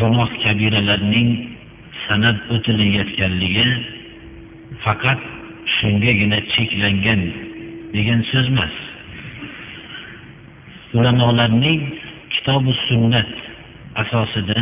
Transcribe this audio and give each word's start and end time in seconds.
Gunoh 0.00 0.30
kabiralarning 0.42 1.30
sanab 2.06 2.36
o'tilayotganligi 2.54 3.68
faqat 4.84 5.20
shungagina 5.76 6.38
cheklangan 6.52 7.20
degan 7.94 8.20
so'z 8.30 8.46
emas 8.52 8.74
ulamolarning 10.98 11.80
kitobi 12.32 12.72
sunnat 12.86 13.30
asosida 14.02 14.60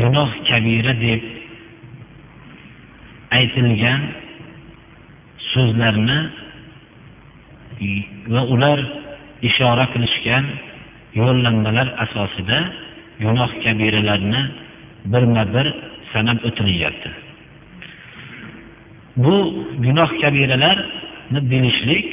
gunoh 0.00 0.30
kabira 0.48 0.92
deb 1.04 1.22
aytilgan 3.38 4.00
so'zlarni 5.52 6.18
va 8.34 8.42
ular 8.54 8.78
ishora 9.48 9.84
qilishgan 9.92 10.44
yo'llanmalar 11.20 11.88
asosida 12.04 12.58
gunoh 13.20 13.50
kabiralarni 13.64 14.42
birma 15.12 15.44
bir 15.54 15.66
sanab 16.12 16.38
o'tilyapti 16.48 17.10
bu 19.16 19.36
gunoh 19.84 20.10
kabiralarni 20.22 21.40
bilishlik 21.50 22.06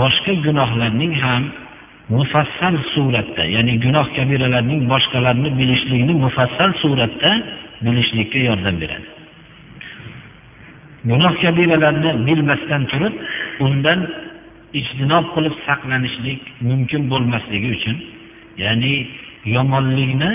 boshqa 0.00 0.32
gunohlarning 0.46 1.14
ham 1.24 1.42
mufassal 2.08 2.74
suratda 2.94 3.44
ya'ni 3.44 3.72
gunoh 3.84 4.06
kabiralarning 4.16 4.80
boshqalarini 4.92 5.50
bilishlikni 5.58 6.14
mufassal 6.24 6.70
suratda 6.82 7.30
bilishlikka 7.84 8.38
yordam 8.48 8.76
beradi. 8.82 9.08
Gunoh 11.10 11.34
kabiralarni 11.42 12.10
bilmasdan 12.26 12.82
turib 12.90 13.14
undan 13.66 14.00
ijtinob 14.80 15.24
qilib 15.34 15.54
saqlanishlik 15.66 16.40
mumkin 16.68 17.02
bo'lmasligi 17.12 17.68
uchun 17.76 17.96
ya'ni 18.64 18.92
yomonlikni 19.44 20.30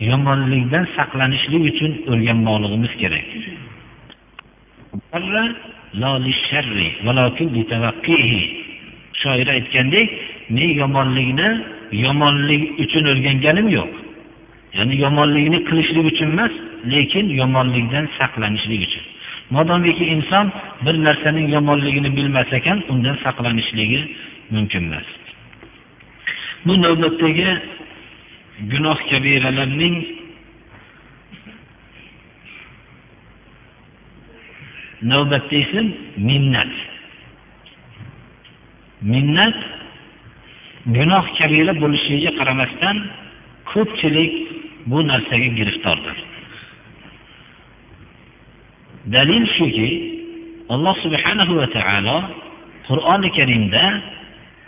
yomonlikdan 0.00 0.84
saqlanishlik 0.96 1.62
uchun 1.70 1.92
o'rganmoqligimiz 2.12 2.92
kerak. 3.00 3.26
Shoir 9.20 9.48
aytgandek 9.56 10.08
men 10.56 10.70
yomonlikni 10.82 11.48
yomonlik 12.04 12.62
uchun 12.84 13.04
o'rganganim 13.12 13.68
yo'q. 13.78 13.90
Ya'ni 14.76 14.94
yomonlikni 15.04 15.58
qilishlik 15.68 16.06
uchun 16.12 16.28
emas 16.34 16.52
lekin 16.92 17.26
yomonlikdan 17.40 18.04
saqlanishlik 18.18 18.80
uchun. 18.88 19.04
Modomiki 19.50 20.04
inson 20.14 20.52
bir 20.86 20.94
narsaning 21.06 21.46
yomonligini 21.56 22.16
bilmas 22.16 22.52
ekan 22.58 22.78
undan 22.88 23.16
saqlanishligi 23.24 24.00
mumkin 24.50 24.82
emas. 24.88 25.06
Bu 26.66 26.82
navbatdagi 26.82 27.48
gunoh 28.71 28.97
kabiralarning 29.09 29.97
navbatdagisi 35.11 35.81
minnat 36.27 36.71
minnat 39.11 39.57
gunoh 40.95 41.25
kabira 41.37 41.73
bo'lishiga 41.83 42.31
qaramasdan 42.39 42.97
ko'pchilik 43.71 44.33
bu 44.89 44.97
narsaga 45.09 45.49
giriftordir 45.59 46.17
dalil 49.15 49.43
shuki 49.57 49.89
alloh 50.73 50.95
subhanahu 51.05 51.53
va 51.59 51.67
taolo 51.77 52.17
qur'oni 52.87 53.29
karimda 53.37 53.85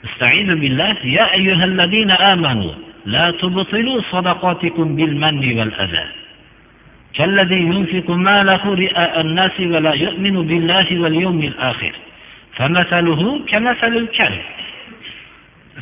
استعيذ 0.07 0.49
بالله 0.61 0.95
يا 1.17 1.25
أيها 1.33 1.65
الذين 1.71 2.11
آمنوا 2.11 2.73
لا 3.06 3.30
تبطلوا 3.30 4.00
صدقاتكم 4.12 4.96
بالمن 4.96 5.58
والأذى. 5.58 6.04
كالذي 7.14 7.60
ينفق 7.60 8.10
ماله 8.10 8.74
رئاء 8.74 9.20
الناس 9.20 9.60
ولا 9.60 9.92
يؤمن 9.94 10.46
بالله 10.46 11.00
واليوم 11.00 11.40
الآخر. 11.42 11.92
فمثله 12.56 13.40
كمثل 13.48 13.96
الكلب. 13.96 14.44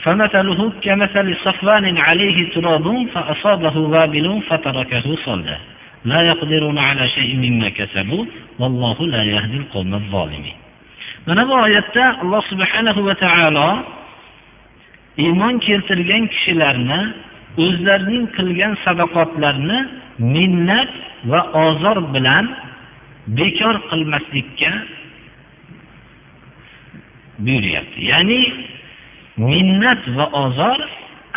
فمثله 0.03 0.73
كمثل 0.83 1.37
صفوان 1.45 1.99
عليه 2.09 2.51
تراب 2.55 3.07
فأصابه 3.15 3.77
وابل 3.79 4.43
فتركه 4.49 5.17
صلدا 5.25 5.59
لا 6.05 6.21
يقدرون 6.23 6.79
على 6.79 7.09
شيء 7.09 7.37
مما 7.37 7.69
كسبوا 7.69 8.25
والله 8.59 8.97
لا 9.07 9.23
يهدي 9.23 9.57
القوم 9.57 9.95
الظالمين. 9.95 10.57
mana 11.27 11.45
bu 11.45 11.53
subhanahu 12.49 13.05
va 13.05 13.15
taolo 13.15 13.85
iymon 15.23 15.55
keltirgan 15.67 16.25
kishilarni 16.33 17.01
o'zlarining 17.65 18.27
qilgan 18.37 18.75
sadoqatlarini 18.85 19.81
minnat 20.35 20.93
va 21.31 21.41
ozor 21.67 21.99
bilan 22.15 22.45
bekor 23.39 23.77
qilmaslikka 23.91 24.73
buyuryapti. 27.45 27.99
Ya'ni 28.13 28.41
minnat 29.51 30.03
va 30.17 30.27
ozor 30.45 30.79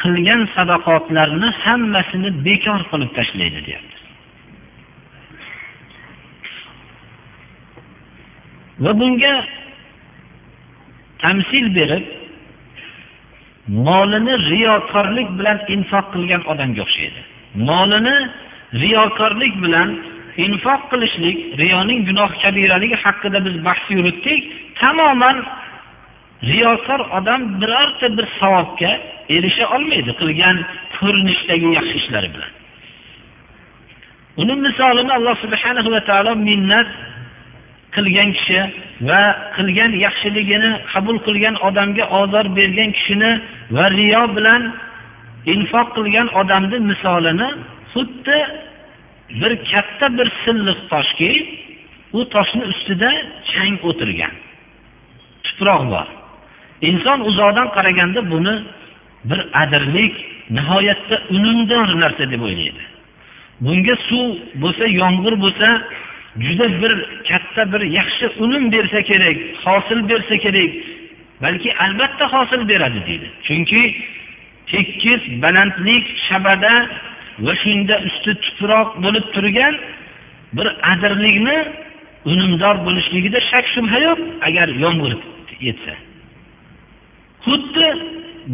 qilgan 0.01 0.41
sadoqatlarni 0.55 1.49
hammasini 1.63 2.29
bekor 2.47 2.79
qilib 2.91 3.11
tashlaydi 3.17 3.59
deyapti. 3.67 3.97
Va 8.83 8.91
bunga 8.99 9.35
tamsil 11.23 11.66
berib 11.77 12.22
molini 13.68 14.34
riyokorlik 14.51 15.29
bilan 15.40 15.59
infoq 15.75 16.06
qilgan 16.13 16.41
odamga 16.51 16.81
o'xshaydi. 16.85 17.22
Molini 17.69 18.18
riyokorlik 18.84 19.53
bilan 19.63 19.90
infoq 20.46 20.81
qilishlik 20.91 21.38
riyoning 21.62 22.00
gunoh 22.09 22.31
kabiraligi 22.44 22.97
haqida 23.03 23.40
biz 23.46 23.56
bahs 23.68 23.84
yuritdik. 23.90 24.41
Tamoman 24.81 25.38
riyokor 26.52 27.02
odam 27.18 27.41
birorta 27.62 28.07
bir 28.18 28.28
savobga 28.40 28.91
erisha 29.35 29.66
olmaydi 29.75 30.12
qilgan 30.22 30.57
ko'rinishdagi 30.97 31.68
yaxshi 31.78 31.96
ishlari 32.02 32.29
bilan. 32.35 32.52
Uni 34.41 34.56
misolini 34.66 35.12
alloh 35.18 35.35
subhanahu 35.44 35.90
va 35.96 36.02
taolo 36.09 36.35
minnat 36.50 36.88
qilgan 37.95 38.29
kishi 38.37 38.59
va 39.09 39.21
qilgan 39.55 39.91
yaxshiligini 40.05 40.71
qabul 40.93 41.17
qilgan 41.25 41.55
odamga 41.67 42.05
ozor 42.21 42.45
bergan 42.57 42.89
kishini 42.97 43.31
va 43.75 43.85
riyo 43.97 44.23
bilan 44.37 44.61
infoq 45.53 45.87
qilgan 45.97 46.27
odamni 46.41 46.77
misolini 46.89 47.49
xuddi 47.93 48.39
bir 49.41 49.51
katta 49.71 50.05
bir 50.17 50.27
silliq 50.43 50.79
toshki 50.91 51.31
u 52.17 52.19
toshni 52.33 52.63
ustida 52.73 53.09
chang 53.51 53.75
o'tirgan. 53.89 54.33
Tuproq 55.45 55.83
bor. 55.93 56.07
Inson 56.89 57.19
uzoqdan 57.29 57.67
qaraganda 57.75 58.21
buni 58.33 58.55
bir 59.29 59.39
adirlik 59.61 60.15
nihoyatda 60.55 61.15
unumdor 61.35 61.87
narsa 62.03 62.23
deb 62.31 62.41
o'ylaydi. 62.47 62.83
Bunga 63.65 63.96
suv 64.07 64.28
bo'lsa 64.61 64.85
yomg'ir 65.01 65.35
bo'lsa 65.43 65.67
juda 66.46 66.66
bir 66.81 66.93
katta 67.29 67.42
bir 67.73 67.82
yaxshi 68.00 68.26
unum 68.44 68.72
bersa 68.72 69.02
kerak 69.09 69.38
hosil 69.66 70.00
bersa 70.09 70.35
kerak 70.46 70.72
balki 71.44 71.70
albatta 71.85 72.26
hosil 72.34 72.61
beradi 72.72 73.00
deydi. 73.08 73.28
Chunki 73.47 73.84
tekis 74.72 75.22
balandlik 75.44 76.05
shabada 76.28 76.73
va 77.46 77.53
shunda 77.64 77.96
usti 78.08 78.32
tuproq 78.44 78.90
bo'lib 79.03 79.26
turgan 79.35 79.76
bir 80.58 80.67
adirlikni 80.91 81.58
unumdor 82.32 82.76
bo'lishligida 82.85 83.40
shak 83.52 83.66
shubha 83.73 83.99
yo'q 84.08 84.20
agar 84.47 84.67
yomg'ir 84.84 85.14
yetsa. 85.67 85.94
Xuddi 87.46 87.88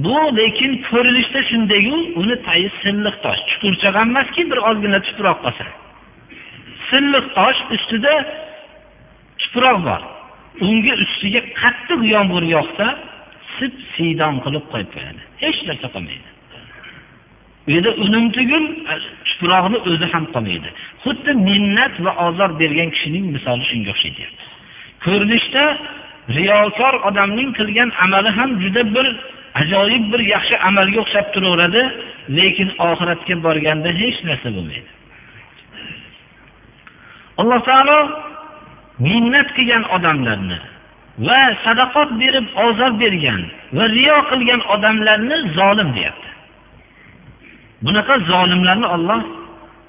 bu 0.05 0.17
lekin 0.39 0.71
ko'rinishda 0.89 1.41
shundayu 1.49 1.95
uni 2.21 2.35
tagi 2.47 2.69
silliq 2.81 3.15
tosh. 3.23 3.41
Chuqurcha 3.49 3.89
emaski 4.03 4.41
bir 4.51 4.59
ozgina 4.69 4.99
tuproq 5.07 5.37
qolsa. 5.45 5.65
Silliq 6.89 7.25
tosh 7.37 7.59
ustida 7.75 8.13
tuproq 9.41 9.79
bor. 9.89 10.01
Unga 10.67 10.93
ustiga 11.03 11.41
qattiq 11.61 12.01
yomg'ir 12.15 12.43
yog'sa 12.55 12.87
sip 13.55 13.75
siydon 13.95 14.35
qilib 14.45 14.65
qo'yib 14.71 14.89
qo'yadi. 14.95 15.21
Hech 15.43 15.59
narsa 15.69 15.87
qolmaydi. 15.95 16.29
U 17.67 17.69
yerda 17.75 17.91
unum 18.05 18.25
tugul 18.37 18.65
tuproqni 19.27 19.77
o'zi 19.89 20.07
ham 20.13 20.25
qolmaydi. 20.33 20.69
Xuddi 21.03 21.31
minnat 21.47 21.93
va 22.05 22.11
ozor 22.27 22.51
bergan 22.61 22.89
kishining 22.95 23.25
misoli 23.35 23.63
shunga 23.71 23.91
o'xshaydi. 23.95 24.25
Ko'rinishda 25.05 25.63
riyokor 26.37 26.93
odamning 27.09 27.49
qilgan 27.59 27.89
amali 28.05 28.31
ham 28.37 28.49
juda 28.63 28.83
bir 28.95 29.07
ajoyib 29.61 30.03
bir 30.11 30.21
yaxshi 30.33 30.55
amalga 30.69 30.99
o'xshab 31.03 31.27
turaveradi 31.33 31.83
lekin 32.37 32.69
oxiratga 32.89 33.35
borganda 33.45 33.89
hech 34.01 34.19
narsa 34.29 34.49
bo'lmaydi. 34.55 34.89
Alloh 37.41 37.59
taolo 37.69 37.99
minnat 38.99 39.47
qilgan 39.57 39.83
odamlarni 39.95 40.59
va 41.27 41.39
sadaqot 41.65 42.09
berib 42.21 42.47
ozor 42.65 42.91
bergan 43.03 43.41
va 43.77 43.85
riyo 43.95 44.17
qilgan 44.31 44.61
odamlarni 44.75 45.37
zolim 45.57 45.89
deyapti. 45.97 46.29
Bunaqa 47.85 48.15
zolimlarni 48.31 48.87
olloh 48.95 49.21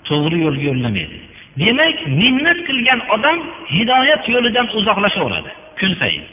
to'g'ri 0.09 0.39
yo'lga 0.45 0.65
yo'llamaydi. 0.71 1.19
Demak 1.62 1.97
minnat 2.21 2.59
qilgan 2.69 3.01
odam 3.15 3.39
hidoyat 3.75 4.23
yo'lidan 4.35 4.67
uzoqlashaveradi 4.79 5.51
kun 5.79 5.93
sayin. 6.01 6.25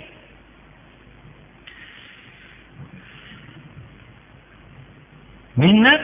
Minnat 5.63 6.03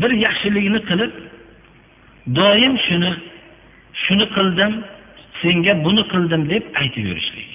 bir 0.00 0.10
yaxshilikni 0.24 0.80
qilib 0.88 1.12
doim 2.38 2.74
shuni 2.86 3.12
shuni 4.04 4.26
qildim 4.36 4.72
senga 5.46 5.72
buni 5.86 6.02
qildim 6.12 6.42
deb 6.52 6.64
aytib 6.82 7.04
yurishlik 7.10 7.50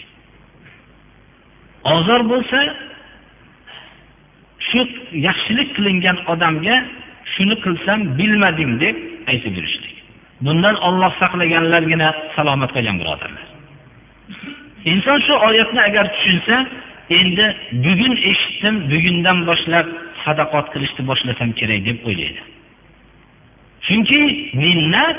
ozor 1.95 2.21
bo'lsa 2.31 2.59
shu 4.67 4.81
yaxshilik 5.27 5.69
qilingan 5.77 6.17
odamga 6.33 6.75
shuni 7.33 7.55
qilsam 7.65 7.99
bilmadim 8.19 8.71
deb 8.83 8.95
aytib 9.31 9.53
yurishlik 9.59 9.95
bundan 10.45 10.75
olloh 10.87 11.11
saqlaganlargina 11.21 12.09
salomat 12.35 12.69
qolgan 12.75 12.97
birodarlar. 13.01 13.45
Inson 14.91 15.19
shu 15.25 15.33
oyatni 15.47 15.81
agar 15.89 16.05
tushunsa 16.15 16.55
endi 17.19 17.45
bugun 17.85 18.13
eshitdim 18.31 18.75
bugundan 18.91 19.37
boshlab 19.49 19.87
sadaqot 20.23 20.67
qilishni 20.73 21.01
boshlasam 21.09 21.49
kerak 21.59 21.81
deb 21.87 21.97
o'ylaydi. 22.07 22.41
Chunki 23.87 24.21
minnat 24.63 25.17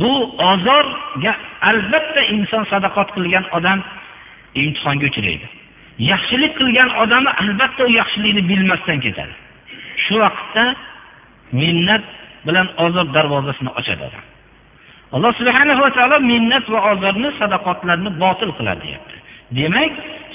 bu 0.00 0.12
ozorga 0.50 1.32
albatta 1.70 2.20
inson 2.34 2.64
sadaqat 2.72 3.08
qilgan 3.16 3.44
odam 3.58 3.78
imtihonga 4.62 5.06
uchraydi. 5.10 5.46
Yaxshilik 6.10 6.52
qilgan 6.60 6.90
odami 7.02 7.30
albatta 7.42 7.82
u 7.88 7.90
yaxshilikni 8.00 8.42
bilmasdan 8.50 8.98
ketadi. 9.04 9.34
Shu 10.04 10.14
vaqtda 10.24 10.64
minnat 11.60 12.04
bilan 12.46 12.68
ozor 12.84 13.06
darvozasini 13.16 13.70
ochadi 13.80 14.02
odam. 14.08 14.24
Alloh 15.14 15.32
subhana 15.40 15.74
va 15.82 15.88
taolo 15.96 16.16
minnat 16.32 16.64
va 16.72 16.80
ozorni 16.92 17.30
sadaqotlarni 17.40 18.10
botil 18.22 18.50
qiladi 18.58 18.80
deyapti. 18.86 19.16
Demak 19.58 19.92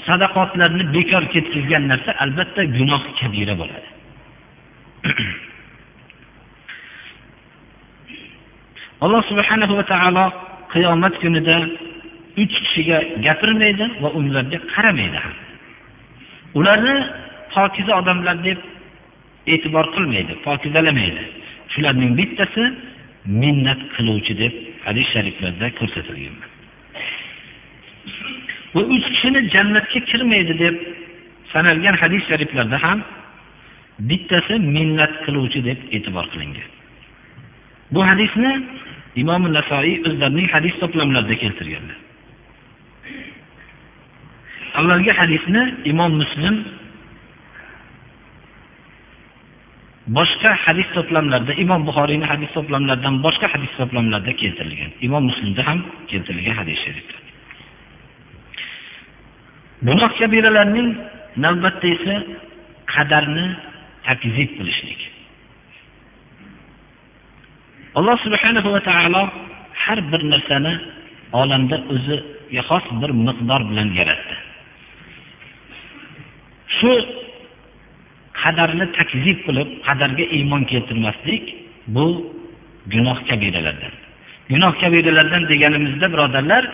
sadaqotlarni 0.08 0.84
bekor 0.96 1.22
ketkazgan 1.34 1.84
narsa 1.92 2.10
albatta 2.24 2.62
gunoh 2.76 3.02
kabira 3.18 3.54
bo'ladi. 3.60 3.88
alloh 9.04 9.22
subhanahu 9.30 9.72
va 9.78 9.84
taolo 9.92 10.24
qiyomat 10.72 11.14
kunida 11.22 11.56
uch 12.42 12.54
kishiga 12.64 12.98
gapirmaydi 13.26 13.84
va 14.02 14.08
ularga 14.18 14.58
qaramaydi 14.74 15.18
ham. 15.24 15.34
Ularni 16.58 16.94
pokiza 17.54 17.92
odamlar 18.00 18.36
deb 18.48 18.58
e'tibor 19.52 19.86
qilmaydi 19.94 20.32
pokizalamaydi. 20.46 21.22
Shularning 21.72 22.12
bittasi 22.20 22.64
minnat 23.42 23.80
qiluvchi 23.94 24.34
deb 24.42 24.52
hadis 24.86 25.06
shariflarda 25.14 25.66
ko'rsatilgan. 25.78 26.36
Bu 28.74 28.80
uch 28.94 29.06
kishini 29.12 29.40
jannatga 29.54 30.00
kirmaydi 30.10 30.54
deb 30.64 30.74
sanalgan 31.52 31.94
hadis 32.02 32.22
shariflarda 32.30 32.78
ham 32.86 32.98
bittasi 34.10 34.54
minnat 34.76 35.12
qiluvchi 35.24 35.60
deb 35.68 35.78
e'tibor 35.96 36.26
qilingan. 36.32 36.68
Bu 37.92 38.00
hadisni 38.08 38.52
imom 39.22 39.42
nasoiy 39.58 39.94
o'zlarining 40.08 40.48
hadis 40.54 40.74
to'plamlarida 40.82 41.36
keltirganlar. 41.42 41.98
Avvalgi 44.78 45.12
hadisni 45.20 45.62
imom 45.92 46.12
muslim 46.22 46.54
boshqa 50.18 50.50
hadis 50.64 50.88
to'plamlarida 50.96 51.52
imom 51.64 51.80
buxoriyni 51.88 52.26
hadis 52.32 52.50
to'plamlaridan 52.56 53.14
boshqa 53.26 53.46
hadis 53.54 53.72
to'plamlarida 53.78 54.32
keltirilgan. 54.42 54.90
Imom 55.06 55.22
muslimda 55.30 55.62
ham 55.68 55.78
keltirilgan 56.10 56.56
hadis 56.60 56.78
sharifda. 56.84 57.16
Gunoh 59.88 60.10
kabiralarning 60.20 60.88
navbatda 61.44 61.86
esa 61.96 62.14
qadarni 62.94 63.46
takzib 64.06 64.50
qilishlik. 64.58 65.00
Alloh 67.98 68.16
subhanahu 68.24 68.68
va 68.74 68.80
taolo 68.88 69.22
har 69.84 69.98
bir 70.10 70.22
narsani 70.32 70.74
olamda 71.40 71.76
o'ziga 71.94 72.62
xos 72.68 72.84
bir 73.00 73.10
miqdor 73.26 73.60
bilan 73.70 73.88
yaratdi. 74.00 74.34
Shu 76.76 76.92
qadarni 78.42 78.86
takzib 78.98 79.38
qilib 79.46 79.68
qadarga 79.86 80.24
iymon 80.36 80.62
keltirmaslik 80.72 81.44
bu 81.94 82.06
gunoh 82.92 83.18
kabiralardan 83.28 83.94
gunoh 84.52 84.72
kabiralardan 84.82 85.42
deganimizda 85.52 86.06
birodarlar 86.14 86.64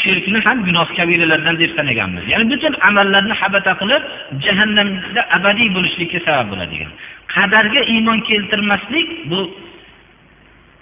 shirkni 0.00 0.38
ham 0.46 0.58
gunoh 0.68 0.88
kabiralardan 0.98 1.54
deb 1.62 1.70
sanaganmiz. 1.78 2.24
Ya'ni 2.32 2.46
butun 2.52 2.74
amallarni 2.88 3.34
habata 3.42 3.72
qilib 3.80 4.02
jahannamda 4.44 5.20
abadiy 5.36 5.68
bo'lishlikka 5.76 6.18
sabab 6.26 6.46
bo'ladigan. 6.52 6.90
Qadarga 7.34 7.80
iymon 7.94 8.18
keltirmaslik 8.30 9.08
bu 9.30 9.40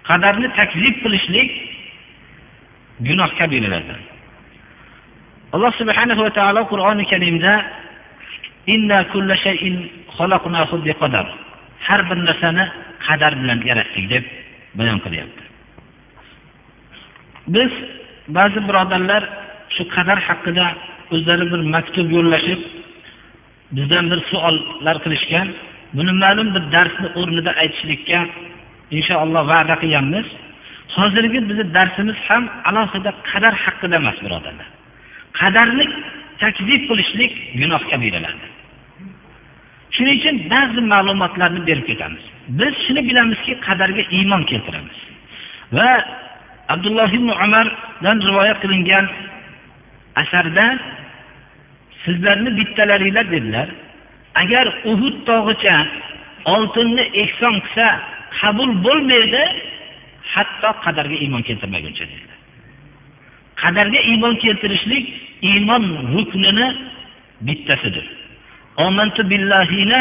qadarni 0.09 0.49
takzib 0.59 0.95
qilishlik 1.03 1.51
gunoh 3.09 3.31
kabiralardan 3.39 4.01
alloh 5.55 5.73
subhanahu 5.81 6.21
va 6.27 6.31
taolo 6.39 6.63
qur'oni 6.73 7.05
karimda 7.13 7.53
har 11.87 12.01
bir 12.09 12.19
narsani 12.29 12.65
qadar 13.07 13.33
bilan 13.41 13.59
yaratdik 13.71 14.05
deb 14.13 14.25
bayon 14.79 14.99
qilyapti. 15.05 15.43
Biz 17.55 17.73
ba'zi 18.37 18.61
birodarlar 18.69 19.23
shu 19.75 19.83
qadar 19.97 20.19
haqida 20.29 20.67
o'zlari 21.15 21.47
bir 21.53 21.61
maktub 21.75 22.09
yo'llashib 22.17 22.61
bizdan 23.77 24.05
bir 24.11 24.21
savollar 24.31 24.97
qilishgan 25.05 25.49
buni 25.97 26.13
ma'lum 26.23 26.49
bir 26.55 26.65
darsni 26.75 27.09
o'rnida 27.21 27.53
aytishlikka 27.63 28.21
inshaalloh 28.91 29.43
va'da 29.53 29.75
qilganmiz. 29.83 30.27
Hozirgi 30.97 31.41
bizni 31.49 31.65
darsimiz 31.77 32.19
ham 32.29 32.45
alohida 32.69 33.11
qadar 33.31 33.55
haqida 33.65 33.97
emas 34.03 34.19
birodarlar. 34.25 34.69
Qadarni 35.41 35.85
takzib 36.43 36.83
qilishlik 36.89 37.33
gunoh 37.61 37.83
kabiralardan 37.91 38.51
shuning 39.97 40.17
uchun 40.21 40.37
ba'zi 40.53 40.81
ma'lumotlarni 40.93 41.61
berib 41.69 41.87
ketamiz. 41.91 42.25
Biz 42.59 42.75
shuni 42.85 43.03
bilamizki 43.09 43.53
qadarga 43.67 44.03
iymon 44.17 44.43
keltiramiz. 44.51 44.99
Va 45.77 45.91
abdulloh 46.75 47.11
ibn 47.19 47.29
umardan 47.45 48.19
rivoyat 48.29 48.59
qilingan 48.65 49.07
asarda 50.23 50.67
sizlarni 52.05 52.51
bittalaringlar 52.59 53.27
dedilar 53.35 53.69
agar 54.43 54.67
uhud 54.91 55.17
tog'icha 55.29 55.77
oltinni 56.55 57.05
ehson 57.23 57.55
qilsa 57.65 57.87
qabul 58.41 58.71
bo'lmaydi 58.87 59.43
hatto 60.35 60.69
qadarga 60.85 61.17
iymon 61.25 61.43
keltirmaguncha 61.49 62.05
dedilar 62.11 62.37
qadarga 63.63 64.01
iymon 64.11 64.35
keltirishlik 64.45 65.05
iymon 65.43 65.85
ruknini 66.15 66.69
bittasidir. 67.41 68.07
Omantu 68.77 69.31
billahini 69.31 70.01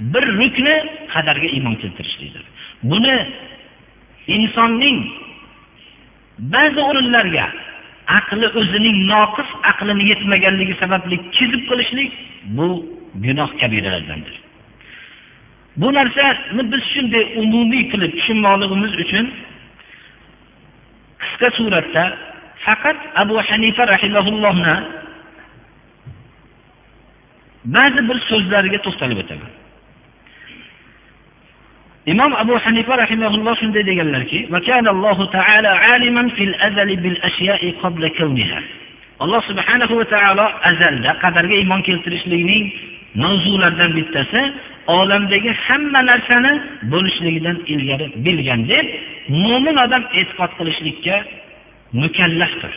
bir 0.00 0.24
rukni 0.38 0.76
qadarga 1.14 1.48
iymon 1.56 1.74
keltirishlikdir. 1.74 2.42
Buni 2.82 3.16
insonning 4.26 4.98
ba'zi 6.38 6.80
o'rinlarga 6.90 7.46
aqli 8.18 8.46
o'zining 8.60 8.96
noqis 9.12 9.50
aqlini 9.70 10.04
yetmaganligi 10.10 10.74
sababli 10.82 11.16
kizib 11.36 11.62
qilishlik 11.70 12.12
bu 12.56 12.66
gunoh 13.24 13.50
kabiralardandir. 13.60 14.36
Bu 15.80 15.88
narsani 15.98 16.62
biz 16.72 16.82
shunday 16.94 17.24
umumiy 17.42 17.84
qilib 17.92 18.12
tushunmoqligimiz 18.18 18.92
uchun 19.02 19.26
qisqa 21.22 21.48
suratda 21.58 22.04
faqat 22.64 22.98
abu 23.22 23.36
hanifa 23.48 23.82
rahimaullohni 23.94 24.76
ba'zi 27.76 28.00
bir 28.08 28.18
so'zlariga 28.30 28.78
to'xtalib 28.86 29.18
o'taman. 29.22 29.50
Imom 32.12 32.32
abu 32.42 32.54
hanifa 32.64 32.94
rahimaulloh 33.02 33.54
shunday 33.60 33.82
deganlarki 33.90 34.38
alloh 39.24 39.42
subhanahu 39.50 39.94
va 40.00 40.06
taolo 40.14 40.46
azalda 40.70 41.10
qadarga 41.22 41.54
iymon 41.60 41.82
keltirishlikning 41.88 42.64
mavzularidan 43.21 43.91
bittasi 43.97 44.41
olamdagi 44.97 45.51
hamma 45.65 45.99
narsani 46.09 46.53
bo'lishligidan 46.91 47.57
ilgari 47.73 48.07
bilgan 48.25 48.61
deb 48.71 48.85
mo'min 49.43 49.75
odam 49.85 50.03
e'tiqod 50.19 50.51
qilishlikka 50.57 51.15
mukallafdir 52.01 52.73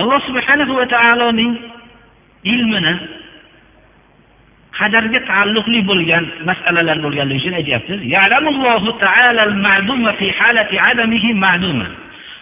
alloh 0.00 0.20
subhanahu 0.28 0.72
va 0.80 0.86
taoloning 0.94 1.52
ilmini 2.52 2.94
qadarga 4.78 5.20
taalluqli 5.30 5.80
bo'lgan 5.90 6.24
masalalar 6.50 6.96
bo'lganligi 7.04 7.40
uchun 7.42 7.54
aytyapmiz 7.60 8.00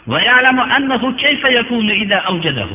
ويعلم 0.06 0.60
أنه 0.60 1.12
كيف 1.12 1.44
يكون 1.44 1.90
إذا 1.90 2.16
أوجده 2.16 2.66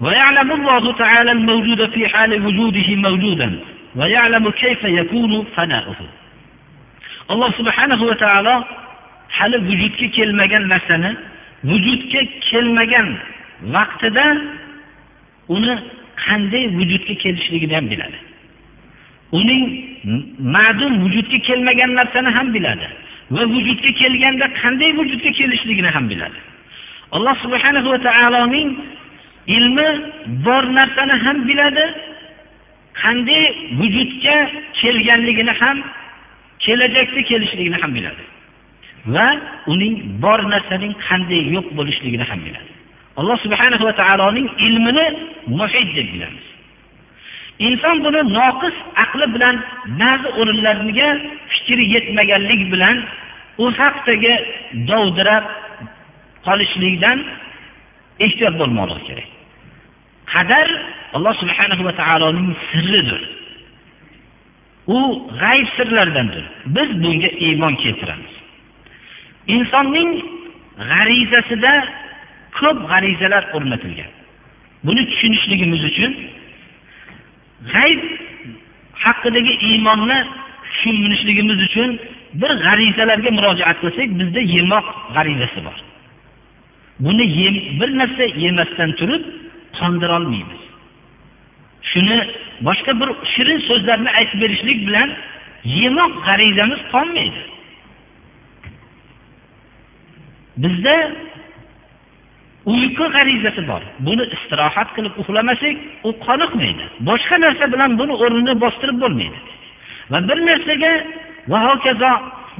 ويعلم 0.00 0.52
الله 0.52 0.92
تعالى 0.92 1.32
الموجود 1.32 1.90
في 1.90 2.08
حال 2.08 2.46
وجوده 2.46 2.88
موجودا 2.96 3.48
ويعلم 3.96 4.50
كيف 4.50 4.84
يكون 4.84 5.46
فناؤه 5.56 6.00
alloh 7.32 7.50
subhanahu 7.56 8.04
va 8.10 8.16
taolo 8.20 8.54
hali 9.36 9.56
vujudga 9.68 10.06
kelmagan 10.16 10.64
narsani 10.72 11.10
vujudga 11.70 12.20
kelmagan 12.48 13.08
vaqtida 13.74 14.26
uni 15.48 15.74
qanday 16.24 16.64
vujudga 16.78 17.14
kelishligini 17.22 17.74
ham 17.78 17.86
biladi 17.92 18.18
uning 19.38 19.64
ma'dum 20.56 20.92
vujudga 21.04 21.38
kelmagan 21.48 21.90
narsani 22.00 22.30
ham 22.36 22.46
biladi 22.56 22.88
va 23.34 23.42
vujudga 23.54 23.90
kelganda 24.00 24.46
qanday 24.60 24.90
vujudga 24.98 25.30
kelishligini 25.38 25.90
ham 25.96 26.04
biladi 26.12 26.38
alloh 27.16 27.34
subhanahu 27.44 27.88
va 27.92 27.98
taoloning 28.08 28.68
ilmi 29.57 29.89
bor 30.45 30.63
narsani 30.77 31.15
ham 31.25 31.37
biladi 31.49 31.85
qanday 33.01 33.43
vujudga 33.79 34.37
kelganligini 34.79 35.53
ham 35.61 35.77
kelajakda 36.63 37.21
kelishligini 37.29 37.77
ham 37.81 37.91
biladi 37.97 38.23
va 39.15 39.27
uning 39.73 39.95
bor 40.23 40.39
narsaning 40.53 40.93
qanday 41.07 41.41
yo'q 41.55 41.67
bo'lishligini 41.77 42.25
ham 42.31 42.39
biladi. 42.47 42.71
Alloh 43.19 43.37
subhanahu 43.45 43.83
va 43.87 43.93
taoloning 44.01 44.47
ilmini 44.67 45.05
muhit 45.59 45.89
deb 45.97 46.07
bilamiz. 46.13 46.45
Inson 47.67 47.95
buni 48.05 48.21
noqis 48.37 48.75
aqli 49.03 49.25
bilan 49.35 49.55
ba'zi 50.01 50.29
o'rinlarga 50.39 51.09
fikri 51.53 51.83
yetmaganlik 51.95 52.61
bilan 52.73 52.97
u 53.63 53.65
haqdagi 53.79 54.33
dovdirab 54.89 55.45
qolishlikdan 56.47 57.17
ehtiyot 58.25 58.55
bo'lmoqligi 58.61 59.03
kerak. 59.09 59.29
Qadar 60.33 60.67
alloh 61.15 61.33
subhanahu 61.41 61.83
va 61.87 61.93
taoloning 62.01 62.49
sirridir. 62.71 63.21
U 64.87 64.99
g'ayb 65.41 65.67
sirlardandir 65.77 66.45
biz 66.75 66.89
bunga 67.03 67.29
iymon 67.45 67.75
keltiramiz. 67.83 68.33
Insonning 69.55 70.11
g'arizasida 70.91 71.73
ko'p 72.59 72.77
g'arizalar 72.91 73.43
o'rnatilgan. 73.55 74.11
Buni 74.85 75.01
tushunishligimiz 75.09 75.81
uchun 75.89 76.11
g'ayb 77.73 78.01
haqidagi 79.03 79.53
iymonni 79.69 80.19
tushunishligimiz 80.65 81.59
uchun 81.67 81.89
bir 82.41 82.51
g'arizalarga 82.65 83.31
murojaat 83.37 83.77
qilsak 83.83 84.09
bizda 84.19 84.41
yemoq 84.55 84.87
g'arizasi 85.15 85.59
bor. 85.67 85.77
Buni 87.05 87.25
yem 87.39 87.55
bir 87.79 87.89
narsa 87.99 88.23
yemasdan 88.45 88.91
turib 88.99 89.23
qondirolmaymiz 89.81 90.61
shuni 91.91 92.19
boshqa 92.67 92.91
bir 93.01 93.09
shirin 93.33 93.59
so'zlarni 93.69 94.09
aytib 94.19 94.39
berishlik 94.43 94.79
bilan 94.87 95.09
yemoq 95.81 96.13
g'arizamiz 96.27 96.81
qolmaydi. 96.93 97.41
Bizda 100.63 100.95
uyqu 102.73 103.05
g'arizasi 103.15 103.61
bor. 103.71 103.81
Buni 104.07 104.23
istirohat 104.35 104.89
qilib 104.95 105.13
uxlamasak 105.21 105.75
u 106.07 106.09
qoniqmaydi. 106.25 106.85
Boshqa 107.09 107.35
narsa 107.45 107.65
bilan 107.73 107.91
buni 107.99 108.13
o'rnini 108.23 108.53
bostirib 108.63 108.97
bo'lmaydi. 109.03 109.39
Va 110.11 110.19
bir 110.29 110.37
narsaga 110.49 110.93
va 111.51 111.59
hokazo 111.67 112.11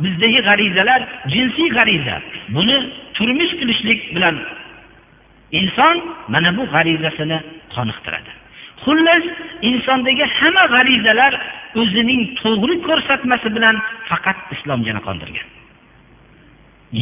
bizdagi 0.03 0.39
g'arizalar 0.47 1.01
jinsiy 1.33 1.69
g'ariza 1.77 2.15
buni 2.55 2.77
turmush 3.15 3.53
qilishlik 3.59 3.99
bilan 4.15 4.35
inson 5.51 5.95
mana 6.33 6.49
bu 6.57 6.63
g'arizasini 6.73 7.37
qoniqtiradi. 7.75 8.31
Xullas 8.83 9.25
insondagi 9.69 10.25
hamma 10.39 10.63
g'arizalar 10.75 11.33
o'zining 11.81 12.21
to'g'ri 12.41 12.75
ko'rsatmasi 12.87 13.47
bilan 13.55 13.75
faqat 14.09 14.37
islomgina 14.55 15.01
qondirgan. 15.07 15.47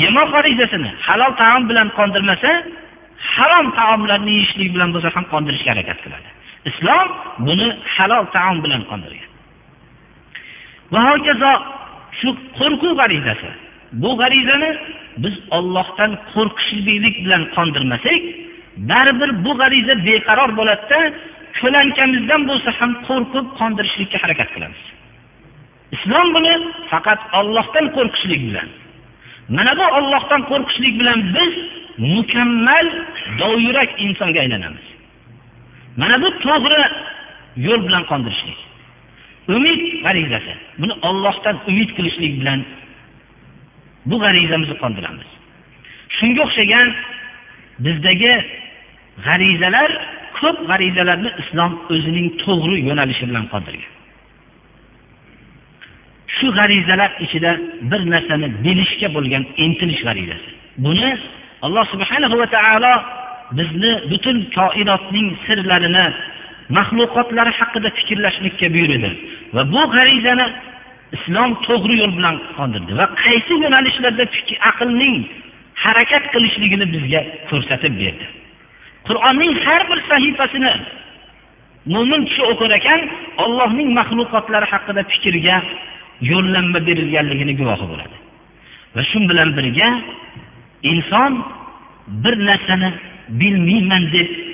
Yemoq 0.01 0.27
g'arizasini 0.35 0.91
halol 1.07 1.33
taom 1.41 1.63
bilan 1.69 1.87
qondirmasa 1.99 2.51
harom 3.35 3.67
taomlarni 3.79 4.31
yeyishlik 4.37 4.69
bilan 4.75 4.89
bo'lsa 4.95 5.09
ham 5.15 5.25
qondirishga 5.33 5.69
harakat 5.73 5.99
qiladi. 6.05 6.29
Islom 6.69 7.07
buni 7.47 7.67
halol 7.95 8.25
taom 8.35 8.57
bilan 8.65 8.81
qondirgan. 8.91 9.31
Va 10.93 10.99
hokazo 11.09 11.51
shu 12.19 12.29
qo'rquv 12.59 12.93
g'arizasi. 13.01 13.49
Bu 13.91 14.17
g'arizani 14.17 14.71
biz 15.17 15.35
ollohdan 15.57 16.11
qo'rqishlik 16.33 17.15
bilan 17.25 17.43
qondirmasak 17.55 18.21
baribir 18.89 19.29
bu 19.45 19.51
g'ariza 19.59 19.93
beqaror 20.07 20.51
bo'ladida 20.59 20.99
ko'lankamizdan 21.59 22.41
bo'lsa 22.49 22.69
ham 22.79 22.91
qo'rqib 23.07 23.45
qondirishlikka 23.59 24.17
harakat 24.23 24.49
qilamiz. 24.55 24.81
Islom 25.95 26.27
buni 26.35 26.53
faqat 26.91 27.21
ollohdan 27.39 27.85
qo'rqishlik 27.95 28.41
bilan 28.49 28.69
mana 29.55 29.73
bu 29.79 29.85
ollohdan 29.97 30.41
qo'rqishlik 30.51 30.93
bilan 30.99 31.19
biz 31.35 31.53
mukammal 32.15 32.87
dovyurak 33.41 33.89
insonga 34.05 34.39
aylanamiz. 34.45 34.85
Mana 36.01 36.15
bu 36.23 36.29
to'g'ri 36.45 36.81
yo'l 37.65 37.81
bilan 37.87 38.03
qondirishlik 38.11 38.59
umid 39.55 39.81
g'arizasi 40.05 40.53
buni 40.81 40.93
ollohdan 41.09 41.55
umid 41.69 41.89
qilishlik 41.97 42.33
bilan 42.41 42.59
bu 44.09 44.15
g'arizamizni 44.23 44.75
qondiramiz. 44.83 45.29
Shunga 46.17 46.41
o'xshagan 46.47 46.87
bizdagi 47.85 48.33
g'arizalar 49.25 49.89
ko'p 50.39 50.57
g'arizalarni 50.69 51.29
islom 51.41 51.71
o'zining 51.93 52.27
to'g'ri 52.43 52.77
yo'nalishi 52.87 53.25
bilan 53.29 53.45
qondirgan. 53.53 53.93
Shu 56.37 56.47
g'arizalar 56.57 57.11
ichida 57.25 57.51
bir 57.91 58.01
narsani 58.13 58.47
bilishga 58.65 59.07
bo'lgan 59.15 59.43
intilish 59.65 60.01
g'arizasi. 60.07 60.49
Buni 60.85 61.09
alloh 61.65 61.85
subhanahu 61.93 62.35
va 62.41 62.47
taolo 62.55 62.93
bizni 63.59 63.91
butun 64.11 64.37
koinotning 64.57 65.27
sirlarini 65.45 66.05
maxluqotlari 66.77 67.51
haqida 67.59 67.89
fikrlashlikka 67.97 68.67
buyurdi. 68.75 69.09
Va 69.55 69.61
bu 69.73 69.81
g'arizani 69.95 70.45
islom 71.15 71.51
to'g'ri 71.67 71.95
yo'l 72.01 72.13
bilan 72.17 72.35
qondirdi 72.57 72.93
va 72.99 73.05
qaysi 73.23 73.53
yo'nalishlarda 73.63 74.25
aqlning 74.71 75.17
harakat 75.83 76.23
qilishligini 76.33 76.85
bizga 76.95 77.21
ko'rsatib 77.49 77.93
berdi. 78.01 78.25
Qur'onning 79.07 79.53
har 79.65 79.81
bir 79.89 79.99
sahifasini 80.09 80.73
mo'min 81.93 82.21
kishi 82.29 82.43
o'qir 82.51 82.71
ekan 82.79 83.01
ollohning 83.43 83.89
maxluqotlari 83.99 84.67
haqida 84.73 85.01
fikrga 85.11 85.57
yo'llanma 86.31 86.79
berilganligini 86.87 87.53
guvohi 87.59 87.85
bo'ladi. 87.91 88.17
Va 88.95 89.01
shu 89.09 89.19
bilan 89.29 89.49
birga 89.57 89.89
inson 90.91 91.31
bir 92.23 92.35
narsani 92.49 92.89
bilmayman 93.39 94.03
deb 94.15 94.46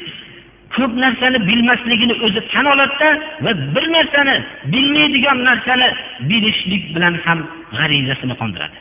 ko'p 0.75 0.93
narsani 1.03 1.37
bilmasligini 1.49 2.15
o'zi 2.25 2.41
tan 2.53 2.65
oladida 2.73 3.09
va 3.45 3.51
bir 3.75 3.85
narsani 3.95 4.35
bilmaydigan 4.73 5.37
narsani 5.49 5.87
bilishlik 6.29 6.83
bilan 6.95 7.13
ham 7.25 7.39
g'arizasini 7.77 8.35
qondiradi. 8.41 8.77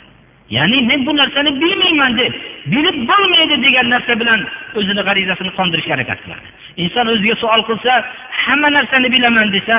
Ya'ni 0.56 0.78
men 0.90 1.00
bu 1.06 1.12
narsani 1.16 1.50
bilmayman 1.62 2.12
deb 2.18 2.32
bilib 2.72 2.96
bo'lmaydi 3.10 3.56
degan 3.66 3.86
narsa 3.94 4.12
bilan 4.20 4.40
o'zini 4.78 5.02
g'arizasini 5.08 5.50
qondirishga 5.58 5.92
harakat 5.96 6.18
qiladi. 6.24 6.46
Inson 6.82 7.06
o'ziga 7.14 7.34
savol 7.42 7.62
qilsa 7.68 7.92
hamma 8.44 8.68
narsani 8.76 9.08
bilaman 9.14 9.48
desa 9.56 9.76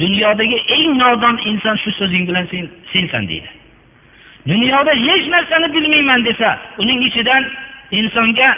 dunyodagi 0.00 0.58
eng 0.76 0.90
nodon 1.02 1.36
inson 1.50 1.76
shu 1.82 1.90
so'zing 2.00 2.24
bilan 2.28 2.44
sen 2.52 2.64
sensan 2.92 3.28
deydi. 3.30 3.50
Dunyoda 4.48 4.92
hech 5.06 5.24
narsani 5.34 5.68
bilmayman 5.74 6.24
desa 6.24 6.48
uning 6.82 7.00
ichidan 7.08 7.42
insonga 7.90 8.48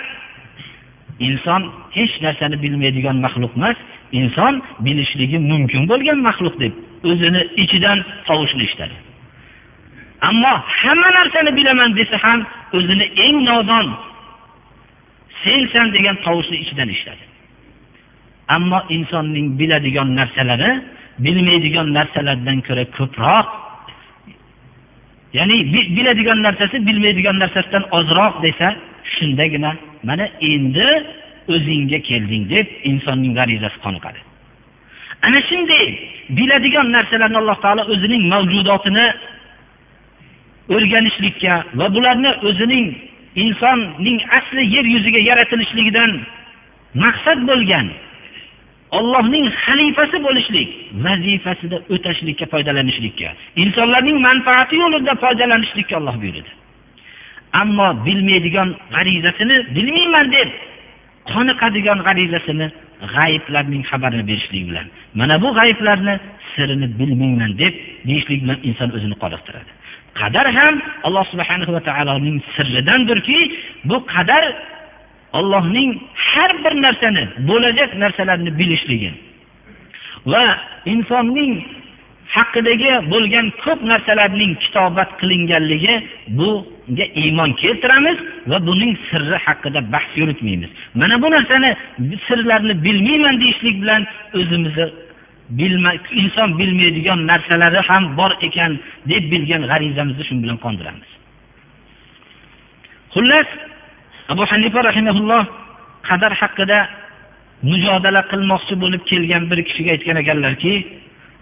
inson 1.20 1.62
hech 1.96 2.14
narsani 2.22 2.56
bilmaydigan 2.62 3.16
maxluq 3.24 3.52
emas. 3.56 3.76
Inson 4.12 4.62
bilishligi 4.80 5.38
mumkin 5.38 5.88
bo'lgan 5.90 6.18
maxluq 6.28 6.54
deb 6.60 6.72
o'zini 7.10 7.42
ichidan 7.62 7.98
tovushni 8.26 8.62
eshitadi 8.66 8.96
ammo 10.28 10.52
hamma 10.82 11.08
narsani 11.18 11.50
bilaman 11.58 11.90
desa 11.98 12.16
ham 12.24 12.40
o'zini 12.76 13.06
eng 13.26 13.36
nodon 13.48 13.86
sensan 15.44 15.86
degan 15.96 16.16
tovushni 16.26 16.56
ichidan 16.64 16.88
eshitadi 16.94 17.24
ammo 18.56 18.78
insonning 18.96 19.46
biladigan 19.58 20.08
narsalari 20.20 20.70
bilmaydigan 21.24 21.88
narsalardan 21.98 22.58
ko'ra 22.66 22.84
ko'proq 22.96 23.46
ya'ni 25.38 25.56
biladigan 25.96 26.38
narsasi 26.46 26.76
bilmaydigan 26.88 27.36
narsasidan 27.42 27.84
ozroq 27.98 28.34
desa 28.46 28.68
shundagina 29.14 29.70
mana 30.08 30.26
endi 30.52 30.88
o'zingga 31.54 31.98
kelding 32.08 32.44
deb 32.54 32.66
insonning 32.90 33.32
g'arizasi 33.38 33.78
qoniqadi. 33.86 34.20
Ana 35.26 35.40
shunday 35.48 35.86
biladigan 36.38 36.86
narsalarni 36.96 37.38
alloh 37.42 37.58
taolo 37.64 37.82
o'zining 37.92 38.22
mavjudotini 38.32 39.06
o'rganishlikka 40.74 41.54
va 41.78 41.86
bularni 41.94 42.32
o'zining 42.48 42.86
insonning 43.44 44.18
asli 44.38 44.62
yer 44.74 44.84
yuziga 44.94 45.20
yaratilishligidan 45.30 46.12
maqsad 47.04 47.38
bo'lgan 47.50 47.86
ollohning 48.98 49.46
xalifasi 49.64 50.18
bo'lishlik 50.26 50.68
vazifasida 51.06 51.76
o'tashlikka 51.94 52.46
foydalanishlikka 52.52 53.28
insonlarning 53.64 54.18
manfaati 54.28 54.76
yo'lida 54.82 55.12
foydalanishlikka 55.24 55.94
olloh 56.00 56.16
buyurdi. 56.22 56.50
Ammo 57.52 57.88
bilmaydigan 58.06 58.68
g'arizasini 58.94 59.56
bilmayman 59.76 60.26
deb 60.32 60.48
qoniqadigan 61.32 61.98
g'arizasini 62.06 62.66
g'ayiblarning 63.14 63.82
xabarini 63.90 64.24
berishlik 64.30 64.64
bilan. 64.68 64.86
Mana 65.14 65.34
bu 65.42 65.48
g'ayiblarni 65.58 66.14
sirini 66.54 66.86
bilmayman 66.98 67.52
deb 67.58 67.74
deyishlik 68.06 68.42
bilan 68.44 68.58
inson 68.68 68.88
o'zini 68.96 69.16
qoniqtiradi. 69.22 69.70
Qadar 70.20 70.46
ham 70.58 70.74
alloh 71.06 71.24
subhanahu 71.32 71.72
va 71.76 71.80
taoloning 71.88 72.38
sirridandirki 72.56 73.38
bu 73.84 73.96
qadar 74.14 74.44
ollohning 75.38 75.90
har 76.14 76.50
bir 76.64 76.74
narsani 76.86 77.24
bo'lajak 77.48 77.90
narsalarni 78.02 78.50
bilishligi 78.58 79.10
va 80.32 80.44
insonning 80.92 81.52
haqidagi 82.34 82.90
bo'lgan 83.12 83.46
ko'p 83.64 83.80
narsalarning 83.90 84.52
kitobat 84.62 85.10
qilinganligi 85.20 85.94
bunga 86.38 87.06
iymon 87.22 87.50
keltiramiz 87.62 88.18
va 88.50 88.58
buning 88.68 88.92
sirri 89.08 89.38
haqida 89.46 89.80
bahs 89.92 90.10
yuritmaymiz. 90.20 90.70
Mana 91.00 91.16
bu 91.22 91.28
narsani 91.36 91.70
sirlarni 92.26 92.74
bilmayman 92.84 93.40
deyishlik 93.42 93.76
bilan 93.82 94.02
o'zimizni 94.38 94.86
bilma 95.58 95.92
inson 96.22 96.58
bilmaydigan 96.58 97.26
narsalari 97.30 97.80
ham 97.88 98.16
bor 98.18 98.32
ekan 98.46 98.72
deb 99.10 99.24
bilgan 99.32 99.62
g'arizamizni 99.70 100.24
shu 100.28 100.34
bilan 100.42 100.58
qondiramiz. 100.64 101.10
Xullas 103.14 103.48
abu 104.32 104.42
hanifa 104.52 104.80
rahimaulloh 104.88 105.44
qadar 106.08 106.32
haqida 106.42 106.78
mujodala 107.70 108.22
qilmoqchi 108.30 108.74
bo'lib 108.82 109.02
kelgan 109.10 109.42
bir 109.50 109.58
kishiga 109.68 109.90
aytgan 109.96 110.16
ekanlarki 110.22 110.72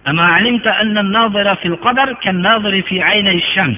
أما 0.08 0.26
علمت 0.38 0.68
أن 0.68 0.98
الناظر 0.98 1.56
في 1.56 1.68
القدر 1.68 2.14
كالناظر 2.14 2.82
في 2.82 3.02
عيني 3.02 3.32
الشمس 3.32 3.78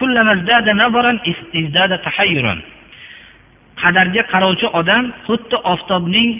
كلما 0.00 0.32
ازداد 0.32 0.74
نظرا 0.74 1.18
ازداد 1.56 1.98
تحيرا 1.98 2.60
qadarga 3.82 4.22
qarovchi 4.32 4.66
odam 4.80 5.04
xuddi 5.26 5.56
oftobning 5.72 6.30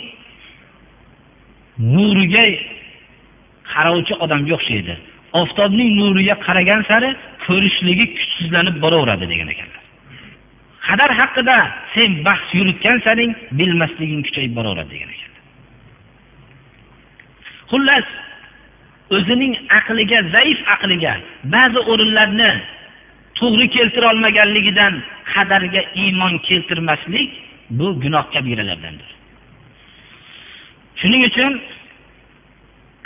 nuriga 1.95 2.45
qarovchi 3.73 4.15
odamga 4.25 4.53
o'xshaydi 4.59 4.95
oftobning 5.41 5.91
nuriga 6.01 6.35
qaragan 6.47 6.81
sari 6.91 7.11
ko'rishligi 7.47 8.07
kuchsizlanib 8.17 8.77
boraveradi 8.85 9.27
degan 9.33 9.49
ekanlar 9.55 9.83
qadar 10.89 11.11
haqida 11.21 11.59
sen 11.95 12.11
bahs 12.27 12.47
yuritgan 12.59 12.99
saring 13.07 13.33
bilmasliging 13.59 14.23
kuchayib 14.27 14.53
boraveradi 14.59 14.91
degan 14.95 15.11
ekanlar 15.17 15.41
xullas 17.71 18.07
o'zining 19.16 19.54
aqliga 19.80 20.20
zaif 20.36 20.60
aqliga 20.76 21.14
ba'zi 21.56 21.80
o'rinlarni 21.92 22.52
to'g'ri 23.40 23.68
keltira 23.76 24.06
olmaganligidan 24.14 24.94
qadarga 25.34 25.82
iymon 26.04 26.34
keltirmaslik 26.48 27.30
bu 27.78 27.88
gunoh 28.04 28.26
kabiralardandir 28.34 29.10
shuning 31.00 31.24
uchun 31.30 31.52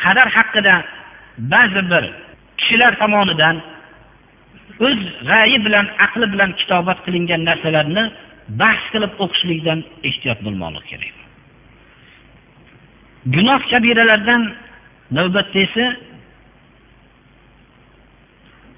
qadar 0.03 0.27
haqida 0.37 0.75
ba'zi 1.53 1.81
bir 1.91 2.03
kishilar 2.59 2.91
tomonidan 3.01 3.55
o'z 4.87 4.99
g'ayi 5.29 5.57
bilan 5.65 5.85
aqli 6.05 6.25
bilan 6.33 6.51
kitobat 6.59 6.99
qilingan 7.05 7.41
narsalarni 7.49 8.03
bahs 8.61 8.83
qilib 8.93 9.13
o'qishlikdan 9.23 9.79
ehtiyot 10.09 10.39
bo'lmoqlik 10.45 10.85
kerak. 10.91 11.15
Gunoh 13.35 13.61
kabiralardan 13.71 14.41
navbatda 15.11 15.59
esa 15.59 15.85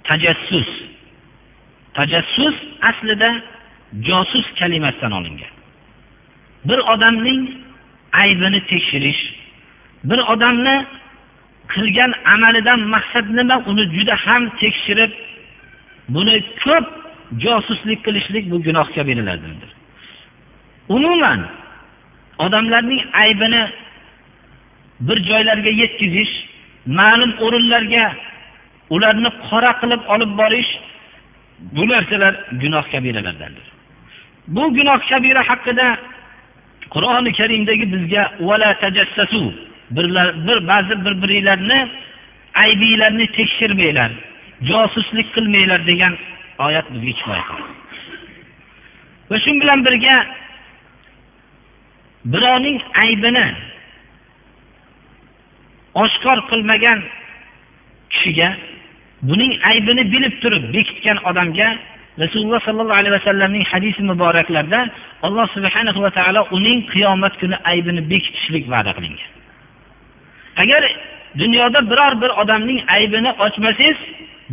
tajassus. 0.03 0.69
Tajassus 1.93 2.55
aslida 2.81 3.41
josus 4.07 4.45
kalimasidan 4.59 5.11
olingan. 5.11 5.53
Bir 6.65 6.79
odamning 6.93 7.41
aybini 8.21 8.65
tekshirish 8.65 9.21
bir 10.03 10.17
odamni 10.17 10.85
qilgan 11.73 12.11
amalidan 12.33 12.79
maqsad 12.93 13.25
nima 13.37 13.57
uni 13.69 13.83
juda 13.95 14.15
ham 14.25 14.43
tekshirib 14.61 15.11
buni 16.15 16.35
ko'p 16.63 16.85
josuslik 17.45 17.99
qilishlik 18.05 18.45
bu 18.51 18.57
gunoh 18.65 18.87
kabiralardandir 18.95 19.71
umuman 20.95 21.39
odamlarning 22.45 23.01
aybini 23.23 23.63
bir 25.07 25.17
joylarga 25.29 25.71
yetkazish 25.81 26.33
ma'lum 26.99 27.31
o'rinlarga 27.45 28.05
ularni 28.95 29.29
qora 29.49 29.71
qilib 29.81 30.01
olib 30.13 30.31
borish 30.41 30.71
bu 31.75 31.83
narsalar 31.91 32.33
gunoh 32.61 32.85
kabiralardandir. 32.93 33.67
Bu 34.55 34.63
gunoh 34.77 34.99
kabira 35.09 35.41
haqida 35.49 35.87
qur'oni 36.93 37.31
karimdagi 37.39 37.85
bizga 37.93 38.23
birlar 39.95 40.47
bir 40.47 40.67
ba'zi 40.67 41.05
bir 41.05 41.13
biringlarni 41.21 41.79
aybinglarni 42.63 43.27
tekshirmanglar 43.37 44.11
josuslik 44.69 45.27
qilmanglar 45.35 45.81
degan 45.87 46.13
oyat 46.65 46.85
bizga 46.93 47.11
kifoya 47.19 47.43
va 49.29 49.37
shu 49.43 49.51
bilan 49.61 49.79
birga 49.85 50.15
birovning 52.33 52.81
aybini 53.03 53.45
oshkor 56.01 56.37
qilmagan 56.49 56.99
kishiga 58.09 58.49
buning 59.29 59.53
aybini 59.71 60.03
bilib 60.13 60.35
turib 60.43 60.63
bekitgan 60.75 61.17
odamga 61.29 61.67
rasululloh 62.23 62.61
sollallohu 62.67 62.99
alayhi 63.01 63.15
vasallamning 63.19 63.65
hadisi 63.73 64.01
muboraklarida 64.11 64.81
alloh 65.27 65.47
subhanahu 65.55 65.99
va 66.05 66.11
taolo 66.17 66.41
uning 66.57 66.79
qiyomat 66.93 67.33
kuni 67.41 67.55
aybini 67.71 68.01
bekitishlik 68.11 68.65
va'da 68.73 68.91
qilingan. 68.97 69.29
Agar 70.63 70.81
dunyoda 71.41 71.79
biror 71.91 72.13
bir 72.21 72.31
odamning 72.41 72.79
aybini 72.95 73.31
ochmasangiz 73.45 73.99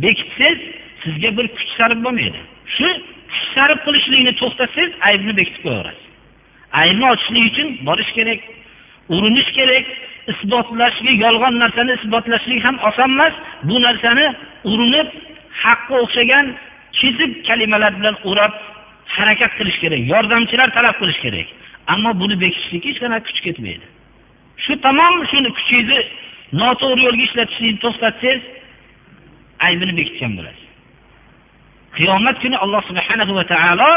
bekitsangiz 0.03 0.59
sizga 1.03 1.29
bir 1.37 1.47
kuch 1.57 1.71
sarf 1.77 1.97
bo'lmaydi. 2.05 2.39
Shu 2.75 2.87
kuch 3.31 3.43
sarf 3.55 3.77
qilishlikni 3.85 4.33
to'xtatsangiz 4.41 4.91
aybni 5.09 5.33
bekitib 5.39 5.61
qo'yaverasiz. 5.65 6.05
Aybni 6.81 7.05
ochishlik 7.13 7.43
uchun 7.51 7.67
borish 7.87 8.11
kerak 8.17 8.39
urinish 9.15 9.49
kerak 9.57 9.85
isbotlashlik 10.31 11.17
yolg'on 11.25 11.55
narsani 11.63 11.91
isbotlashlik 11.99 12.63
ham 12.65 12.77
oson 12.89 13.09
emas. 13.15 13.33
Bu 13.63 13.75
narsani 13.87 14.25
urinib 14.71 15.07
haqqa 15.63 15.95
o'xshagan 16.03 16.45
kesib 16.99 17.31
kalimalar 17.47 17.91
bilan 17.99 18.15
o'rab 18.29 18.53
harakat 19.15 19.51
qilish 19.59 19.77
kerak 19.83 20.01
yordamchilar 20.13 20.69
talab 20.77 20.95
qilish 21.01 21.19
kerak. 21.25 21.47
Ammo 21.93 22.11
buni 22.21 22.35
bekitishlikka 22.43 22.87
hech 22.89 22.99
qanaqa 23.03 23.25
kuch 23.27 23.39
ketmaydi. 23.45 23.85
Shu 24.63 24.73
tamom 24.85 25.15
shuni 25.31 25.49
kuchingizni 25.57 25.99
noto'g'ri 26.61 27.01
yo'lga 27.07 27.23
ishlatishlikni 27.29 27.79
to'xtatsangiz 27.85 28.41
aybini 29.67 29.93
bekitgan 29.99 30.31
bo'lasiz. 30.37 30.67
Qiyomat 31.97 32.35
kuni 32.43 32.57
alloh 32.63 32.81
subhanahu 32.89 33.33
va 33.39 33.43
taolo 33.53 33.91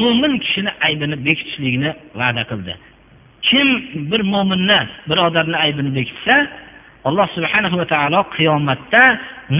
mo'min 0.00 0.32
kishini 0.44 0.70
aybini 0.86 1.16
bekitishlikni 1.26 1.90
va'da 2.20 2.42
qildi. 2.50 2.74
Kim 3.48 3.68
bir 4.10 4.20
mo'minni 4.32 4.80
birodarni 5.10 5.56
aybini 5.64 5.90
bekitsa 5.98 6.34
alloh 7.08 7.26
subhanahu 7.36 7.76
va 7.80 7.86
taolo 7.94 8.20
qiyomatda 8.36 9.02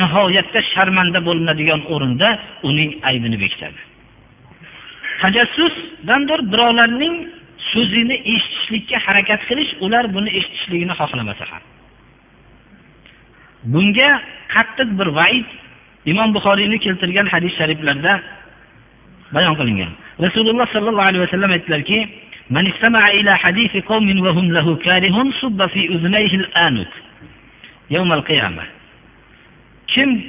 nihoyatda 0.01 0.61
sharmanda 0.73 1.19
bo'linadigan 1.29 1.81
o'rinda 1.95 2.29
uning 2.69 2.91
aybini 3.11 3.37
bekitadi. 3.45 3.81
Tajassusdandir 5.23 6.41
birovlarning 6.53 7.15
so'zini 7.73 8.17
eshitishlikka 8.35 8.97
harakat 9.07 9.41
qilish 9.49 9.73
ular 9.85 10.05
buni 10.17 10.31
eshitishligini 10.39 10.95
xohlamasa 11.01 11.45
ham. 11.51 11.63
Bunga 13.73 14.11
qattiq 14.55 14.89
bir 14.99 15.09
vaid 15.19 15.49
imom 16.11 16.29
buxoriyni 16.37 16.79
keltirgan 16.85 17.27
hadis 17.35 17.53
shariflarda 17.59 18.13
bayon 19.37 19.55
qilingan. 19.61 19.93
Rasululloh 20.27 20.67
sollallohu 20.75 21.09
alayhi 21.11 21.25
vasallam 21.27 21.51
aytdilarki 21.57 21.99
من 22.52 22.68
استمع 22.68 23.10
إلى 23.10 23.38
حديث 23.38 23.78
قوم 23.86 24.20
وهم 24.20 24.52
له 24.54 24.76
كارهون 24.76 25.32
صب 25.42 25.60
في 25.66 25.82
أذنيه 25.96 26.34
الآنك 26.42 26.92
يوم 27.92 28.14
القيامة 28.14 28.64
kim 29.96 30.24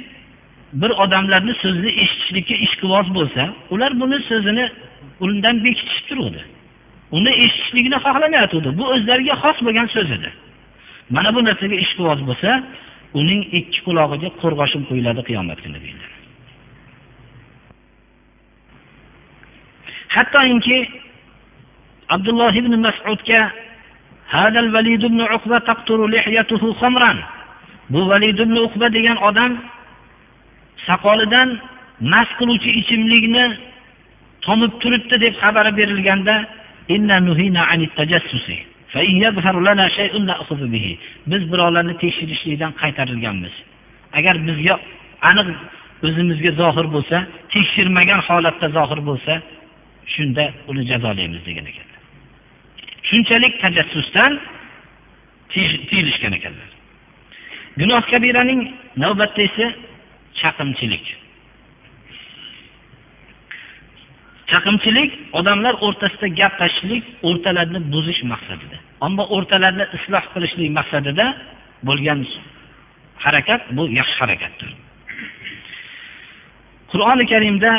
bir 0.73 0.89
odamlarni 0.89 1.53
so'zini 1.63 1.91
eshitishlikka 2.03 2.55
ishqiboz 2.65 3.07
bo'lsa 3.17 3.43
ular 3.73 3.91
buni 4.01 4.17
so'zini 4.29 4.65
undan 5.25 5.55
bekitishib 5.65 6.05
turuvdi 6.09 6.41
uni 7.17 7.31
eshitishlikni 7.43 7.97
xohlamayotgandi 8.05 8.69
bu 8.79 8.83
o'zlariga 8.93 9.35
xos 9.43 9.57
bo'lgan 9.65 9.87
so'z 9.95 10.09
edi 10.17 10.29
mana 11.15 11.29
bu 11.35 11.39
narsaga 11.47 11.77
ishqiboz 11.85 12.19
bo'lsa 12.29 12.49
uning 13.19 13.41
ikki 13.59 13.79
qulog'iga 13.87 14.29
qo'rg'oshin 14.41 14.83
qo'yiladi 14.89 15.21
qiyomat 15.29 15.59
kuni 15.63 15.77
deyiladi 15.83 16.15
hattoki 20.15 20.77
abdulloh 22.14 22.52
ibn 22.60 22.72
masudga 22.86 23.40
bu 27.92 28.00
valid 28.10 28.38
ibn 28.44 28.56
uqba 28.66 28.86
degan 28.96 29.18
odam 29.28 29.52
soqolidan 30.88 31.48
mast 32.12 32.32
qiluvchi 32.38 32.70
ichimlikni 32.80 33.44
tomib 34.46 34.72
turibdi 34.82 35.16
deb 35.24 35.34
xabar 35.42 35.66
berilganda 35.78 36.34
biz 41.30 41.42
birovlarni 41.52 41.94
tekshirishlikdan 42.02 42.72
qaytarilganmiz. 42.82 43.54
Agar 44.18 44.34
bizga 44.48 44.74
aniq 45.30 45.48
o'zimizga 46.06 46.50
zohir 46.60 46.86
bo'lsa 46.94 47.16
tekshirmagan 47.54 48.20
holatda 48.28 48.66
zohir 48.76 49.00
bo'lsa 49.08 49.32
shunda 50.14 50.44
uni 50.70 50.82
jazolaymiz 50.90 51.42
degan 51.48 51.66
ekan. 51.72 51.87
Shunchalik 53.08 53.54
tajassusdan 53.62 54.32
tiyilishgan 55.90 56.32
ekanlar. 56.38 56.70
Gunoh 57.80 58.02
kabiraning 58.10 58.60
navbatdagisi 59.02 59.66
chaqimchilik. 60.40 61.04
Chaqimchilik 64.50 65.10
odamlar 65.38 65.74
o'rtasida 65.86 66.28
gap 66.40 66.54
tashishlik 66.60 67.04
o'rtalarni 67.28 67.80
buzish 67.92 68.22
maqsadida 68.32 68.76
ammo 69.06 69.24
o'rtalarni 69.36 69.84
isloh 69.96 70.24
qilishlik 70.34 70.70
maqsadida 70.78 71.26
bo'lgan 71.88 72.20
harakat 73.24 73.62
bu 73.76 73.82
yaxshi 73.98 74.16
harakatdir. 74.22 74.70
Qur'oni 76.90 77.24
karimda 77.32 77.72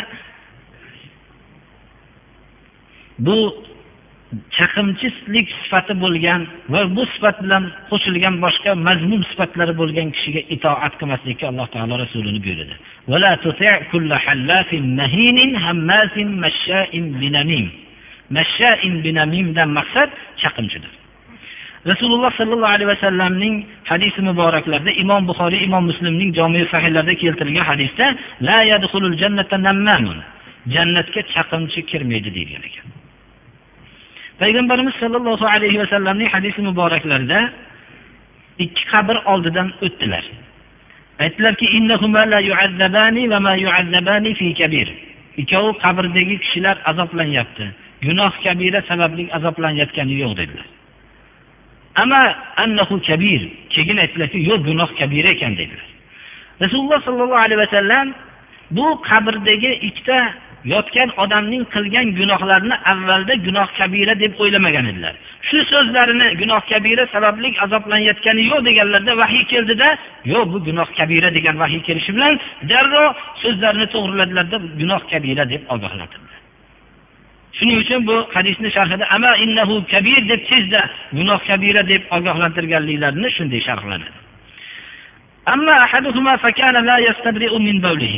bu 3.26 3.38
chaqimchilik 4.58 5.48
sifati 5.62 5.94
bo'lgan 6.04 6.42
va 6.74 6.82
bu 6.96 7.04
sifat 7.14 7.38
bilan 7.44 7.64
qo'shilgan 7.90 8.36
boshqa 8.46 8.72
mazmun 8.88 9.22
sifatlari 9.32 9.74
bo'lgan 9.82 10.08
kishiga 10.16 10.42
itoat 10.56 10.94
qilmaslikka 11.00 11.46
alloh 11.52 11.68
taolo 11.76 11.96
rasulini 12.04 12.40
buyurdi 12.46 12.76
maqsad 19.78 20.10
chaqimchidir. 20.42 20.92
Rasululloh 21.92 22.32
sollallohu 22.40 22.74
alayhi 22.76 22.90
vasallamning 22.94 23.56
hadisi 23.92 24.20
muboraklarida 24.30 24.92
imom 25.04 25.22
buxoriy 25.30 25.62
imom 25.68 25.84
muslimning 25.90 26.30
jomi 26.38 26.62
sahiylarida 26.74 27.14
keltirilgan 27.22 27.66
hadisda 27.72 28.06
la 28.48 28.58
jannatga 30.76 31.22
chaqimchi 31.34 31.80
kirmaydi 31.92 32.30
deyilgan 32.36 32.64
ekan. 32.70 32.99
Payg'ambarimiz 34.42 34.96
sollallohu 35.02 35.46
alayhi 35.56 35.80
vasallamning 35.84 36.30
hadisi 36.36 36.62
muboraklarida 36.62 37.40
ikki 38.66 38.84
qabr 38.94 39.16
oldidan 39.32 39.70
o'tdilar. 39.86 40.26
Aytdilarki 41.24 41.66
ikkovi 45.42 45.72
qabrdagi 45.84 46.36
kishilar 46.44 46.78
azoblanyapti. 46.92 47.66
Gunoh 48.06 48.34
kabira 48.44 48.80
sababli 48.90 49.24
azoblanayotgani 49.38 50.16
yo'q 50.24 50.34
dedilar. 50.42 50.68
Ama 51.96 52.22
annahu 52.64 52.96
kabir. 53.10 53.42
Keyin 53.74 53.98
aytdilarki 54.04 54.40
yo'q 54.50 54.62
gunoh 54.70 54.90
kabira 55.00 55.30
ekan 55.36 55.54
dedilar. 55.60 55.88
Rasululloh 56.64 57.00
sollallohu 57.08 57.42
alayhi 57.46 57.62
vasallam 57.66 58.08
bu 58.72 58.86
qabrdagi 59.10 59.72
ikkita 59.88 60.18
yotgan 60.66 61.10
odamning 61.24 61.64
qilgan 61.74 62.08
gunohlarini 62.20 62.76
avvalda 62.92 63.34
gunoh 63.46 63.68
kabira 63.78 64.14
deb 64.20 64.34
o'ylamagan 64.42 64.86
edilar. 64.92 65.16
Shu 65.48 65.58
so'zlarini 65.72 66.28
gunoh 66.42 66.62
kabira 66.72 67.04
sababli 67.14 67.50
azoblanayotgani 67.66 68.44
yo'q 68.52 68.62
deganlarda 68.68 69.14
vahiy 69.22 69.44
keldida 69.52 69.88
yo'q 70.34 70.46
bu 70.54 70.58
gunoh 70.68 70.90
kabira 70.98 71.30
degan 71.38 71.56
vahiy 71.64 71.82
kelishi 71.88 72.12
bilan 72.18 72.34
darrov 72.72 73.10
so'zlarini 73.44 73.88
to'g'riladilarda 73.94 74.58
gunoh 74.82 75.02
kabira 75.12 75.44
deb 75.54 75.62
ogohlantirdilar. 75.74 76.40
Shuning 77.58 77.78
uchun 77.84 78.08
bu 78.08 78.16
hadisni 78.36 78.70
sharhida 78.78 79.06
ama 79.16 79.32
innahu 79.44 79.76
kabir 79.94 80.20
deb 80.32 80.42
tezda 80.50 80.82
gunoh 81.18 81.40
kabira 81.50 81.82
deb 81.92 82.02
ogohlantirganliklarini 82.18 83.30
shunday 83.38 83.62
sharhlanadi. 83.68 84.19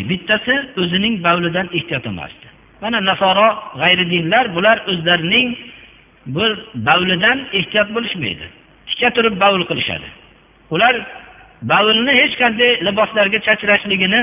Bittasi 0.10 0.56
o'zining 0.82 1.24
bavlidan 1.24 1.68
ehtiyot 1.74 2.06
emasdi. 2.06 2.48
Mana 2.82 3.06
nasoro 3.06 3.48
g'ayridinlar 3.82 4.56
bular 4.56 4.78
o'zlarining 4.92 5.48
bir 6.26 6.52
bavlidan 6.76 7.40
ehtiyot 7.54 7.90
bo'lishmaydi. 7.96 8.46
Tika 8.88 9.10
turib 9.16 9.40
bavul 9.40 9.64
qilishadi. 9.70 10.08
Ular 10.74 10.96
bavulni 11.62 12.12
hech 12.22 12.34
qanday 12.42 12.72
liboslarga 12.88 13.40
chachrashligini 13.48 14.22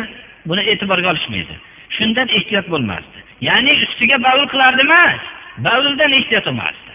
buni 0.49 0.63
e'tiborga 0.73 1.09
olishmaydi. 1.13 1.55
Shundan 1.97 2.29
ehtiyot 2.29 2.67
bo'lmasdi. 2.73 3.19
Ya'ni 3.49 3.73
ustiga 3.85 4.17
bavul 4.27 4.47
qilardi 4.53 4.81
emas 4.89 5.21
bavuldan 5.67 6.13
ehtiyot 6.19 6.47
emasdi. 6.47 6.93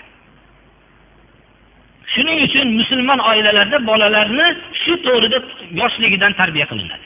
Shuning 2.13 2.39
uchun 2.47 2.67
musulmon 2.79 3.19
oilalarda 3.29 3.77
bolalarni 3.89 4.47
shu 4.83 4.93
to'g'rida 5.07 5.39
yoshligidan 5.81 6.33
tarbiya 6.41 6.65
qilinadi. 6.71 7.05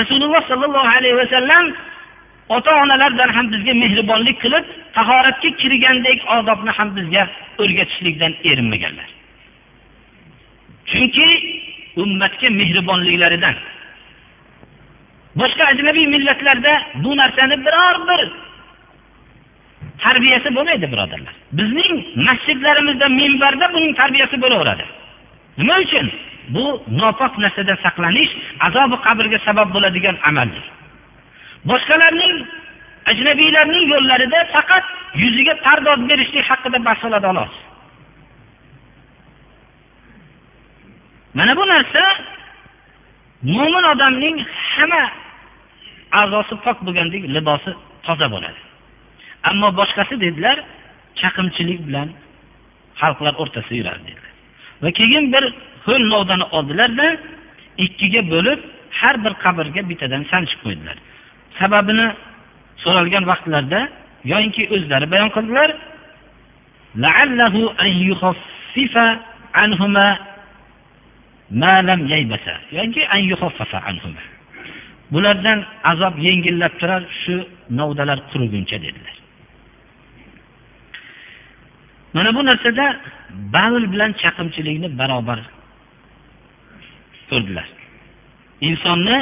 Rasululloh 0.00 0.42
sollallohu 0.50 0.90
alayhi 0.96 1.16
vasallam 1.22 1.64
ota 2.56 2.72
onalardan 2.82 3.30
ham 3.36 3.46
bizga 3.52 3.74
mehribonlik 3.82 4.36
qilib 4.44 4.64
tahoratga 4.96 5.50
kirgandek 5.62 6.18
odobni 6.36 6.72
ham 6.78 6.88
bizga 6.96 7.22
o'rgatishlikdan 7.62 8.32
erinmaganlar. 8.50 9.08
Chunki 10.90 11.26
ummatga 12.02 12.48
mehribonliklaridan. 12.60 13.56
Boshqa 15.40 15.64
ajnabiy 15.72 16.06
millatlarda 16.14 16.74
bu 17.04 17.10
narsani 17.16 17.56
biror 17.66 17.96
bir 18.08 18.22
tarbiyasi 20.04 20.48
bo'lmaydi 20.56 20.86
birodarlar. 20.92 21.34
Bizning 21.58 21.94
masjidlarimizda 22.28 23.06
minbarda 23.20 23.66
buning 23.74 23.92
tarbiyasi 24.00 24.36
bo'laveradi. 24.42 24.84
Nima 25.58 25.76
uchun? 25.84 26.06
Bu 26.54 26.64
nopok 27.00 27.32
narsada 27.42 27.74
saqlanish 27.84 28.32
azobi 28.66 28.96
qabrga 29.06 29.38
sabab 29.46 29.68
bo'ladigan 29.74 30.16
amaldir. 30.28 30.64
Boshqalarning 31.70 32.34
ajnabiylarning 33.10 33.84
yo'llarida 33.92 34.40
faqat 34.54 34.84
yuziga 35.22 35.54
pardoz 35.64 36.00
berishlik 36.10 36.44
haqida 36.50 36.78
bahs 36.86 37.00
qiladi 37.04 37.26
xolos. 37.30 37.54
Mana 41.38 41.52
bu 41.58 41.64
narsa 41.74 42.02
mo'min 43.56 43.84
odamning 43.92 44.36
hamma 44.72 45.04
a'zosi 46.20 46.54
pok 46.64 46.78
bo'lgandek 46.86 47.22
libosi 47.36 47.70
toza 48.06 48.26
bo'ladi. 48.34 48.60
Ammo 49.50 49.68
boshqasi 49.80 50.14
dedilar 50.24 50.56
chaqimchilik 51.20 51.80
bilan 51.88 52.08
xalqlar 53.00 53.34
o'rtasida 53.42 53.76
yuradi 53.80 54.02
dedilar 54.08 54.27
va 54.82 54.90
keyin 54.98 55.24
bir 55.34 55.44
ho'l 55.86 56.02
novdani 56.14 56.46
oldilarda 56.56 57.06
ikkiga 57.84 58.22
bo'lib 58.32 58.60
har 59.00 59.14
bir 59.24 59.32
qabrga 59.44 59.82
bittadan 59.90 60.22
sanchib 60.32 60.60
qo'ydilar. 60.64 60.96
Sababini 61.58 62.06
so'ralgan 62.84 63.24
vaqtlarda 63.30 63.80
yoinki 64.32 64.62
o'zlari 64.74 65.06
bayon 65.12 65.30
qildilar 65.36 65.70
bulardan 75.12 75.58
azob 75.92 76.14
yengillab 76.26 76.72
turar 76.80 77.02
shu 77.22 77.34
novdalar 77.80 78.18
quriguncha 78.30 78.76
dedilar. 78.84 79.17
Mana 82.18 82.30
bu 82.36 82.42
narsada 82.50 82.86
bavl 83.54 83.82
bilan 83.92 84.10
chaqimchilikni 84.22 84.88
barobar 85.00 85.40
ko'rdilar. 87.30 87.68
Insonni 88.68 89.16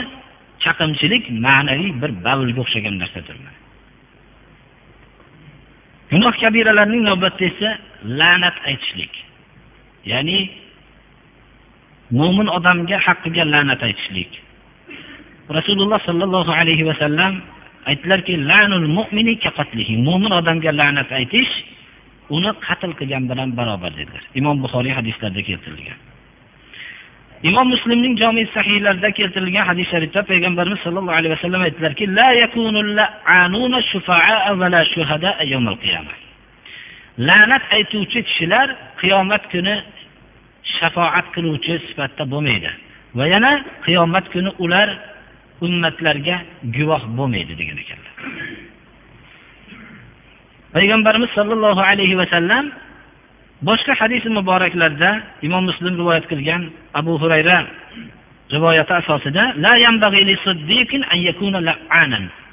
chaqimchilik 0.65 1.25
ma'naviy 1.47 1.93
bir 2.03 2.11
bavlga 2.27 2.61
o'xshagan 2.65 2.95
narsadir 3.03 3.37
gunoh 6.11 6.35
kabiralarning 6.43 7.03
navbatida 7.09 7.47
esa 7.51 7.71
la'nat 8.21 8.57
aytishlik 8.71 9.13
ya'ni 10.11 10.39
mo'min 12.19 12.49
odamga 12.59 12.97
haqqiga 13.07 13.45
la'nat 13.55 13.81
aytishlik. 13.89 14.31
Rasululloh 15.59 16.01
sollallohu 16.09 16.53
alayhi 16.61 16.85
vasallam 16.91 17.33
aytdilarki 17.91 18.35
mo'min 20.07 20.33
odamga 20.41 20.71
la'nat 20.81 21.11
aytish 21.21 21.53
uni 22.31 22.51
qatl 22.67 22.93
qilgan 22.99 23.25
bilan 23.31 23.49
barobar 23.59 23.93
dedilar. 23.99 24.23
Imom 24.41 24.57
buxoriy 24.65 24.93
hadislarida 24.99 25.43
keltirilgan. 25.49 25.99
Imom 27.49 27.67
muslimning 27.75 28.15
jomi 28.23 28.43
sahiylarida 28.57 29.11
keltirilgan 29.19 29.65
hadis 29.71 29.87
sharifda 29.93 30.21
payg'ambarimiz 30.31 30.81
sollallohu 30.85 31.17
alayhi 31.21 31.35
vasallam 31.37 31.63
aytdilarki 31.67 32.05
la'nat 37.19 37.65
aytuvchi 37.77 38.21
kishilar 38.29 38.69
qiyomat 39.01 39.45
kuni 39.53 39.75
shafoat 40.79 41.27
qiluvchi 41.35 41.75
sifatda 41.89 42.25
bo'lmaydi 42.33 42.71
va 43.19 43.25
yana 43.35 43.53
qiyomat 43.87 44.27
kuni 44.35 44.51
ular 44.65 44.89
ummatlarga 45.67 46.37
guvoh 46.77 47.03
bo'lmaydi 47.19 47.53
degan 47.61 47.79
ekanlar. 47.85 48.13
Payg'ambarimiz 50.75 51.31
sollallohu 51.39 51.81
alayhi 51.81 52.17
vasallam 52.19 52.65
boshqa 53.63 53.95
hadisi 54.01 54.29
muboraklarda 54.29 55.11
imom 55.43 55.65
muslim 55.65 55.95
rivoyat 56.01 56.25
qilgan 56.33 56.63
abu 56.95 57.13
hurayra 57.23 57.59
rivoyati 58.55 58.93
asosida 59.01 59.45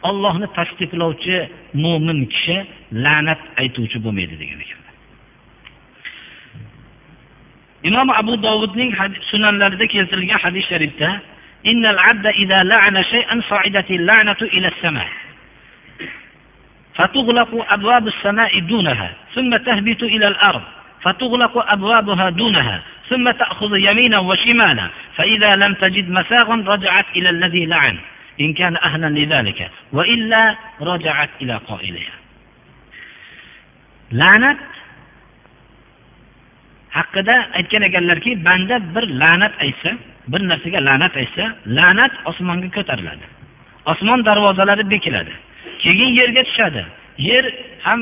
ollohni 0.09 0.47
tasdiqlovchi 0.57 1.37
mo'min 1.83 2.19
kishi 2.33 2.57
la'nat 3.05 3.41
aytuvchi 3.61 3.97
bo'lmaydi 4.05 4.35
degan 4.41 4.59
ekanlar 4.65 4.93
imom 7.89 8.09
abu 8.21 8.33
dovudning 8.45 8.91
sunanlarida 9.31 9.85
keltirilgan 9.93 10.39
hadis 10.45 10.65
sharifda 10.71 11.09
فتغلق 16.94 17.72
أبواب 17.72 18.08
السماء 18.08 18.58
دونها 18.60 19.10
ثم 19.34 19.56
تهبط 19.56 20.02
إلى 20.02 20.28
الأرض 20.28 20.62
فتغلق 21.02 21.72
أبوابها 21.72 22.30
دونها 22.30 22.80
ثم 23.08 23.30
تأخذ 23.30 23.76
يمينا 23.76 24.20
وشمالا 24.20 24.88
فإذا 25.16 25.50
لم 25.56 25.74
تجد 25.74 26.10
مساغا 26.10 26.64
رجعت 26.66 27.06
إلى 27.16 27.30
الذي 27.30 27.66
لعن 27.66 27.96
إن 28.40 28.52
كان 28.52 28.76
أهلا 28.76 29.06
لذلك 29.06 29.70
وإلا 29.92 30.56
رجعت 30.80 31.30
إلى 31.42 31.60
قائلها 31.68 32.18
la'nat 34.12 34.58
haqida 36.90 37.36
aytgan 37.58 37.82
ekanlarki 37.82 38.44
banda 38.44 38.76
bir 38.94 39.04
la'nat 39.20 39.52
aytsa 39.60 39.90
bir 40.28 40.40
narsaga 40.48 40.80
la'nat 40.88 41.16
aytsa 41.16 41.44
la'nat 41.66 42.12
osmonga 42.30 42.68
ko'tariladi 42.76 43.26
osmon 43.92 44.24
darvozalari 44.24 44.90
bekiladi 44.90 45.32
keyin 45.83 46.11
yerga 46.19 46.43
tushadi. 46.49 46.83
Yer 47.29 47.45
ham 47.85 48.01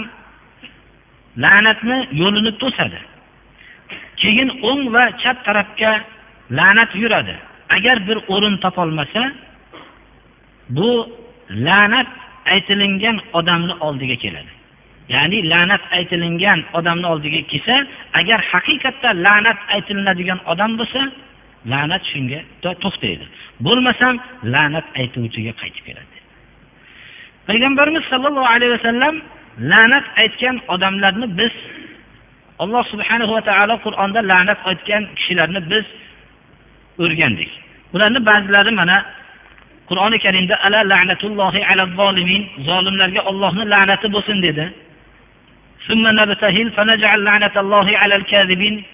la'natni 1.44 1.98
yo'lini 2.22 2.52
to'sadi. 2.62 3.00
Keyin 4.22 4.50
o'ng 4.70 4.84
va 4.94 5.04
chap 5.22 5.38
tarafga 5.48 5.92
la'nat 6.58 6.92
yuradi. 7.02 7.36
Agar 7.76 7.98
bir 8.08 8.18
o'rin 8.34 8.56
topolmasa 8.64 9.22
bu 10.78 10.90
la'nat 11.68 12.10
aytilingan 12.54 13.18
odamni 13.40 13.74
oldiga 13.88 14.16
keladi. 14.24 14.52
Ya'ni 15.16 15.40
la'nat 15.52 15.84
aytilingan 15.98 16.60
odamni 16.78 17.08
oldiga 17.14 17.42
kelsa 17.52 17.76
agar 18.20 18.40
haqiqatda 18.52 19.10
la'nat 19.26 19.60
aytilinadigan 19.76 20.40
odam 20.52 20.72
bo'lsa 20.80 21.02
la'nat 21.72 22.04
shunga 22.12 22.40
to'xtaydi. 22.84 23.26
Bo'lmasam 23.66 24.16
la'nat 24.54 24.88
aytuvchiga 25.02 25.54
qaytib 25.62 25.84
keladi. 25.88 26.11
Payg'ambarimiz 27.48 28.04
sollallohu 28.12 28.48
alayhi 28.56 28.74
vasallam 28.78 29.16
la'nat 29.72 30.06
aytgan 30.22 30.56
odamlarni 30.74 31.28
biz 31.40 31.54
alloh 32.64 32.84
subhanahu 32.94 33.32
va 33.38 33.42
taolo 33.50 33.76
qur'onda 33.86 34.20
la'nat 34.32 34.60
aytgan 34.70 35.04
kishilarni 35.18 35.62
biz 35.72 35.86
o'rgandik. 37.04 37.52
Ularni 37.94 38.20
ba'zilari 38.30 38.72
mana 38.82 38.98
qur'oni 39.90 40.18
karimda 40.26 40.56
ala 40.66 40.80
la'natullohi 40.92 41.62
ala 41.72 41.84
zolimin 42.00 42.42
zolimlarga 42.68 43.22
ollohni 43.30 43.64
la'nati 43.74 44.08
bo'lsin 44.16 44.38
dedi. 44.48 44.66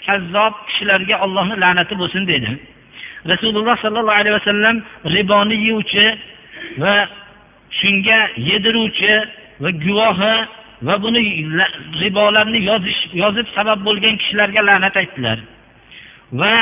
Kazzob 0.08 0.54
kishilarga 0.68 1.16
ollohni 1.26 1.56
la'nati 1.64 1.94
bo'lsin 2.02 2.24
dedi. 2.32 2.50
Rasululloh 3.32 3.76
sollallohu 3.84 4.20
alayhi 4.22 4.36
vasallam 4.40 4.76
riboni 5.16 5.56
yeyuvchi 5.66 6.06
va 6.84 6.96
shunga 7.80 8.20
yediruvchi 8.50 9.14
va 9.60 9.72
guvohi 9.72 10.34
va 10.88 10.96
buni 11.02 11.22
ribolarni 12.02 12.60
yozish 12.70 13.02
yozib 13.14 13.48
sabab 13.56 13.80
bo'lgan 13.88 14.18
kishilarga 14.22 14.62
la'nat 14.70 14.96
aytdilar. 15.02 15.40
Va 16.40 16.56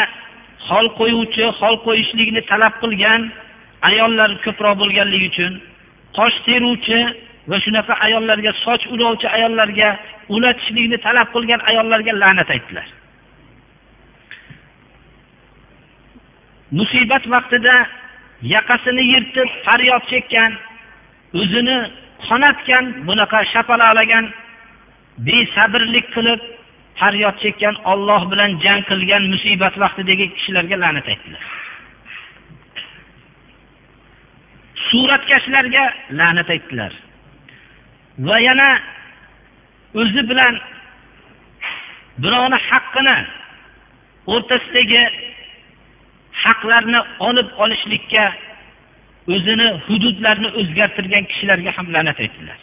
hol 0.69 0.87
qo'yuvchi 0.99 1.45
hol 1.59 1.75
qo'yishlikni 1.85 2.41
talab 2.51 2.73
qilgan 2.81 3.31
ayollar 3.89 4.29
ko'proq 4.45 4.75
bo'lganligi 4.81 5.27
uchun 5.31 5.53
qosh 6.17 6.37
teruvchi 6.45 6.99
va 7.49 7.57
shunaqa 7.65 7.93
ayollarga 8.07 8.51
soch 8.63 8.83
ulovchi 8.93 9.27
ayollarga 9.37 9.89
ulatishlikni 10.35 10.97
talab 11.07 11.27
qilgan 11.35 11.61
ayollarga 11.69 12.13
la'nat 12.21 12.49
aytdilar. 12.55 12.87
Musibat 16.77 17.23
vaqtida 17.33 17.75
yaqasini 18.53 19.03
yirtib 19.13 19.49
faryod 19.65 20.03
chekkan 20.11 20.51
o'zini 21.39 21.77
qonatgan 22.27 22.85
bunaqa 23.07 23.39
shapalaqlagan 23.53 24.25
besabrlik 25.27 26.07
qilib 26.15 26.41
faryod 26.99 27.35
chekkan 27.43 27.75
olloh 27.91 28.21
bilan 28.31 28.51
jang 28.65 28.81
qilgan 28.89 29.23
musibat 29.33 29.75
vaqtidagi 29.83 30.25
kishilarga 30.35 30.75
la'nat 30.83 31.07
aytdilar. 31.13 31.43
Suratkashlarga 34.89 35.85
la'nat 36.19 36.49
aytdilar. 36.55 36.93
Va 38.27 38.37
yana 38.47 38.69
o'zi 40.01 40.21
bilan 40.31 40.53
birovni 42.23 42.59
haqqini 42.69 43.17
o'rtasidagi 44.33 45.03
haqlarni 46.43 46.99
olib 47.27 47.49
olishlikka 47.63 48.23
o'zini 49.33 49.67
hududlarini 49.87 50.49
o'zgartirgan 50.59 51.23
kishilarga 51.31 51.71
ham 51.77 51.87
la'nat 51.95 52.19
aytdilar 52.25 52.59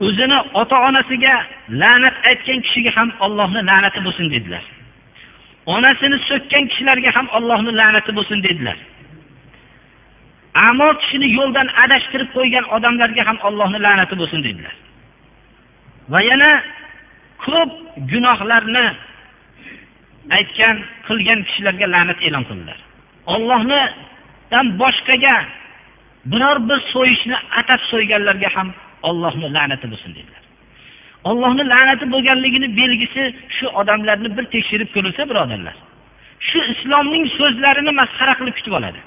o'zini 0.00 0.38
ota 0.60 0.76
onasiga 0.88 1.34
la'nat 1.82 2.16
aytgan 2.30 2.60
kishiga 2.66 2.90
ham 2.98 3.08
ollohni 3.24 3.60
la'nati 3.70 4.00
bo'lsin 4.06 4.26
dedilar. 4.34 4.64
Onasini 5.66 6.18
so'kkan 6.28 6.64
kishilarga 6.70 7.10
ham 7.16 7.26
ollohni 7.36 7.72
la'nati 7.80 8.10
bo'lsin 8.16 8.38
dedilar. 8.46 8.76
Amo 10.68 10.88
kishini 11.00 11.28
yo'ldan 11.38 11.68
adashtirib 11.84 12.30
qo'ygan 12.36 12.64
odamlarga 12.76 13.22
ham 13.28 13.38
ollohni 13.48 13.78
la'nati 13.86 14.14
bo'lsin 14.20 14.40
dedilar. 14.46 14.74
Va 16.12 16.20
yana 16.30 16.50
ko'p 17.46 17.70
gunohlarni 18.12 18.86
aytgan 20.38 20.76
qilgan 21.06 21.40
kishilarga 21.48 21.86
la'nat 21.94 22.18
e'lon 22.26 22.44
qildilar. 22.50 22.78
Ollohnidan 23.26 24.66
boshqaga 24.82 25.36
biror 26.32 26.58
bir 26.68 26.78
so'yishni 26.92 27.36
atab 27.60 27.80
so'yganlarga 27.92 28.48
ham 28.56 28.68
ollohni 29.08 29.48
la'nati 29.56 29.86
bo'lsin 29.92 30.10
dedilar. 30.18 30.42
Ollohni 31.30 31.64
la'nati 31.72 32.04
bo'lganligini 32.14 32.68
belgisi 32.80 33.22
shu 33.56 33.66
odamlarni 33.80 34.28
bir 34.36 34.44
tekshirib 34.54 34.88
ko'rilsa 34.94 35.22
birodarlar 35.30 35.76
shu 36.48 36.58
islomning 36.72 37.24
so'zlarini 37.38 37.92
masxara 38.00 38.34
qilib 38.38 38.54
kutib 38.58 38.74
oladi. 38.78 39.00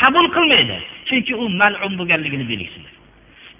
Qabul 0.00 0.26
qilmaydi 0.36 0.78
chunki 1.08 1.32
u 1.42 1.44
malum 1.60 1.92
bo'lganligini 2.00 2.44
belgisidir. 2.52 2.92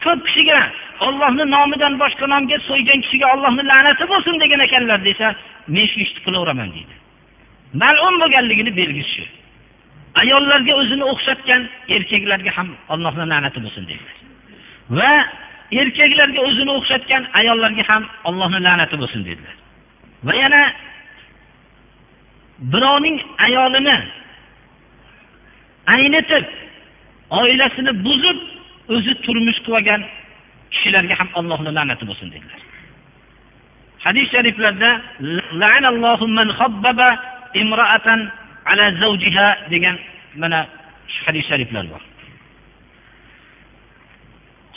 Ko'p 0.04 0.20
kishiga 0.26 0.60
ollohni 1.06 1.44
nomidan 1.54 1.94
boshqa 2.02 2.26
nomga 2.32 2.56
so'ygan 2.68 2.98
kishiga 3.04 3.26
ollohni 3.34 3.62
la'nati 3.70 4.04
bo'lsin 4.12 4.34
degan 4.42 4.60
ekanlar 4.66 5.00
desa 5.08 5.26
men 5.74 5.86
shu 5.90 5.98
ishni 6.04 6.20
qilaveraman 6.26 6.68
deydi. 6.76 6.94
Malum 7.82 8.14
bo'lganligini 8.22 8.72
belgisi 8.80 9.10
shu. 9.16 9.24
Ayollarga 10.22 10.72
o'zini 10.80 11.04
o'xshatgan 11.12 11.62
erkaklarga 11.96 12.50
ham 12.58 12.68
allohni 12.94 13.24
la'nati 13.32 13.58
bo'lsin 13.64 13.84
dedilar 13.90 14.16
va 14.98 15.12
erkaklarga 15.80 16.40
o'zini 16.48 16.72
o'xshatgan 16.78 17.22
ayollarga 17.40 17.84
ham 17.90 18.02
allohni 18.28 18.60
la'nati 18.66 18.96
bo'lsin 19.02 19.20
dedilar 19.28 19.56
va 20.26 20.34
yana 20.42 20.62
birovning 22.72 23.18
ayolini 23.46 23.96
aynitib 25.94 26.44
oilasini 27.40 27.92
buzib 28.06 28.38
o'zi 28.94 29.12
turmush 29.24 29.60
qurgan 29.66 30.02
kishilarga 30.72 31.14
ham 31.20 31.28
allohni 31.40 31.70
la'nati 31.78 32.04
bo'lsin 32.10 32.28
dedilar 32.34 32.60
hadis 34.04 34.26
shariflarda 34.34 34.90
degan 39.74 39.96
mana 40.36 40.66
shu 41.08 41.20
hadis 41.26 41.44
shariflar 41.50 41.84
bor. 41.92 42.02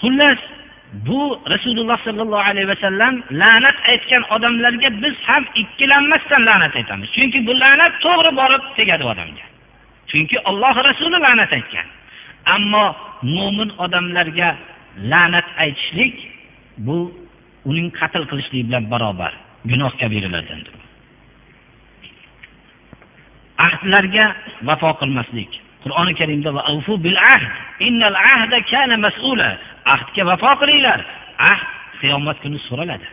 Xullas 0.01 0.39
bu 1.07 1.21
rasululloh 1.53 1.97
sollallohu 2.07 2.45
alayhi 2.51 2.67
vasallam 2.73 3.13
la'nat 3.41 3.77
aytgan 3.91 4.23
odamlarga 4.35 4.89
biz 5.03 5.15
ham 5.27 5.43
ikkilanmasdan 5.61 6.41
la'nat 6.49 6.75
aytamiz. 6.75 7.09
Chunki 7.15 7.39
bu 7.47 7.53
la'nat 7.63 7.93
to'g'ri 8.05 8.31
borib 8.39 8.63
tegadi 8.77 9.03
odamga. 9.13 9.45
Chunki 10.09 10.37
olloh 10.49 10.75
rasuli 10.89 11.17
la'nat 11.25 11.51
aytgan. 11.57 11.87
Ammo 12.55 12.85
mo'min 13.35 13.69
odamlarga 13.85 14.49
la'nat 15.11 15.47
aytishlik 15.63 16.15
bu 16.77 16.97
uning 17.69 17.87
qatl 17.99 18.23
qilishlik 18.29 18.63
bilan 18.67 18.83
barobar 18.93 19.33
gunoh 19.71 19.91
kabiralardandir 20.01 20.82
ahdlarga 23.57 24.25
vafo 24.63 24.93
qilmaslik. 25.01 25.51
Qur'oni 25.83 26.13
karimda 26.19 26.49
ahdga 29.95 30.21
vafo 30.31 30.51
qilinglar. 30.61 30.99
Ahd 31.51 31.67
qiyomat 32.01 32.37
kuni 32.43 32.59
so'raladi. 32.67 33.07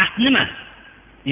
Ahd 0.00 0.14
nima? 0.24 0.44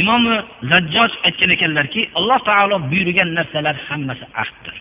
Imomi 0.01 0.37
zajjoj 0.71 1.13
aytgan 1.27 1.51
ekanlarki 1.57 2.03
alloh 2.19 2.39
taolo 2.49 2.77
buyurgan 2.91 3.35
narsalar 3.39 3.77
hammasi 3.89 4.27
ahddir. 4.43 4.77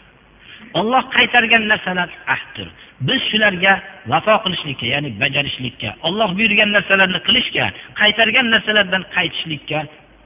Olloh 0.79 1.03
qaytargan 1.15 1.63
narsalar 1.71 2.09
ahddir. 2.35 2.67
Biz 3.07 3.21
shularga 3.31 3.73
vafo 4.11 4.35
qilishlikka 4.43 4.85
ya'ni 4.93 5.09
bajarishlikka 5.21 5.89
olloh 6.07 6.29
buyurgan 6.37 6.69
narsalarni 6.77 7.19
qilishga 7.27 7.65
qaytargan 8.01 8.47
narsalardan 8.53 9.03
qaytishlikka 9.15 9.79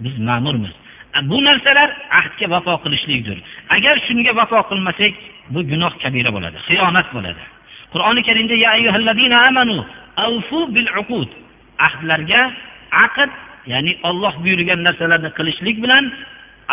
biz 0.03 0.15
ma'murmiz. 0.29 0.75
Bu 1.21 1.37
narsalar 1.43 1.89
ahdga 2.19 2.49
vafo 2.49 2.73
qilishlikdir. 2.83 3.37
Agar 3.69 3.95
shunga 4.07 4.31
vafo 4.35 4.59
qilmasak 4.69 5.13
bu 5.53 5.59
gunoh 5.71 5.93
kabira 6.03 6.29
bo'ladi 6.35 6.57
xiyonat 6.67 7.07
bo'ladi. 7.15 7.43
Qur'oni 7.93 8.21
karimda 8.27 8.55
ahdlarga 11.87 12.41
aqd 13.05 13.31
ya'ni 13.71 13.91
olloh 14.09 14.33
buyurgan 14.43 14.79
narsalarni 14.87 15.29
qilishlik 15.37 15.77
bilan 15.83 16.03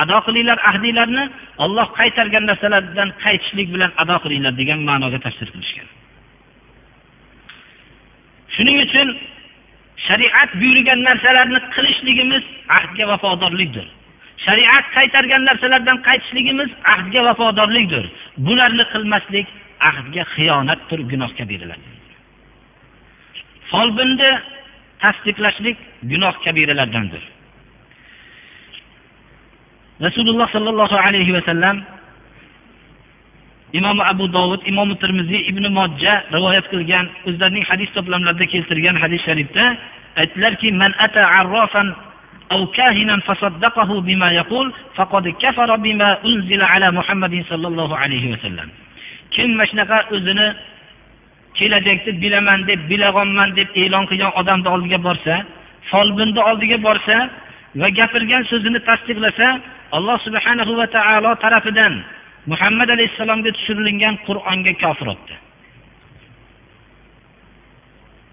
ado 0.02 0.18
qilinglar 0.26 0.58
ahdinglarni 0.70 1.24
olloh 1.64 1.88
qaytargan 2.00 2.44
narsalardan 2.50 3.08
qaytishlik 3.24 3.68
bilan 3.74 3.90
ado 4.02 4.16
qilinglar 4.24 4.52
degan 4.60 4.80
ma'noga 4.88 5.18
tafsir 5.26 5.48
qilishgan. 5.54 5.88
Shuning 8.54 8.76
uchun 8.86 9.08
shariat 10.06 10.50
buyurgan 10.60 11.00
narsalarni 11.08 11.60
qilishligimiz 11.74 12.44
ahdga 12.78 13.04
vafodorlikdir. 13.12 13.86
Shariat 14.46 14.84
qaytargan 14.96 15.42
narsalardan 15.48 15.98
qaytishligimiz 16.08 16.70
ahdga 16.94 17.20
vafodorlikdir. 17.28 18.04
Bularni 18.46 18.84
qilmaslik 18.92 19.46
ahdga 19.88 20.22
xiyonatdir 20.34 21.00
gunohga 21.10 21.44
beriladi 21.50 21.88
folbinni 23.70 24.30
tasdiqlashlik 25.02 25.78
gunoh 26.10 26.34
kabiralardandir 26.44 27.22
rasululloh 30.06 30.48
sollallohu 30.56 30.96
alayhi 31.06 31.32
vasallam 31.38 31.76
imom 33.78 33.98
abu 34.12 34.24
dovud 34.36 34.62
imom 34.70 34.88
termiziy 35.02 35.40
ibn 35.50 35.64
mojja 35.78 36.14
rivoyat 36.36 36.66
qilgan 36.72 37.06
o'zlarining 37.28 37.64
hadis 37.70 37.88
to'plamlarida 37.96 38.46
keltirgan 38.52 38.96
hadis 39.04 39.20
sharifda 39.28 39.64
aytdilarki 40.22 40.68
man 40.82 40.92
ata 41.06 41.22
arrofan 41.40 41.88
أو 42.51 42.67
كاهنا 42.67 43.19
فصدقه 43.19 44.01
بما 44.01 44.31
يقول 44.31 44.73
فقد 44.95 45.27
كفر 45.27 45.75
بما 45.75 46.25
أنزل 46.25 46.61
على 46.61 46.91
محمد 46.91 47.45
صلى 47.49 47.67
الله 47.67 47.97
عليه 47.97 48.33
وسلم 48.33 48.69
kim 49.35 49.51
mana 49.57 49.67
shunaqa 49.69 49.97
o'zini 50.15 50.47
kelajakni 51.57 52.11
bilaman 52.23 52.59
deb 52.69 52.79
bilag'onman 52.91 53.49
deb 53.59 53.69
e'lon 53.83 54.05
qilgan 54.09 54.31
odamni 54.39 54.69
oldiga 54.75 54.99
borsa 55.07 55.35
folbinni 55.91 56.41
oldiga 56.49 56.77
borsa 56.87 57.17
va 57.81 57.87
gapirgan 57.99 58.43
so'zini 58.51 58.79
tasdiqlasa 58.89 59.47
alloh 59.97 60.17
subhanahu 60.25 60.71
va 60.79 60.87
taolo 60.97 61.31
tarafidan 61.43 61.93
muhammad 62.51 62.89
alayhissalomga 62.95 63.51
tushirilgan 63.57 64.15
qur'onga 64.27 64.73
kofir 64.83 65.07
bo'libdi 65.09 65.35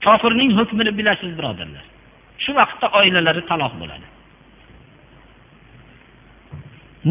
kofirning 0.07 0.51
hukmini 0.59 0.93
bilasiz 0.99 1.31
birodarlar 1.39 1.85
shu 2.44 2.52
vaqtda 2.60 2.88
oilalari 3.00 3.42
taloq 3.52 3.74
bo'ladi. 3.82 4.08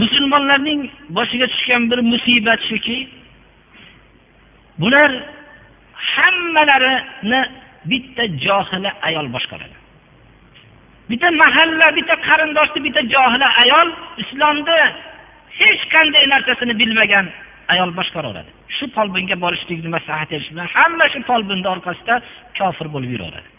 Musulmonlarning 0.01 0.81
boshiga 1.17 1.47
tushgan 1.53 1.83
bir 1.91 1.99
musibat 2.13 2.61
shuki 2.71 2.99
bular 4.81 5.11
hammalarini 6.15 7.41
bitta 7.91 8.25
johila 8.45 8.91
ayol 9.09 9.27
boshqaradi. 9.35 9.77
Bitta 11.11 11.29
mahalla 11.43 11.87
bitta 11.99 12.15
qarindoshni 12.29 12.81
bitta 12.87 13.03
johila 13.15 13.49
ayol 13.63 13.89
islomni 14.23 14.81
hech 15.61 15.83
qanday 15.95 16.25
narsasini 16.35 16.75
bilmagan 16.81 17.27
ayol 17.73 17.91
boshqaraveradi. 17.99 18.51
Shu 18.77 18.85
folbinga 18.97 19.37
borishlikni 19.45 19.89
maslahat 19.97 20.29
berish 20.33 20.51
bilan 20.53 20.69
hamma 20.77 21.07
shu 21.13 21.21
folbinni 21.31 21.69
orqasida 21.75 22.15
kofir 22.59 22.87
bo'lib 22.95 23.11
yuraveradi 23.15 23.56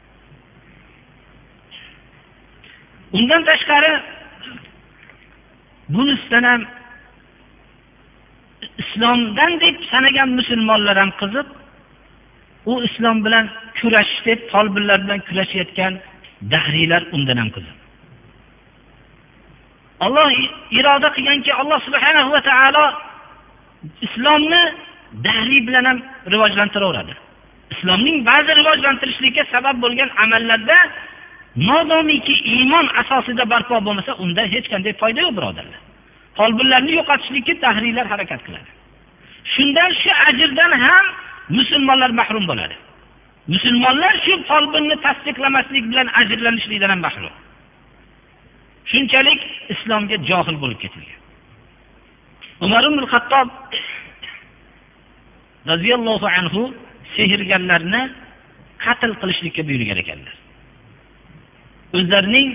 undan 3.14 3.42
tashqari 3.50 3.94
bunisidan 5.90 6.44
ham 6.44 6.62
islomdan 8.78 9.60
deb 9.64 9.76
sanagan 9.92 10.30
musulmonlar 10.40 10.98
ham 10.98 11.12
qiziq 11.22 11.48
u 12.72 12.74
islom 12.88 13.18
bilan 13.26 13.46
kurashish 13.80 14.22
deb 14.26 14.40
folbinlar 14.52 14.98
bilan 15.06 15.20
kurashayotgan 15.28 15.94
dahriylar 16.54 17.02
undan 17.16 17.38
ham 17.42 17.50
qiziq 17.56 17.78
olloh 20.06 20.28
iroda 20.80 21.10
qilganki 21.16 21.52
alloh 21.62 21.80
subhana 21.88 22.22
va 22.34 22.42
taolo 22.50 22.86
islomni 24.08 24.64
dahriy 25.26 25.62
bilan 25.68 25.86
ham 25.90 26.00
rivojlantiraveradi 26.34 27.14
islomning 27.74 28.18
ba'zi 28.30 28.52
rivojlantirishlikka 28.60 29.44
sabab 29.54 29.76
bo'lgan 29.84 30.10
amallarda 30.24 30.78
modomiki 31.58 32.36
iymon 32.54 32.88
asosida 33.02 33.50
barpo 33.50 33.76
bo'lmasa 33.86 34.14
unda 34.24 34.44
hech 34.54 34.68
qanday 34.74 34.94
foyda 35.02 35.20
yo'q 35.26 35.34
birodarlar. 35.38 35.80
Folbinlarni 36.38 36.92
yo'qotishlikka 37.00 37.54
tahriylar 37.66 38.06
harakat 38.14 38.42
qiladi. 38.48 38.70
Shundan 39.54 39.92
shu 40.02 40.12
ajrdan 40.30 40.72
ham 40.84 41.06
musulmonlar 41.58 42.12
mahrum 42.20 42.46
bo'ladi. 42.52 42.76
Musulmonlar 43.54 44.14
shu 44.26 44.34
folbinni 44.50 44.96
tasdiqlamaslik 45.06 45.84
bilan 45.92 46.08
ajrlanishlikdan 46.22 46.90
ham 46.94 47.02
mahrum. 47.08 47.36
Shunchalik 48.92 49.42
islomga 49.74 50.18
johil 50.30 50.58
bo'lib 50.64 50.80
ketilgan. 50.84 51.22
Umar 52.66 52.84
ibn 52.90 53.02
hattob 53.14 53.50
roziyallohu 55.72 56.28
anhu 56.40 56.62
sehrgarlarni 57.16 58.02
qatl 58.86 59.12
qilishlikka 59.22 59.62
buyurgan 59.68 60.00
ekanlar. 60.04 60.37
O'zlarining 61.94 62.50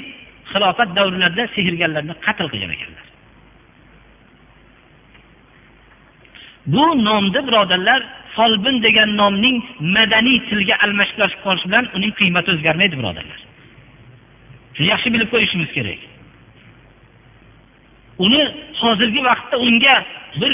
xilofat 0.52 0.90
davrlarida 0.98 1.44
sehrgarlarni 1.56 2.14
qatl 2.26 2.46
qilgan 2.52 2.72
ekanlar. 2.76 3.06
Bu 6.66 6.84
nomni 7.04 7.40
birodarlar 7.48 8.00
folbin 8.36 8.76
degan 8.86 9.10
nomning 9.20 9.56
madaniy 9.96 10.38
tilga 10.48 10.76
almashtirib 10.84 11.40
qolish 11.44 11.64
bilan 11.68 11.84
uning 11.96 12.12
qiymati 12.20 12.48
o'zgarmaydi 12.54 12.94
birodarlar. 13.00 13.40
Shuni 14.74 14.88
yaxshi 14.94 15.08
bilib 15.14 15.28
qo'yishimiz 15.34 15.70
kerak. 15.76 16.00
Uni 18.24 18.42
hozirgi 18.82 19.20
vaqtda 19.28 19.56
unga 19.66 19.96
bir 20.40 20.52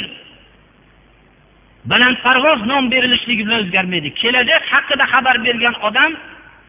balandparvoz 1.90 2.60
nom 2.70 2.84
berilishligi 2.94 3.42
bilan 3.46 3.60
o'zgarmaydi. 3.64 4.08
Kelajak 4.22 4.62
haqida 4.72 5.04
xabar 5.12 5.36
bergan 5.46 5.74
odam 5.88 6.12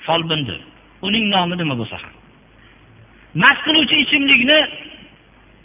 folbindir 0.05 0.59
uning 1.07 1.25
nomi 1.33 1.55
nima 1.57 1.75
bo'lsa 1.81 1.97
ham. 2.03 2.13
Mast 3.41 3.61
qiluvchi 3.65 3.95
ichimlikni 4.03 4.59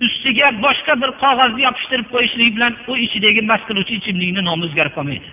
ustiga 0.06 0.48
boshqa 0.64 0.94
bir 1.02 1.10
qog'ozni 1.22 1.60
yopishtirib 1.66 2.06
qo'yishlik 2.14 2.50
bilan 2.56 2.72
u 2.90 2.92
ichidagi 3.06 3.40
mast 3.50 3.64
qiluvchi 3.68 3.94
ichimlikni 4.00 4.42
nomi 4.48 4.62
o'zgarib 4.68 4.94
qolmaydi. 4.98 5.28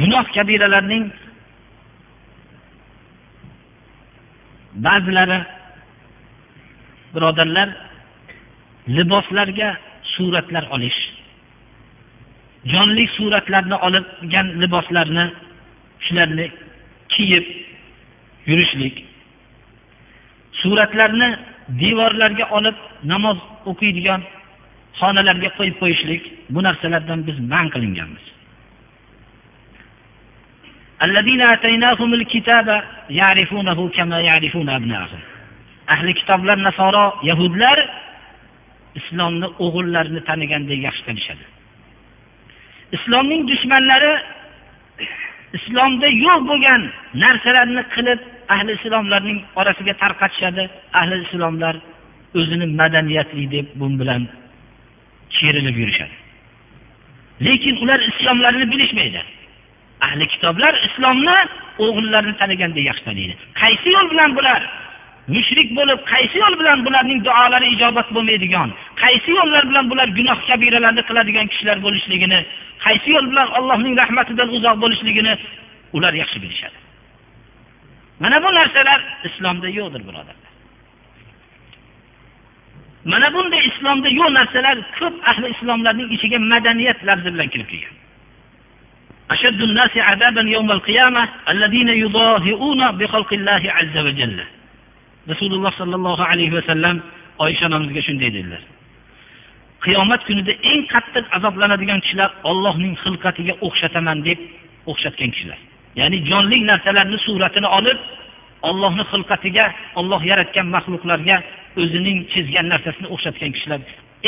Gunoh 0.00 0.26
kabiralarning 0.36 1.04
ba'zilari 4.86 5.38
birodarlar 7.14 7.68
liboslarga 8.96 9.68
suratlar 10.14 10.64
olish 10.76 11.00
jonli 12.72 13.04
suratlarni 13.16 13.76
olgan 13.86 14.46
liboslarni 14.62 15.24
shularni 16.06 16.46
kiyib 17.08 17.46
yurishlik. 18.46 19.04
Suratlarni 20.52 21.28
devorlarga 21.68 22.46
olib 22.58 22.78
namoz 23.12 23.38
o'qiydigan 23.70 24.22
xonalarga 25.00 25.50
qo'yib 25.58 25.76
qo'yishlik 25.82 26.22
bu 26.54 26.62
narsalardan 26.66 27.26
biz 27.26 27.38
man 27.52 27.66
qilinganmiz. 27.74 28.24
Ahli 35.94 36.12
kitoblar 36.20 36.56
nasoro 36.68 37.04
yahudlar 37.30 37.78
islomni 38.98 39.48
o'g'illarini 39.64 40.20
tanigandek 40.28 40.80
yaxshi 40.88 41.02
tanishadi. 41.08 41.44
Islomning 42.96 43.42
dushmanlari 43.50 44.12
islomda 45.56 46.08
yo'q 46.24 46.40
bo'lgan 46.50 46.82
narsalarni 47.22 47.82
qilib 47.94 48.20
ahli 48.54 48.72
islomlarning 48.78 49.38
orasiga 49.60 49.94
tarqatishadi. 50.02 50.64
Ahli 51.00 51.14
islomlar 51.26 51.74
o'zini 52.38 52.66
madaniyatli 52.80 53.44
deb 53.54 53.66
bun 53.80 53.92
bilan 54.00 54.22
cherinib 55.36 55.76
yurishadi. 55.82 56.14
Lekin 57.46 57.74
ular 57.82 58.00
islomlarini 58.10 58.66
bilishmaydi. 58.72 59.20
Ahli 60.06 60.24
kitoblar 60.32 60.72
islomni 60.88 61.38
o'g'illarini 61.84 62.34
tanigandek 62.40 62.84
yaxshi 62.90 63.04
taniydi 63.08 63.34
qaysi 63.60 63.88
yo'l 63.96 64.08
bilan 64.12 64.30
bular 64.38 64.60
mushrik 65.35 65.69
bo'lib 65.77 65.99
qaysi 66.11 66.37
yo'l 66.43 66.55
bilan 66.59 66.79
bularning 66.85 67.19
duolari 67.27 67.67
ijobat 67.75 68.07
bo'lmaydigan 68.15 68.69
qaysi 69.03 69.29
yo'llar 69.39 69.63
bilan 69.69 69.85
bular 69.91 70.07
gunoh 70.19 70.39
kabiralarni 70.49 71.03
qiladigan 71.09 71.47
kishilar 71.51 71.77
bo'lishligini 71.85 72.39
qaysi 72.85 73.09
yo'l 73.15 73.25
bilan 73.31 73.47
allohning 73.57 73.95
rahmatidan 74.01 74.49
uzoq 74.57 74.75
bo'lishligini 74.83 75.33
ular 75.97 76.13
yaxshi 76.21 76.37
bilishadi 76.43 76.77
mana 78.23 78.37
bu 78.43 78.49
narsalar 78.59 78.99
islomda 79.29 79.67
yo'qdir 79.79 80.01
birodarlar 80.07 80.51
mana 83.11 83.27
bunday 83.35 83.61
islomda 83.71 84.09
yo'q 84.19 84.29
narsalar 84.39 84.77
ko'p 84.99 85.15
ahli 85.31 85.47
islomlarning 85.55 86.09
ichiga 86.15 86.37
madaniyat 86.53 86.99
lafzi 87.09 87.29
bilan 87.35 87.49
kirib 87.55 87.69
kelgan 87.73 87.95
أشد 89.35 89.61
الناس 89.61 89.93
عذابا 89.97 90.41
يوم 90.41 90.71
القيامة 90.71 91.29
الذين 91.49 91.89
يضاهئون 91.89 92.81
بخلق 92.97 93.33
الله 93.33 93.61
عز 93.77 93.97
وجل 93.97 94.37
rasululloh 95.30 95.72
sollallohu 95.80 96.22
alayhi 96.32 96.54
vasallam 96.58 96.96
oysha 97.44 97.66
onamizga 97.68 98.02
shunday 98.08 98.30
dedilar. 98.36 98.62
Qiyomat 99.84 100.20
kunida 100.28 100.52
eng 100.70 100.82
qattiq 100.94 101.24
azoblanadigan 101.36 102.00
kishilar 102.04 102.30
ollohning 102.50 102.94
xilqatiga 103.04 103.54
o'xshataman 103.66 104.18
deb 104.28 104.38
o'xshatgan 104.90 105.30
kishilar. 105.34 105.58
Ya'ni 106.00 106.18
jonli 106.30 106.58
narsalarni 106.70 107.18
suratini 107.26 107.68
olib 107.78 107.98
ollohni 108.68 109.04
xilqatiga 109.12 109.66
olloh 110.00 110.20
yaratgan 110.30 110.66
maxluqlarga 110.76 111.36
o'zining 111.82 112.18
chizgan 112.32 112.66
narsasini 112.72 113.08
o'xshatgan 113.14 113.50
kishilar 113.56 113.80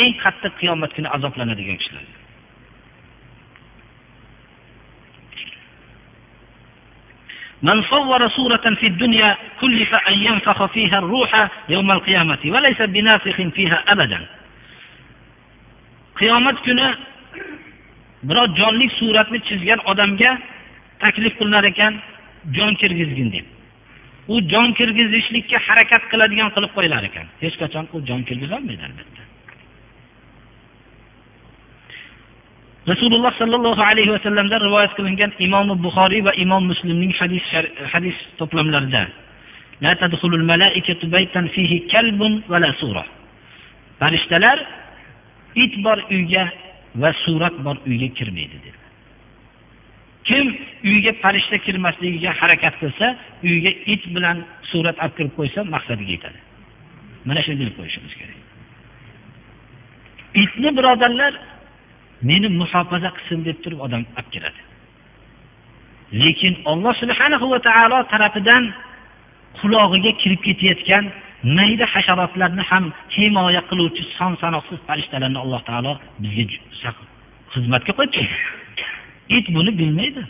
eng 0.03 0.13
qattiq 0.23 0.53
qiyomat 0.61 0.91
kuni 0.95 1.09
azoblanadigan 1.17 1.77
kishilar. 1.81 2.03
من 7.62 7.82
صور 7.82 8.28
صورة 8.28 8.74
في 8.80 8.86
الدنيا 8.86 9.36
كلف 9.60 9.94
أن 9.94 10.12
ينفخ 10.12 10.64
فيها 10.66 10.98
الروح 10.98 11.48
يوم 11.68 11.90
القيامة 11.90 12.38
وليس 12.44 12.80
بنافخ 12.82 13.36
فيها 13.56 13.84
أبدا 13.88 14.20
qiyomat 16.18 16.56
kuni 16.62 16.86
biror 18.22 18.48
jonli 18.58 18.86
suratni 18.98 19.38
chizgan 19.48 19.80
odamga 19.90 20.30
taklif 21.02 21.34
qilinar 21.38 21.64
ekan 21.72 21.94
jon 22.56 22.72
kirgizgin 22.80 23.28
deb 23.34 23.46
u 24.32 24.40
jon 24.52 24.68
kirgizishlikka 24.78 25.58
harakat 25.66 26.02
qiladigan 26.12 26.50
qilib 26.54 26.70
qo'yilar 26.76 27.02
ekan 27.10 27.26
hech 27.42 27.56
qachon 27.62 27.84
u 27.94 27.98
jon 28.08 28.22
kirgizolmaydi 28.28 28.82
albatta 28.88 29.22
Rasululloh 32.91 33.31
sollallohu 33.41 33.81
alayhi 33.91 34.11
vasallamdan 34.15 34.59
rivoyat 34.67 34.91
qilingan 34.97 35.31
imom 35.45 35.67
buxoriy 35.85 36.21
va 36.27 36.33
imom 36.43 36.63
muslimning 36.71 37.11
hadis 37.19 37.45
hadis 37.93 38.17
to'plamlarida 38.39 39.03
farishtalar 43.99 44.57
it 45.63 45.73
bor 45.85 45.97
uyga 46.15 46.43
va 47.01 47.09
surat 47.23 47.55
bor 47.65 47.77
uyga 47.89 48.07
kirmaydi 48.17 48.57
dedi 48.65 48.79
kim 50.29 50.45
uyga 50.83 51.11
farishta 51.23 51.57
kirmasligiga 51.65 52.31
harakat 52.41 52.73
qilsa 52.81 53.07
uyga 53.43 53.71
it 53.93 54.03
bilan 54.15 54.37
surat 54.71 54.97
olib 55.03 55.13
kirib 55.17 55.33
qo'ysa 55.37 55.59
maqsadiga 55.75 56.11
yetadi. 56.17 56.39
Mana 57.27 57.41
shuni 57.45 57.57
bilib 57.61 57.75
qo'yishimiz 57.79 58.13
kerak. 58.19 58.37
Itni 60.43 60.69
birodarlar 60.77 61.33
meni 62.21 62.47
muhofaza 62.59 63.09
qilsin 63.15 63.39
deb 63.47 63.57
turib 63.63 63.79
odam 63.85 64.03
olib 64.17 64.29
kiradi 64.33 64.61
lekin 66.21 66.53
olloh 66.71 66.93
subhanahu 67.01 67.45
va 67.53 67.59
taolo 67.67 67.97
tarafidan 68.11 68.63
qulog'iga 69.59 70.11
kirib 70.21 70.41
ketayotgan 70.47 71.05
mayda 71.57 71.85
hasharotlarni 71.93 72.63
ham 72.71 72.85
himoya 73.15 73.61
qiluvchi 73.69 74.03
son 74.17 74.31
sanoqsiz 74.41 74.79
farishtalarni 74.87 75.39
alloh 75.43 75.61
taolo 75.69 75.91
bizga 76.23 76.91
xizmatga 77.53 77.91
qo'yibdi 77.99 78.23
it 79.29 79.45
buni 79.55 79.71
bilmaydi. 79.79 80.23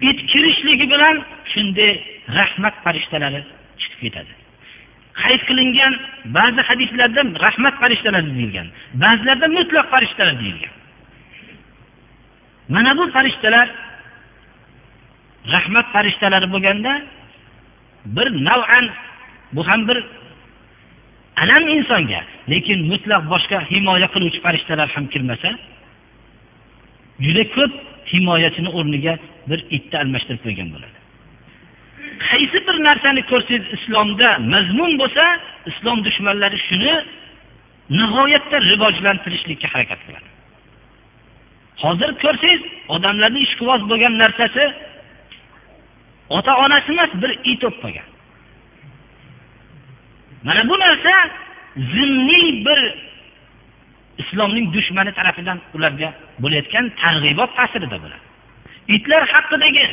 It 0.00 0.18
kirishligi 0.30 0.86
bilan 0.92 1.16
shunday 1.52 1.92
rahmat 2.38 2.74
farishtalari 2.84 3.40
chiqib 3.80 4.00
ketadi. 4.04 4.32
Qayd 5.22 5.40
qilingan 5.48 5.92
ba'zi 6.36 6.60
hadislarda 6.68 7.20
rahmat 7.44 7.74
farishtalari 7.82 8.30
deyilgan 8.36 8.68
ba'zilarda 9.02 9.46
mutlaq 9.58 9.86
farishtalar 9.94 10.34
deyilgan. 10.42 10.74
Mana 12.74 12.90
bu 12.98 13.04
farishtalar 13.16 13.68
rahmat 15.54 15.86
farishtalari 15.94 16.46
bo'lganda 16.54 16.92
bir 18.16 18.28
nav'an 18.48 18.86
bu 19.52 19.62
ham 19.68 19.80
bir 19.88 19.98
alam 21.42 21.64
insonga 21.76 22.20
lekin 22.52 22.78
mutlaq 22.92 23.22
boshqa 23.32 23.58
himoya 23.70 24.08
qiluvchi 24.14 24.40
farishtalar 24.46 24.88
ham 24.94 25.04
kirmasa 25.12 25.50
juda 27.24 27.44
ko'p 27.56 27.72
himoyachini 28.12 28.70
o'rniga 28.78 29.14
bir 29.50 29.60
itni 29.76 29.96
almashtirib 30.02 30.40
qo'ygan 30.46 30.68
bo'ladi. 30.74 30.97
Qaysi 32.26 32.58
bir 32.66 32.76
narsani 32.88 33.22
ko'rsangiz 33.30 33.64
islomda 33.76 34.28
mazmun 34.54 34.92
bo'lsa 35.00 35.24
islom 35.70 35.98
dushmanlari 36.06 36.58
shuni 36.68 36.92
nihoyatda 37.98 38.56
rivojlantirishlikka 38.70 39.68
harakat 39.74 40.00
qiladi. 40.06 40.28
Hozir 41.82 42.10
ko'rsangiz 42.24 42.62
odamlarning 42.94 43.44
ishqiboz 43.48 43.80
bo'lgan 43.90 44.14
narsasi 44.22 44.64
ota 46.36 46.52
onasi 46.64 46.88
emas 46.92 47.10
bir 47.22 47.30
it 47.50 47.60
bo'lib 47.62 47.78
qolgan 47.82 48.08
mana 50.46 50.62
bu 50.70 50.76
narsa 50.84 51.12
zimniy 51.76 52.64
bir 52.66 52.80
islomning 54.22 54.66
dushmani 54.74 55.12
tarafidan 55.18 55.58
ularga 55.74 56.08
bo'layotgan 56.42 56.84
targ'ibot 57.02 57.50
ta'sirida 57.58 57.96
bo'ladi. 58.04 58.24
Itlar 58.96 59.22
haqidagi 59.34 59.86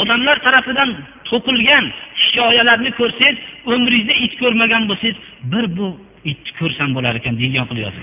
odamlar 0.00 0.36
tarafidan 0.46 0.90
to'qilgan 1.28 1.84
hikoyalarni 2.22 2.90
ko'rsangiz 3.00 3.38
umringizda 3.72 4.14
it 4.24 4.32
ko'rmagan 4.42 4.82
bo'lsangiz 4.90 5.16
bir 5.52 5.64
bu 5.76 5.88
itni 6.30 6.52
ko'rsam 6.60 6.88
bo'lar 6.96 7.14
ekan 7.20 7.34
degan 7.42 7.64
qilib 7.70 7.96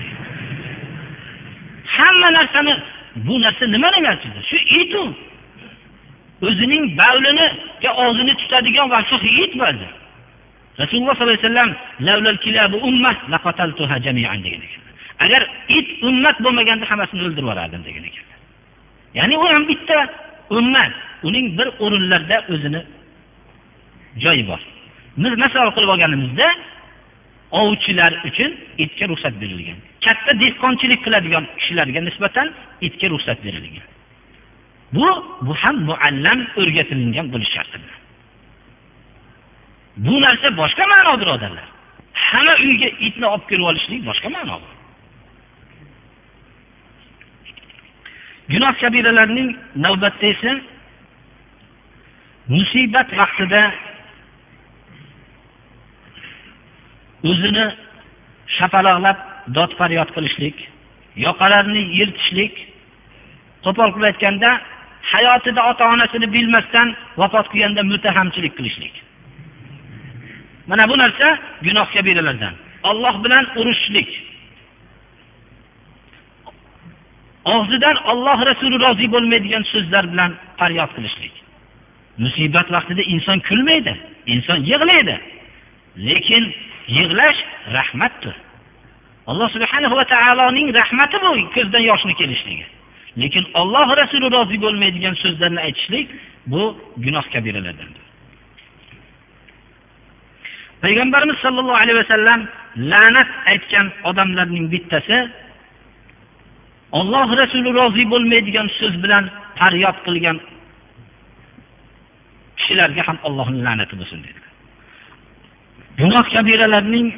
hamma 1.96 2.28
narsani 2.38 2.74
bu 3.26 3.34
narsa 3.44 3.64
nima 3.74 3.88
emasdi 4.00 4.28
shu 4.50 4.56
it 4.80 4.92
u 5.02 5.04
o'zining 6.48 6.84
bavliniga 7.00 7.90
og'zini 8.04 8.34
tutadigan 8.40 8.86
va 8.92 9.00
shu 9.10 9.16
it 9.44 9.52
bo'ldi. 9.62 9.86
Rasululloh 10.82 11.14
sollallohu 11.16 11.36
alayhi 11.36 11.48
vasallam 11.50 11.70
degan 14.46 14.62
ekan. 14.66 14.82
Agar 15.24 15.42
it 15.78 15.88
ummat 16.08 16.36
bo'lmaganda 16.44 16.84
hammasini 16.90 17.20
o'ldirib 17.26 17.44
yuborardim 17.44 17.82
degan 17.88 18.04
ekanlar 18.10 18.36
ya'ni 19.18 19.34
u 19.38 19.46
ham 19.52 19.64
bitta 19.68 19.98
ummat 20.50 20.92
uning 21.22 21.58
bir 21.58 21.68
o'rinlarda 21.84 22.36
o'zini 22.52 22.82
joyi 24.24 24.44
bor. 24.48 24.60
Biz 25.16 25.32
misol 25.44 25.68
qilib 25.74 25.90
olganimizda 25.94 26.48
ovchilar 27.50 28.12
uchun 28.28 28.50
itga 28.84 29.04
ruxsat 29.08 29.34
berilgan. 29.42 29.78
Katta 30.04 30.32
dehqonchilik 30.42 31.00
qiladigan 31.06 31.44
kishilarga 31.58 32.00
nisbatan 32.08 32.48
itga 32.86 33.06
ruxsat 33.12 33.38
berilgan. 33.44 33.86
Bu 34.92 35.06
bu 35.46 35.52
ham 35.62 35.76
muallam 35.88 36.38
o'rgatilingan 36.60 37.26
bo'lishi 37.32 37.52
shart 37.56 37.72
bu 39.96 40.20
narsa 40.20 40.48
boshqa 40.60 40.84
ma'no 40.92 41.12
birodarlar 41.20 41.66
hamma 42.12 42.54
uyga 42.66 42.88
itni 43.06 43.26
olib 43.32 43.44
kirib 43.50 43.64
olishlik 43.70 44.00
boshqa 44.08 44.28
ma'no 44.36 44.56
bu 44.62 44.68
gunoh 48.52 48.72
kabiralarning 48.80 49.56
navbatda 49.84 50.26
esa 50.26 50.52
musibat 52.48 53.08
vaqtida 53.20 53.62
o'zini 57.30 57.66
shapaloqlab 58.56 59.18
dod 59.56 59.70
faryod 59.78 60.10
qilishlik 60.16 60.56
yoqalarini 61.26 61.82
yirtishlik 61.98 62.54
qo'pol 63.64 63.90
qilib 63.94 64.08
aytganda 64.10 64.50
hayotida 65.12 65.60
ota 65.70 65.84
onasini 65.94 66.26
bilmasdan 66.34 66.88
vafot 67.20 67.46
qilganda 67.52 67.82
mutahamchilik 67.92 68.54
qilishlik. 68.58 68.94
Mana 70.70 70.84
bu 70.90 70.94
narsa 71.02 71.28
gunoh 71.66 71.86
kabiralardan 71.94 72.54
olloh 72.90 73.24
bilan 73.24 73.44
urushishlik 73.60 74.08
og'zidan 77.54 77.96
olloh 78.10 78.38
rasuli 78.50 78.76
rozi 78.84 79.06
bo'lmaydigan 79.14 79.64
so'zlar 79.72 80.04
bilan 80.12 80.30
faryod 80.58 80.90
qilishlik. 80.96 81.34
Musibat 82.24 82.68
vaqtida 82.76 83.02
inson 83.14 83.38
kulmaydi 83.48 83.92
inson 84.34 84.58
yig'laydi. 84.70 85.16
Lekin 86.08 86.44
yig'lash 86.98 87.38
rahmatdir. 87.76 88.34
Alloh 89.30 89.48
subhanahu 89.56 89.94
va 90.00 90.04
taoloning 90.14 90.68
rahmati 90.80 91.16
bu 91.24 91.30
ko'zdan 91.56 91.82
yoshni 91.90 92.14
kelishligi. 92.20 92.66
Lekin 93.20 93.44
olloh 93.60 93.88
rasuli 94.00 94.26
rozi 94.36 94.56
bo'lmaydigan 94.64 95.14
so'zlarni 95.22 95.60
aytishlik 95.66 96.06
bu 96.52 96.62
gunoh 97.04 97.24
kabiralardandir 97.34 98.06
payg'ambarimiz 100.82 101.38
sollallohu 101.44 101.78
alayhi 101.82 101.98
vasallam 102.02 102.40
la'nat 102.92 103.30
aytgan 103.52 103.86
odamlarning 104.10 104.66
bittasi 104.72 105.18
olloh 106.92 107.28
rasuli 107.42 107.70
rozi 107.78 108.04
bo'lmaydigan 108.12 108.68
so'z 108.78 108.94
bilan 109.04 109.24
faryod 109.58 109.98
qilgan 110.06 110.38
kishilarga 112.58 113.02
ham 113.08 113.18
allohning 113.26 113.62
la'nati 113.66 113.94
bo'lsin 114.00 114.18
dedi. 114.26 114.40
Gunoh 116.00 116.26
kabiralarning 116.34 117.08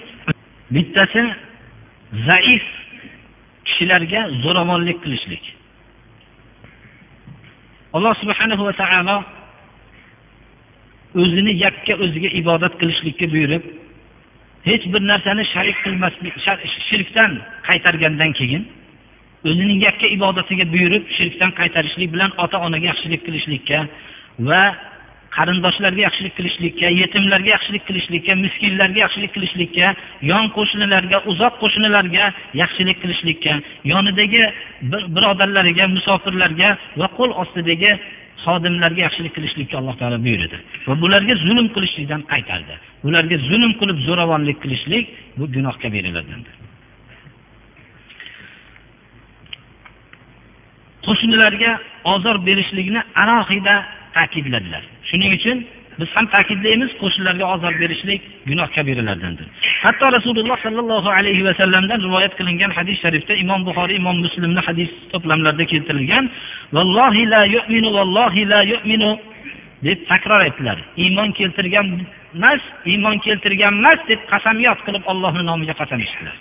bittasi 0.74 1.22
zaif 2.28 2.64
kishilarga 3.66 4.20
zo'ravonlik 4.42 4.98
qilishlik. 5.04 5.44
Alloh 7.96 8.14
subhanahu 8.22 8.62
va 8.68 8.72
taolo 8.82 9.16
o'zini 11.22 11.52
yakka 11.64 11.94
o'ziga 12.04 12.30
ibodat 12.40 12.74
qilishlikka 12.80 13.26
buyurib 13.34 13.64
hech 14.68 14.84
bir 14.92 15.02
narsani 15.10 15.44
sharik 15.54 15.76
qilmaslik 15.84 16.34
shirkdan 16.88 17.32
qaytargandan 17.68 18.32
keyin 18.38 18.62
o'zining 19.44 19.80
yakka 19.88 20.06
ibodatiga 20.16 20.64
buyurib 20.74 21.04
shirkdan 21.16 21.50
qaytarishlik 21.60 22.12
bilan 22.14 22.30
ota 22.44 22.58
onaga 22.66 22.86
yaxshilik 22.90 23.22
qilishlikka 23.26 23.78
va 24.48 24.62
qarindoshlarga 25.36 26.02
yaxshilik 26.08 26.34
qilishlikka 26.38 26.88
yetimlarga 27.00 27.50
yaxshilik 27.56 27.84
qilishlikka 27.88 28.32
miskinlarga 28.44 28.98
yaxshilik 29.04 29.32
qilishlikka 29.36 29.94
yon 30.30 30.44
qo'shnilarga 30.56 31.18
uzoq 31.32 31.54
qo'shnilarga 31.62 32.24
yaxshilik 32.62 32.98
qilishlikka 33.02 33.52
yonidagi 33.92 34.42
birodarlariga 35.16 35.84
musofirlarga 35.96 36.68
va 37.00 37.08
qo'l 37.18 37.30
ostidagi 37.42 37.92
xodimlarga 38.44 39.00
yaxshilik 39.06 39.32
qilishlikka 39.36 39.74
alloh 39.80 39.94
taolo 40.00 40.18
buyurdi. 40.26 40.56
Va 40.88 40.94
bularga 41.02 41.34
zulm 41.46 41.66
qilishlikdan 41.74 42.22
qaytardi. 42.32 42.74
Ularga 43.08 43.36
zulm 43.50 43.72
qilib 43.80 43.98
zo'ravonlik 44.08 44.58
qilishlik 44.64 45.04
bu 45.38 45.44
gunohga 45.54 45.88
beriladi 45.96 46.32
qo'shnilarga 51.08 51.72
ozor 52.14 52.36
berishlikni 52.46 53.00
alohida 53.22 53.74
ta'kidladilar. 54.16 54.82
Shuning 55.08 55.32
uchun 55.38 55.58
biz 56.00 56.08
ham 56.16 56.26
ta'kidlaymiz 56.34 56.90
qo'shnilarga 57.02 57.46
ozor 57.54 57.74
berishlik 57.82 58.20
gunoh 58.48 58.68
kabiralardandir. 58.76 59.46
Hatto 59.84 60.06
rasululloh 60.16 60.58
sollallohu 60.66 61.08
alayhi 61.18 61.42
vasallamdan 61.48 61.98
rivoyat 62.06 62.32
qilingan 62.38 62.70
hadis 62.78 62.96
sharifda 63.04 63.34
imom 63.44 63.60
buxoriy 63.68 63.96
imom 64.02 64.16
muslimni 64.26 64.62
hadis 64.68 64.90
to'plamlarida 65.12 65.64
keltirilgan 65.72 66.24
vallohi 66.76 67.24
la 67.32 67.42
yu'minu 67.54 67.88
vallohi 67.98 68.42
la 68.52 68.60
yu'minu 68.72 69.10
deb 69.86 69.98
takror 70.10 70.40
aytdilar. 70.46 70.78
Iymon 71.04 71.30
keltirgan 71.38 71.86
emas 72.36 72.62
iymon 72.92 73.16
keltirgan 73.26 73.74
emas 73.80 74.00
deb 74.10 74.20
qasamyod 74.32 74.78
qilib 74.86 75.04
ollohni 75.12 75.42
nomiga 75.50 75.74
qasam 75.80 76.00
ichdilar. 76.06 76.36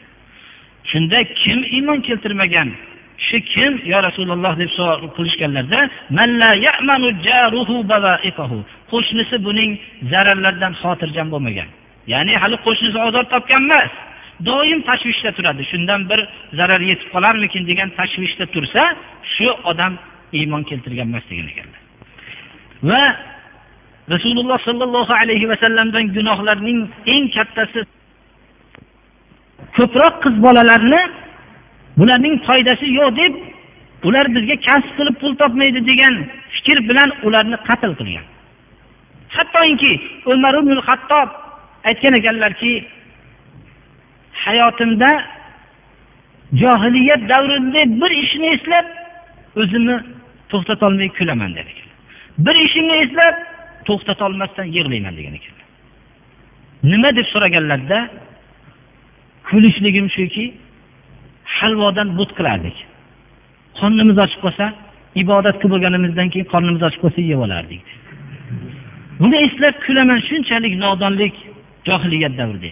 Shunda 0.91 1.20
kim 1.41 1.59
iymon 1.78 1.99
keltirmagan? 2.07 2.70
Kishi 3.20 3.39
kim 3.53 3.72
yo 3.91 3.97
rasululloh 4.07 4.53
deb 4.61 4.70
savol 4.78 5.09
qilishganlarda 5.18 5.80
qo'shnisi 8.91 9.36
buning 9.47 9.72
zararlaridan 10.11 10.74
xotirjam 10.82 11.28
bo'lmagan. 11.34 11.70
Ya'ni 12.13 12.34
hali 12.41 12.57
qo'shnisi 12.65 12.97
ozor 13.07 13.26
topgan 13.34 13.63
emas 13.68 13.91
doim 14.49 14.80
tashvishda 14.89 15.32
turadi. 15.38 15.63
Shundan 15.72 16.01
bir 16.09 16.20
zarar 16.59 16.82
yetib 16.91 17.07
qolarmikin 17.15 17.63
degan 17.70 17.89
tashvishda 17.99 18.45
tursa 18.53 18.84
shu 19.34 19.47
odam 19.72 19.93
iymon 20.39 20.63
keltirgan 20.70 21.07
emas 21.11 21.26
degan 21.32 21.47
ekanlar. 21.53 21.82
Va 22.89 23.03
rasululloh 24.13 24.59
sollallohu 24.68 25.13
alayhi 25.22 25.45
vasallamdan 25.51 26.05
gunohlarning 26.15 26.80
eng 27.13 27.26
kattasi 27.36 27.80
ko'proq 29.78 30.15
qiz 30.24 30.36
bolalarni 30.45 31.01
bularning 31.98 32.36
foydasi 32.48 32.88
yo'q 33.00 33.16
deb 33.22 33.34
ular 34.08 34.26
bizga 34.36 34.56
kasb 34.68 34.89
qilib 34.98 35.16
pul 35.22 35.34
topmaydi 35.41 35.82
degan 35.91 36.16
fikr 36.56 36.78
bilan 36.89 37.10
ularni 37.28 37.58
qatl 37.68 37.91
qilgan. 38.00 38.26
Hattoki 39.36 39.93
umar 40.34 40.54
ibn 40.62 40.78
hattob 40.88 41.30
aytgan 41.89 42.14
ekanlarki 42.20 42.74
hayotimda 44.45 45.12
johiliyat 46.62 47.22
davrida 47.30 47.82
bir 48.02 48.12
ishni 48.24 48.48
eslab 48.56 48.86
o'zimni 49.62 49.98
to'xtatolmay 50.52 51.10
kulaman 51.18 51.52
dedi 51.56 51.74
bir 52.45 52.56
ishimni 52.68 52.95
eslab 53.04 53.36
to'xtatolmasdan 53.88 54.68
yig'layman 54.78 55.14
degan 55.20 55.34
ekanlar 55.39 55.68
nima 56.91 57.10
deb 57.18 57.28
so'raganlarida 57.34 58.00
kulishligim 59.50 60.08
shuki 60.18 60.45
halvodan 61.58 62.18
but 62.18 62.32
qilardik. 62.38 62.78
Qornimiz 63.80 64.18
ochib 64.26 64.41
qolsa 64.45 64.66
ibodat 65.24 65.56
qilib 65.62 65.74
bo'lganimizdan 65.76 66.28
keyin 66.34 66.48
qornimiz 66.54 66.84
ochib 66.88 67.02
qolsa 67.06 67.22
yeb 67.32 67.39
olardik. 67.48 67.84
Buni 69.22 69.38
eslab 69.48 69.76
kulaman 69.86 70.20
shunchalik 70.30 70.74
nodonlik 70.86 71.36
johiliyat 71.88 72.34
davrida. 72.39 72.72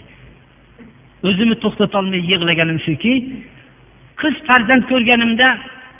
O'zimni 1.27 1.55
to'xtatolmay 1.63 2.21
yig'laganim 2.31 2.79
shuki 2.87 3.13
qiz 4.21 4.35
farzand 4.47 4.83
ko'rganimda 4.91 5.47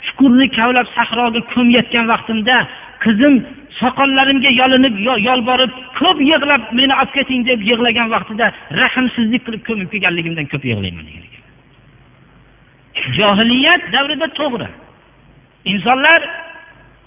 chuqurni 0.06 0.46
kavlab 0.58 0.88
sahroga 0.96 1.40
ko'myotgan 1.54 2.04
vaqtimda 2.12 2.56
qizim 3.04 3.34
soqollarimga 3.80 4.50
yolinib 4.60 4.94
yolborib 5.28 5.72
ko'p 6.00 6.18
yig'lab 6.30 6.62
meni 6.78 6.94
olib 7.00 7.12
keting 7.18 7.40
deb 7.50 7.60
yig'lagan 7.70 8.08
vaqtida 8.16 8.46
rahmsizlik 8.82 9.42
qilib 9.46 9.62
ko'mib 9.68 9.88
kelganligimdan 9.94 10.46
ko'p 10.52 10.64
yig'layman 10.70 11.04
degan 11.08 11.24
ekan. 11.28 11.45
Johiliyat 13.18 13.82
davrida 13.92 14.28
to'g'ri. 14.40 14.68
Insonlar 15.72 16.20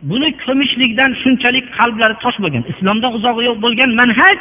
buni 0.02 0.30
ko'mishlikdan 0.46 1.12
shunchalik 1.24 1.66
qalblari 1.78 2.16
tosh 2.24 2.38
bo'lgan 2.44 2.64
islomdan 2.72 3.12
uzoq 3.18 3.38
bo'lgan 3.66 3.92
manhaj 4.02 4.40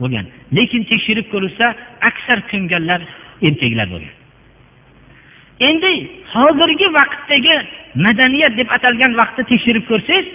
bo'lgan. 0.00 0.26
Lekin 0.56 0.82
tekshirib 0.90 1.26
ko'rilsa 1.32 1.66
aksar 2.08 2.38
ko'mganlar 2.50 3.00
erkaklar 3.48 3.88
bo'lgan. 3.94 4.14
Endi 5.68 5.92
hozirgi 6.34 6.88
vaqtdagi 6.98 7.56
madaniyat 8.04 8.52
deb 8.60 8.68
atalgan 8.76 9.12
vaqtni 9.20 9.44
tekshirib 9.52 9.84
ko'rsangiz 9.90 10.26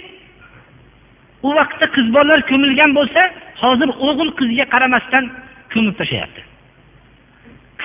u 1.46 1.48
vaqtda 1.58 1.86
qiz 1.96 2.06
bolalar 2.16 2.40
ko'milgan 2.50 2.90
bo'lsa 2.98 3.22
hozir 3.62 3.88
o'g'il 4.08 4.30
qizga 4.40 4.64
qaramasdan 4.74 5.24
ko'mib 5.72 5.94
tashlayapti. 6.00 6.40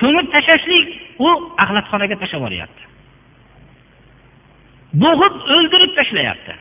Ko'mib 0.04 0.26
tashlashlik 0.34 0.86
u 1.26 1.28
axlatxonaga 1.64 2.16
tashlab 2.22 2.40
yuboryapti 2.40 2.84
bo'g'ib 5.02 5.34
o'ldirib 5.56 5.92
tashlayapti. 5.98 6.54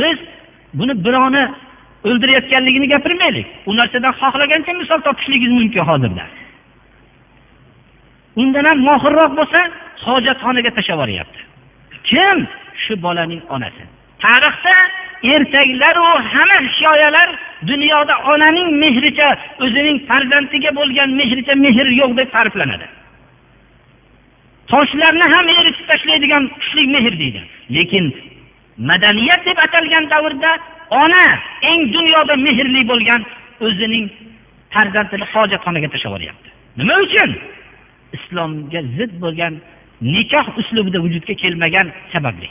Biz 0.00 0.18
buni 0.78 0.94
birovni 1.04 1.44
o'ldirayotganligini 2.08 2.88
gapirmaylik. 2.94 3.46
U 3.68 3.76
narsadan 3.76 4.14
xohlagancha 4.20 4.72
misol 4.80 5.00
topishligingiz 5.06 5.52
mumkin 5.58 5.84
hozirda. 5.90 6.26
Undan 8.42 8.64
ham 8.70 8.78
mohirroq 8.88 9.32
bo'lsa 9.40 9.60
hojatxonaga 10.06 10.70
tashlab 10.76 10.96
yuboryapti 10.96 11.40
kim? 12.10 12.38
Shu 12.84 12.94
bolaning 13.06 13.42
onasi. 13.56 13.84
Tarixda 14.24 14.76
ertaklaru 15.34 16.08
hamma 16.32 16.58
hikoyalar 16.66 17.28
dunyoda 17.62 18.14
onaning 18.32 18.68
mehricha 18.82 19.28
o'zining 19.64 19.98
farzandiga 20.08 20.70
bo'lgan 20.78 21.08
mehricha 21.20 21.54
mehr 21.64 21.86
yo'q 22.00 22.12
deb 22.20 22.28
ta'riflanadi. 22.36 22.86
Toshlarni 24.72 25.26
ham 25.34 25.46
eritib 25.58 25.86
tashlaydigan 25.90 26.42
kuchli 26.54 26.86
mehr 26.94 27.14
deydi. 27.22 27.42
Lekin 27.76 28.04
madaniyat 28.88 29.42
deb 29.46 29.58
atalgan 29.66 30.04
davrda 30.10 30.52
ona 30.90 31.24
eng 31.70 31.92
dunyoda 31.96 32.34
mehrli 32.46 32.82
bo'lgan 32.90 33.22
o'zining 33.66 34.06
farzandini 34.74 35.26
hojatxonaga 35.32 35.88
tashlab 35.94 36.12
yuboryapti 36.12 36.48
nima 36.78 36.94
uchun? 37.06 37.30
Islomga 38.16 38.80
zid 38.96 39.12
bo'lgan 39.24 39.54
nikoh 40.14 40.46
uslubida 40.60 40.98
vujudga 41.04 41.34
kelmagan 41.42 41.86
sababli 42.12 42.48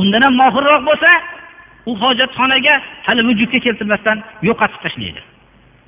undan 0.00 0.22
ham 0.26 0.34
mohirroq 0.42 0.82
bo'lsa 0.88 1.10
u 1.86 1.92
hojatxonaga 2.02 2.74
hali 3.06 3.22
vujudga 3.28 3.58
keltirmasdan 3.66 4.22
yo'qotib 4.48 4.80
tashlaydi. 4.84 5.20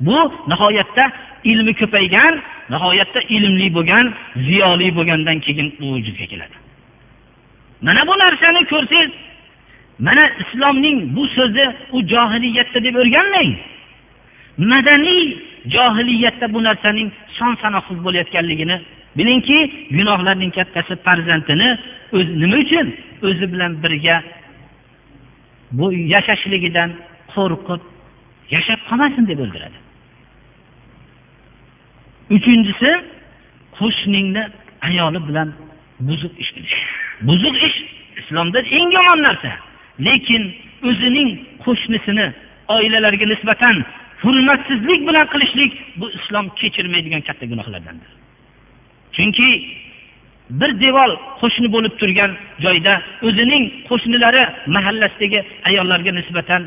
Bu 0.00 0.18
nihoyatda 0.50 1.04
ilmi 1.44 1.74
ko'paygan 1.80 2.34
nihoyatda 2.70 3.20
ilmli 3.36 3.68
bo'lgan 3.76 4.06
ziyoli 4.46 4.88
bo'lgandan 4.96 5.38
keyin 5.46 5.68
u 5.80 5.86
vujudga 5.94 6.26
keladi. 6.32 6.56
Mana 7.86 8.02
bu 8.08 8.14
narsani 8.24 8.64
ko'rsangiz 8.72 9.12
mana 10.06 10.24
islomning 10.42 10.98
bu 11.16 11.26
so'zi 11.36 11.66
u 11.92 11.98
johiliyatda 12.12 12.84
deb 12.84 12.94
o'rganmang. 13.02 13.52
Madaniy 14.58 15.24
johiliyatda 15.74 16.52
bu 16.54 16.62
narsaning 16.64 17.10
son 17.38 17.54
sanoqsiz 17.62 17.98
bo'layotganligini 18.04 18.76
bilingki 19.16 19.58
gunohlarning 19.90 20.52
kattasi 20.58 20.94
farzandini 21.06 21.70
o'zi 22.16 22.32
nima 22.42 22.56
uchun 22.64 22.86
o'zi 23.28 23.52
bilan 23.52 23.72
birga 23.82 24.16
bu 25.78 25.86
yashashligidan 26.14 26.90
qo'rqib 27.34 27.82
yashab 28.54 28.80
qolmasin 28.88 29.24
deb 29.30 29.38
o'ldiradi. 29.44 29.78
Uchinchisi 32.36 32.90
qo'shningni 33.78 34.42
ayoli 34.88 35.20
bilan 35.28 35.48
buzuq 36.08 36.34
ish 36.42 36.50
qilish. 36.54 36.76
Buzuq 37.28 37.56
ish 37.68 37.78
islomda 38.20 38.58
eng 38.78 38.88
yomon 38.98 39.20
narsa. 39.26 39.52
Lekin 40.06 40.42
o'zining 40.88 41.30
qo'shnisini 41.64 42.26
oilalarga 42.76 43.26
nisbatan 43.32 43.76
hurmatsizlik 44.22 45.00
bilan 45.08 45.26
qilishlik 45.32 45.72
bu 46.00 46.06
islom 46.18 46.46
kechirmaydigan 46.60 47.22
katta 47.28 47.44
gunohlardandir. 47.52 48.10
Chunki 49.16 49.48
bir 50.60 50.70
devor 50.84 51.10
qo'shni 51.40 51.68
bo'lib 51.74 51.94
turgan 52.00 52.30
joyda 52.64 52.92
o'zining 53.28 53.64
qo'shnilari 53.88 54.42
mahallasidagi 54.76 55.40
ayollarga 55.68 56.12
nisbatan 56.18 56.62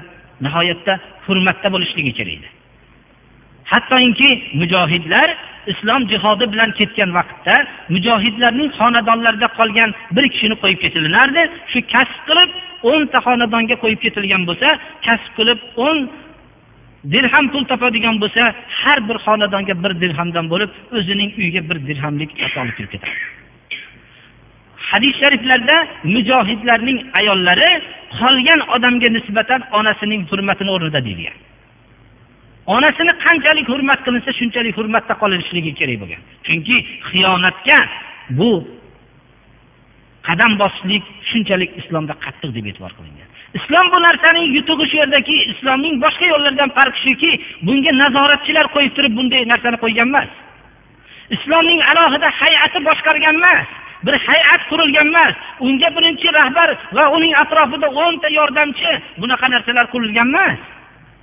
nihoyatda 0.45 0.93
hurmatda 1.25 1.67
bo'lishligi 1.75 2.13
kerak 2.19 2.33
edi. 2.37 2.47
Hattoki 3.71 4.29
mujohidlar 4.61 5.29
islom 5.71 6.01
jihodi 6.11 6.45
bilan 6.53 6.71
ketgan 6.79 7.09
vaqtda 7.17 7.55
mujohidlarning 7.95 8.69
xonadonlarida 8.79 9.47
qolgan 9.59 9.89
bir 10.15 10.25
kishini 10.33 10.55
qo'yib 10.61 10.79
ketilinardi. 10.85 11.41
Shu 11.71 11.79
kasb 11.93 12.19
qilib 12.27 12.51
o'nta 12.91 13.17
xonadonga 13.27 13.75
qo'yib 13.83 13.99
ketilgan 14.05 14.41
bo'lsa 14.49 14.69
kasb 15.07 15.31
qilib 15.37 15.59
o'n 15.85 15.97
dirham 17.13 17.45
pul 17.53 17.63
topadigan 17.71 18.15
bo'lsa 18.23 18.43
har 18.81 18.99
bir 19.09 19.17
xonadonga 19.25 19.75
bir 19.83 19.91
dirhamdan 20.03 20.45
bo'lib 20.53 20.71
o'zining 20.97 21.31
uyiga 21.39 21.61
bir 21.69 21.77
dirhamlik 21.89 22.31
olib 22.61 22.75
kirib 22.77 22.91
ketadi. 22.95 23.17
Hadis 24.95 25.13
shariflarda 25.21 25.77
mujohidlarning 26.15 26.99
ayollari 27.19 27.71
qolgan 28.19 28.61
odamga 28.75 29.09
nisbatan 29.17 29.61
onasining 29.79 30.21
hurmatini 30.31 30.71
o'rnida 30.75 30.99
deyilgan. 31.07 31.37
Onasini 32.75 33.13
qanchalik 33.25 33.67
hurmat 33.73 33.99
qilinsa 34.05 34.31
shunchalik 34.39 34.73
hurmatda 34.79 35.13
qolinishligi 35.21 35.71
kerak 35.79 35.97
bo'lgan. 36.01 36.21
Chunki 36.47 36.77
xiyonatga 37.09 37.79
bu 38.39 38.51
qadam 40.27 40.51
bosishlik 40.61 41.03
shunchalik 41.29 41.71
islomda 41.81 42.13
qattiq 42.25 42.49
deb 42.57 42.65
e'tibor 42.71 42.91
qilingan. 42.97 43.29
Islom 43.59 43.85
bu 43.93 43.97
narsaning 44.07 44.47
yutug'i 44.57 44.85
shu 44.91 44.97
yerdaki 45.03 45.35
islomning 45.53 45.95
boshqa 46.05 46.25
yo'llardan 46.33 46.69
farqi 46.77 46.99
shuki 47.05 47.31
bunga 47.67 47.91
nazoratchilar 48.01 48.65
qo'yib 48.75 48.93
turib 48.97 49.13
bunday 49.17 49.43
narsani 49.51 49.77
qo'ygan 49.83 50.07
emas 50.11 50.29
islomning 51.35 51.81
alohida 51.91 52.29
hay'ati 52.41 52.79
boshqargan 52.89 53.35
emas 53.41 53.67
bir 54.05 54.15
hay'at 54.27 54.61
qurilgan 54.69 55.07
emas 55.11 55.35
unga 55.67 55.89
birinchi 55.97 56.27
rahbar 56.39 56.69
va 56.97 57.05
uning 57.17 57.33
atrofida 57.43 57.87
o'nta 58.03 58.29
yordamchi 58.39 58.91
bunaqa 59.21 59.47
narsalar 59.53 59.85
qurilgan 59.93 60.29
emas. 60.33 60.59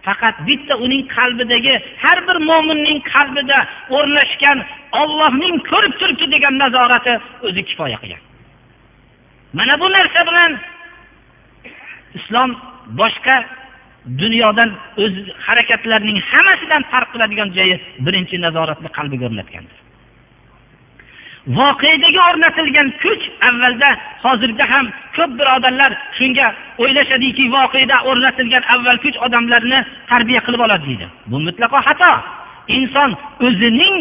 Faqat 0.06 0.36
bitta 0.48 0.74
uning 0.84 1.02
qalbidagi 1.16 1.74
har 2.04 2.18
bir 2.28 2.36
mo'minning 2.50 3.00
qalbida 3.12 3.58
o'rnashgan 3.96 4.58
ollohning 5.02 5.56
ko'rib 5.70 5.94
turibdi 6.00 6.26
degan 6.34 6.54
nazorati 6.62 7.14
o'zi 7.46 7.62
kifoya 7.68 7.98
qilgan. 8.02 8.22
Mana 9.58 9.74
bu 9.80 9.86
narsa 9.96 10.20
bilan 10.28 10.52
islom 12.18 12.50
boshqa 13.00 13.36
dunyodan 14.22 14.70
o'z 15.04 15.14
harakatlarining 15.46 16.18
hammasidan 16.30 16.82
farq 16.92 17.08
qiladigan 17.14 17.48
joyi 17.58 17.76
birinchi 18.06 18.36
nazoratni 18.46 18.88
qalbiga 18.98 19.24
o'rnatgandir. 19.30 19.81
Voqedagi 21.46 22.20
o'rnatilgan 22.28 22.88
kuch 23.02 23.24
avvalda 23.48 23.90
hozirda 24.24 24.64
ham 24.72 24.86
ko'p 25.16 25.30
birodarlar 25.38 25.92
shunga 26.18 26.46
o'ylashadiki 26.82 27.44
voqeda 27.56 27.96
o'rnatilgan 28.10 28.64
avval 28.74 28.98
kuch 29.04 29.16
odamlarni 29.26 29.78
tarbiya 30.10 30.40
qilib 30.46 30.60
oladi 30.66 30.84
deydi. 30.90 31.06
Bu 31.30 31.36
mutlaqo 31.46 31.78
xato. 31.88 32.12
Inson 32.78 33.10
o'zining 33.46 33.96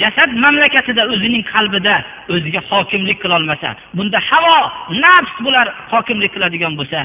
jasad 0.00 0.30
mamlakatida 0.44 1.02
o'zining 1.12 1.44
qalbida 1.54 1.94
o'ziga 2.34 2.60
hokimlik 2.70 3.18
qilolmasa 3.22 3.68
bunda 3.96 4.18
havo 4.30 4.56
nafs 5.04 5.34
bular 5.44 5.66
hokimlik 5.92 6.30
qiladigan 6.34 6.72
bo'lsa 6.80 6.98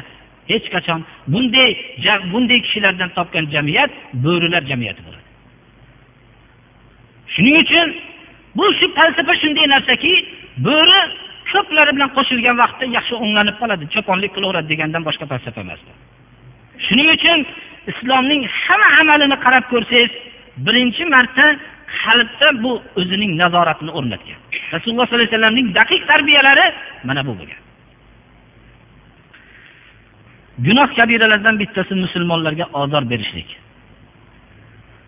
hech 0.51 0.65
qachon 0.76 0.99
bunday 1.34 1.69
bunday 2.34 2.59
kishilardan 2.65 3.09
topgan 3.17 3.45
jamiyat 3.55 3.91
bo'rilar 4.26 4.61
jamiyati 4.71 5.01
bo'ladi. 5.05 5.26
Shuning 7.34 7.57
uchun 7.63 7.88
bu 8.58 8.66
shu 8.80 8.86
falsafa 8.97 9.34
shunday 9.41 9.68
narsaki 9.76 10.14
bo'ri 10.68 10.99
ko'plari 11.51 11.91
bilan 11.97 12.10
qo'shilgan 12.18 12.56
vaqtda 12.64 12.86
yaxshi 12.97 13.14
o'nglanib 13.24 13.56
qoladi 13.62 13.86
cho'ponlik 13.95 14.32
qilaveradi 14.36 14.68
degandan 14.74 15.03
boshqa 15.08 15.26
falsafa 15.32 15.60
emas 15.66 15.82
shuning 16.88 17.10
uchun 17.18 17.39
islomning 17.91 18.41
hamma 18.64 18.88
amalini 19.01 19.38
qarab 19.45 19.66
ko'rsangiz 19.74 20.12
birinchi 20.66 21.03
marta 21.16 21.45
qalbda 22.03 22.47
bu 22.64 22.72
o'zining 22.99 23.32
nazoratini 23.41 23.91
o'rnatgan. 23.97 24.39
Rasululloh 24.74 25.06
sollallohu 25.08 25.28
alayhi 25.28 25.34
vasallamning 25.34 25.68
daqiq 25.80 26.01
tarbiyalari 26.12 26.66
mana 27.08 27.22
bu 27.28 27.34
bo'lgan. 27.39 27.62
Gunoh 30.66 30.89
kabiralardan 30.97 31.56
bittasi 31.62 31.93
musulmonlarga 32.03 32.66
ozor 32.82 33.03
berishlik. 33.12 33.49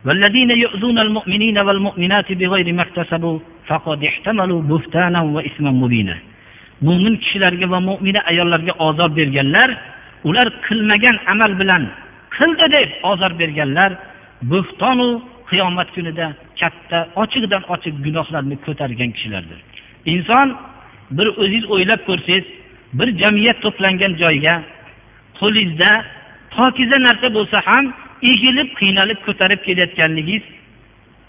والذين 0.07 0.51
يؤذون 0.51 0.99
المؤمنين 0.99 1.57
والمؤمنات 1.67 2.33
بغير 2.33 2.73
ما 2.73 2.83
اكتسبوا 2.83 3.39
فقد 3.69 4.05
احتملوا 4.05 4.63
بهتانا 4.63 5.21
وإثما 5.23 5.71
مبينا 5.71 6.17
mo'min 6.83 7.15
kishilarga 7.23 7.67
va 7.73 7.81
mo'mina 7.89 8.21
ayollarga 8.31 8.73
ozor 8.89 9.11
berganlar 9.19 9.69
ular 10.29 10.49
qilmagan 10.67 11.17
amal 11.33 11.53
bilan 11.61 11.83
qildi 12.37 12.67
deb 12.77 12.91
ozor 13.11 13.33
berganlar 13.41 13.91
bo'htonu 14.53 15.09
qiyomat 15.51 15.89
kunida 15.97 16.27
katta 16.61 16.99
ochiqdan 17.23 17.63
ochiq 17.75 17.95
gunohlarni 18.07 18.57
ko'targan 18.67 19.11
kishilardir 19.17 19.59
inson 20.15 20.49
bir 21.17 21.27
o'zingiz 21.43 21.65
o'ylab 21.75 22.01
ko'rsangiz 22.09 22.47
bir 22.99 23.09
jamiyat 23.23 23.59
to'plangan 23.65 24.13
joyga 24.23 24.55
qo'lingizda 25.41 25.93
pokiza 26.57 26.99
narsa 27.07 27.29
bo'lsa 27.37 27.59
ham 27.69 27.85
egilib 28.32 28.70
qiynalib 28.80 29.20
ko'tarib 29.28 29.62
kelayotganligingiz 29.68 30.44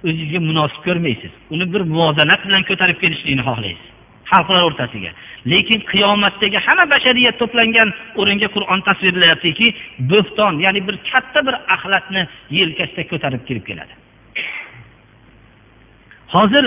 o'zingizga 0.04 0.40
munosib 0.40 0.82
ko'rmaysiz. 0.86 1.32
Uni 1.50 1.72
bir 1.72 1.82
muvozanat 1.92 2.40
bilan 2.46 2.62
ko'tarib 2.70 2.98
kelishlikni 3.02 3.42
xohlaysiz. 3.48 3.86
Xalqlar 4.30 4.62
o'rtasiga. 4.68 5.10
Lekin 5.52 5.80
qiyomatdagi 5.92 6.58
hamma 6.66 6.84
bashariyat 6.94 7.38
to'plangan 7.42 7.88
o'ringa 8.20 8.48
qur'on 8.56 8.80
tasvirlayaptiki 8.88 9.68
bo'xton 10.12 10.60
ya'ni 10.64 10.80
bir 10.88 10.96
katta 11.10 11.40
bir 11.46 11.54
axlatni 11.74 12.22
yelkasida 12.58 13.02
ko'tarib 13.12 13.42
kirib 13.48 13.64
keladi. 13.70 13.94
Hozir 16.34 16.64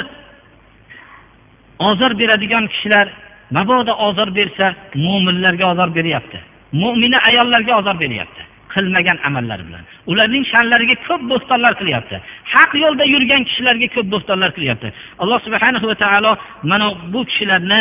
ozor 1.90 2.12
beradigan 2.20 2.68
kishilar 2.74 3.08
mabodo 3.58 3.94
ozor 4.08 4.30
bersa 4.36 4.76
mo'minlarga 5.06 5.66
ozor 5.74 5.90
beryapti. 5.98 6.40
Mo'mina 6.82 7.20
ayollarga 7.30 7.74
ozor 7.82 8.00
beryapti. 8.00 8.51
Qilmagan 8.74 9.18
amallari 9.28 9.64
bilan. 9.68 9.84
Ularning 10.12 10.44
sha'nlariga 10.52 10.96
ko'p 11.08 11.22
bo'xtonlar 11.32 11.74
qilyapti. 11.82 12.16
Haq 12.54 12.72
yo'lda 12.84 13.06
yurgan 13.14 13.42
kishilarga 13.48 13.88
ko'p 13.96 14.08
bo'xtonlar 14.14 14.50
qilyapti. 14.58 14.88
Alloh 15.22 15.40
subhana 15.46 15.80
va 15.90 15.96
taolo 16.04 16.32
mana 16.72 16.88
bu 17.14 17.20
kishilarni 17.30 17.80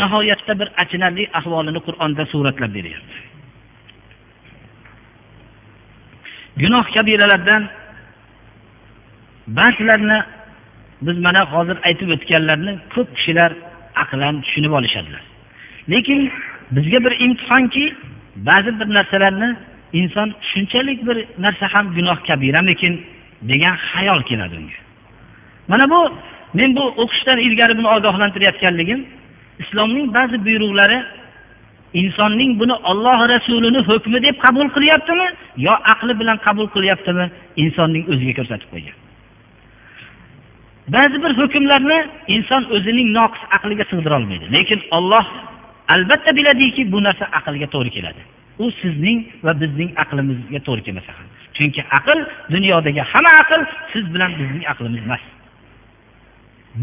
nihoyatda 0.00 0.52
bir 0.60 0.68
achinarli 0.82 1.24
ahvolini 1.38 1.80
qur'onda 1.86 2.22
suratlab 2.32 2.70
beryapti. 2.78 3.16
Gunoh 6.62 6.84
kabiralardan 6.94 7.62
ba'zilarini 9.58 10.18
biz 11.06 11.16
mana 11.26 11.42
hozir 11.52 11.76
aytib 11.88 12.08
o'tganlarni 12.16 12.72
ko'p 12.94 13.08
kishilar 13.16 13.50
aqlan 14.02 14.34
tushunib 14.44 14.72
olishadilar. 14.78 15.22
Lekin 15.92 16.20
bizga 16.76 16.98
bir 17.04 17.14
imtihonki 17.24 17.84
ba'zi 18.48 18.70
bir 18.80 18.88
narsalarni 18.96 19.50
inson 19.92 20.34
shunchalik 20.50 21.06
bir 21.06 21.16
narsa 21.38 21.66
ham 21.74 21.94
gunoh 21.96 22.18
kabiramikin 22.28 22.94
degan 23.42 23.76
xayol 23.90 24.22
keladi 24.22 24.56
unga. 24.60 24.78
Mana 25.68 25.90
bu 25.90 26.00
men 26.54 26.76
bu 26.76 26.84
o'qishdan 27.02 27.38
ilgari 27.38 27.78
buni 27.78 27.88
ogohlantirayotganligim 27.96 29.00
islomning 29.62 30.14
ba'zi 30.14 30.36
buyruqlari 30.46 30.98
insonning 31.94 32.60
buni 32.60 32.74
olloh 32.90 33.18
rasulini 33.34 33.80
hukmi 33.88 34.22
deb 34.22 34.36
qabul 34.44 34.68
qilyaptimi 34.76 35.26
yo 35.56 35.72
aqli 35.92 36.20
bilan 36.20 36.36
qabul 36.46 36.66
qilyaptimi 36.74 37.26
insonning 37.56 38.04
o'ziga 38.12 38.32
ko'rsatib 38.38 38.68
qo'ygan. 38.72 38.96
Ba'zi 40.94 41.16
bir 41.24 41.32
hukmlarni 41.40 41.98
inson 42.36 42.62
o'zining 42.76 43.08
noqis 43.18 43.42
aqliga 43.56 43.84
sig'dira 43.90 44.14
olmaydi 44.20 44.46
lekin 44.56 44.80
olloh 44.96 45.24
albatta 45.94 46.30
biladiki 46.38 46.82
bu 46.92 46.98
narsa 47.06 47.24
aqlga 47.38 47.66
to'g'ri 47.74 47.90
keladi. 47.96 48.22
U 48.58 48.70
sizning 48.80 49.18
va 49.46 49.52
bizning 49.62 49.90
aqlimizga 50.04 50.58
to'g'ri 50.66 50.82
kelmasa 50.86 51.12
ham 51.18 51.28
chunki 51.58 51.82
aql 51.98 52.18
dunyodagi 52.54 53.02
hamma 53.12 53.32
aql 53.42 53.60
siz 53.92 54.04
bilan 54.14 54.30
bizning 54.40 54.64
aqlimiz 54.72 55.02
emas. 55.06 55.24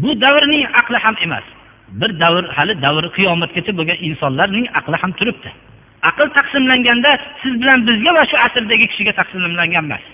Bu 0.02 0.10
davrning 0.24 0.64
aqli 0.80 0.98
ham 1.04 1.16
emas. 1.26 1.46
Bir 2.00 2.10
davr 2.22 2.44
hali 2.56 2.74
davr 2.86 3.04
qiyomatgacha 3.16 3.72
bo'lgan 3.78 3.98
insonlarning 4.08 4.66
aqli 4.78 4.96
ham 5.02 5.12
turibdi. 5.18 5.50
Aql 6.10 6.28
taqsimlanganda 6.38 7.12
siz 7.42 7.54
bilan 7.62 7.78
bizga 7.88 8.10
va 8.18 8.22
shu 8.30 8.36
asrdagi 8.46 8.86
kishiga 8.92 9.12
taqsimlangan 9.20 9.84
emas. 9.88 10.04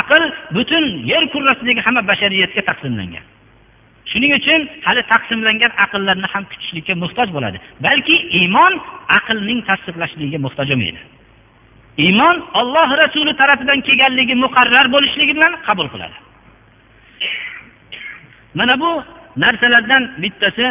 Aql 0.00 0.22
butun 0.56 0.84
yer 1.10 1.22
kurrasidagi 1.32 1.80
hamma 1.86 2.02
bashariyatga 2.10 2.62
taqsimlangan. 2.70 3.24
Shuning 4.12 4.32
uchun 4.38 4.60
hali 4.86 5.02
taqsimlangan 5.12 5.72
aqllarni 5.84 6.28
ham 6.34 6.44
kutishlikka 6.50 6.94
muhtoj 7.02 7.28
bo'ladi. 7.36 7.58
Balki 7.86 8.16
iymon 8.40 8.72
aqlning 9.18 9.60
tasdiqlashligiga 9.68 10.38
muhtoj 10.46 10.66
bo'lmaydi. 10.72 11.00
Iymon 12.04 12.36
olloh 12.60 12.88
rasuli 13.02 13.32
tarafidan 13.40 13.80
kelganligi 13.86 14.34
muqarrar 14.44 14.86
bo'lishligi 14.94 15.32
bilan 15.38 15.52
qabul 15.66 15.88
qiladi. 15.94 16.16
Mana 18.58 18.74
bu 18.82 18.90
narsalardan 19.44 20.02
bittasi 20.22 20.66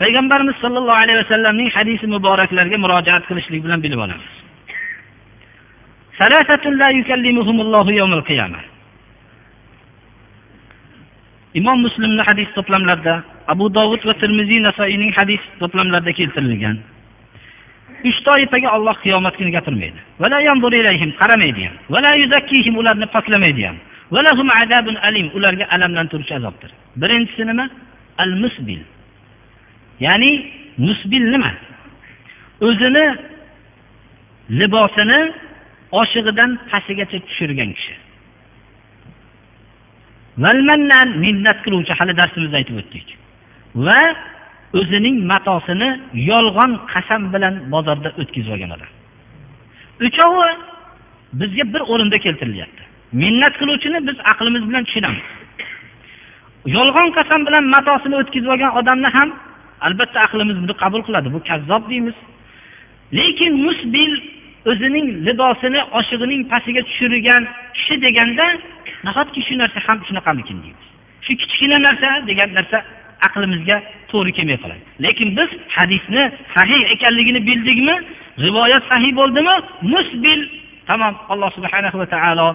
payg'ambarimiz 0.00 0.56
sollallohu 0.62 1.00
alayhi 1.04 1.18
vasallamning 1.22 1.70
hadisi 1.76 2.06
muboraklariga 2.14 2.78
murojaat 2.84 3.24
qilishlik 3.28 3.60
bilan 3.64 3.82
bilib 3.84 3.98
olamiz. 4.06 4.32
Imom 11.54 11.80
muslimni 11.86 12.22
hadis 12.28 12.48
to'plamlarida 12.56 13.22
abu 13.48 13.68
dovud 13.74 14.02
va 14.06 14.14
termiziy 14.20 14.60
nasoiyning 14.62 15.12
hadis 15.18 15.40
to'plamlarida 15.60 16.12
keltirilgan. 16.12 16.78
Uch 18.04 18.18
toifaga 18.26 18.68
olloh 18.76 18.96
qiyomat 19.04 19.34
kuni 19.36 19.50
gapirmaydi. 19.50 20.00
Qaramaydi 21.20 21.62
ham. 21.66 22.76
Ularni 22.80 23.06
poklamaydi 23.06 23.62
ham. 23.66 23.76
Ularga 25.36 25.64
alamlantiruvchi 25.74 26.34
azobdir. 26.34 26.70
Birinchisi 26.96 27.46
nima? 27.46 27.68
Al 28.18 28.32
musbil 28.42 28.80
ya'ni 30.00 30.30
musbil 30.78 31.24
nima? 31.32 31.52
O'zini 32.60 33.04
libosini 34.50 35.20
oshig'idan 36.00 36.50
pastigacha 36.70 37.18
tushirgan 37.26 37.70
kishi. 37.76 37.94
Minnat 41.24 41.58
qiluvchi 41.64 41.92
hali 41.98 42.12
darsimizda 42.20 42.56
aytib 42.60 42.76
o'tdik. 42.82 43.06
Va 43.86 44.00
o'zining 44.80 45.16
matosini 45.32 45.88
yolg'on 46.30 46.72
qasam 46.92 47.22
bilan 47.34 47.54
bozorda 47.74 48.08
o'tkazib 48.20 48.52
olgan 48.54 48.70
odam. 48.76 48.90
Uchovi 50.06 50.50
bizga 51.40 51.64
bir 51.74 51.82
o'rinda 51.92 52.18
keltirilyapti. 52.26 52.82
Minnat 53.22 53.54
qiluvchini 53.60 53.98
biz 54.08 54.16
aqlimiz 54.32 54.62
bilan 54.68 54.84
tushunamiz. 54.88 55.26
Yolg'on 56.76 57.08
qasam 57.18 57.40
bilan 57.46 57.64
matosini 57.74 58.16
o'tkazib 58.22 58.50
olgan 58.54 58.72
odamni 58.80 59.08
ham 59.16 59.28
albatta 59.86 60.18
aqlimiz 60.26 60.56
buni 60.62 60.74
qabul 60.82 61.02
qiladi. 61.06 61.28
Bu 61.34 61.40
kazzob 61.50 61.82
deymiz. 61.90 62.16
Lekin 63.18 63.52
musbil 63.66 64.12
o'zining 64.70 65.06
libosini 65.26 65.80
oshig'ining 65.98 66.42
pastiga 66.52 66.82
tushirgan 66.88 67.42
kishi 67.76 67.94
deganda 68.04 68.46
nahotki 69.06 69.40
shu 69.48 69.54
narsa 69.62 69.78
ham 69.86 69.98
shunaqamikin 70.08 70.58
deymiz. 70.64 70.86
Shu 71.24 71.32
kichkina 71.40 71.78
narsa 71.86 72.08
degan 72.30 72.50
narsa 72.58 72.78
aqlimizga 73.26 73.76
to'g'ri 74.10 74.32
kelmay 74.36 74.58
qoladi. 74.62 74.82
Lekin 75.04 75.28
biz 75.38 75.50
hadisni 75.76 76.24
sahih 76.54 76.80
ekanligini 76.94 77.40
bildikmi 77.48 77.94
rivoyat 78.46 78.82
sahih 78.92 79.12
bo'ldimi 79.20 79.54
musbil 79.92 80.40
tamom 80.88 81.14
alloh 81.32 81.50
subhanahu 81.56 81.96
va 82.02 82.06
taolo 82.14 82.48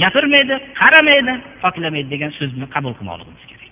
gapirmaydi 0.00 0.54
qaramaydi 0.80 1.34
poklamaydi 1.62 2.08
degan 2.14 2.30
so'zni 2.38 2.66
qabul 2.74 2.92
qilmoqligimiz 2.98 3.44
kerak. 3.50 3.70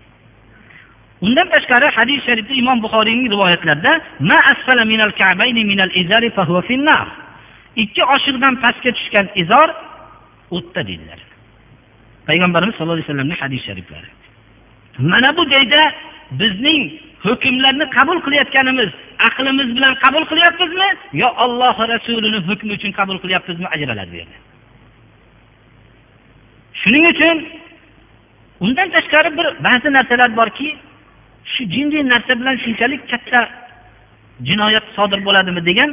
Undan 1.27 1.47
tashqari 1.55 1.87
hadis 1.99 2.21
sharifda 2.27 2.55
imom 2.63 2.79
buxoriyning 2.85 3.27
rivoyatlarida 3.35 3.93
ikki 7.83 8.03
oshiqdan 8.15 8.55
pastga 8.63 8.91
tushgan 8.99 9.27
izor 9.43 9.69
o'tda 10.57 10.81
deydilar. 10.89 11.21
Payg'ambarimiz 12.29 12.75
sallallohu 12.77 12.99
alayhi 12.99 13.09
vasallamning 13.09 13.41
hadis 13.45 13.61
shariflari. 13.69 14.11
Mana 15.13 15.31
bu 15.37 15.43
joyda 15.55 15.83
bizning 16.41 16.83
hukmlarni 17.27 17.85
qabul 17.97 18.19
qilayotganimiz 18.27 18.91
aqlimiz 19.29 19.69
bilan 19.77 19.95
qabul 20.05 20.25
qilyapmizmi? 20.31 20.89
Yo 21.23 21.29
olloh 21.45 21.77
rasulini 21.93 22.39
hukmi 22.49 22.73
uchun 22.79 22.93
qabul 22.99 23.19
qilyapmizmi? 23.23 23.67
Ajraladi 23.75 24.11
bu 24.13 24.17
yerda. 24.23 24.39
Shuning 26.81 27.05
uchun 27.13 27.37
undan 28.65 28.89
tashqari 28.97 29.31
bir 29.39 29.47
ba'zi 29.67 29.89
narsalar 29.97 30.31
borki 30.41 30.69
shu 31.53 31.63
jinniy 31.75 32.03
narsa 32.13 32.33
bilan 32.41 32.57
shunchalik 32.65 33.03
katta 33.11 33.41
jinoyat 34.49 34.87
sodir 34.97 35.21
bo'ladimi 35.27 35.63
degan 35.71 35.91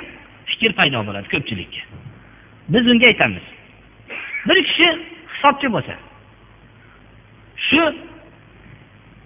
fikr 0.50 0.72
paydo 0.80 1.06
bo'ladi 1.08 1.28
ko'pchilikka. 1.34 1.82
Biz 2.74 2.88
unga 2.88 3.08
aytamiz. 3.12 3.46
Bir 4.48 4.58
kishi 4.68 4.90
hisobchi 5.34 5.68
bo'lsa 5.76 5.96
shu 7.68 7.82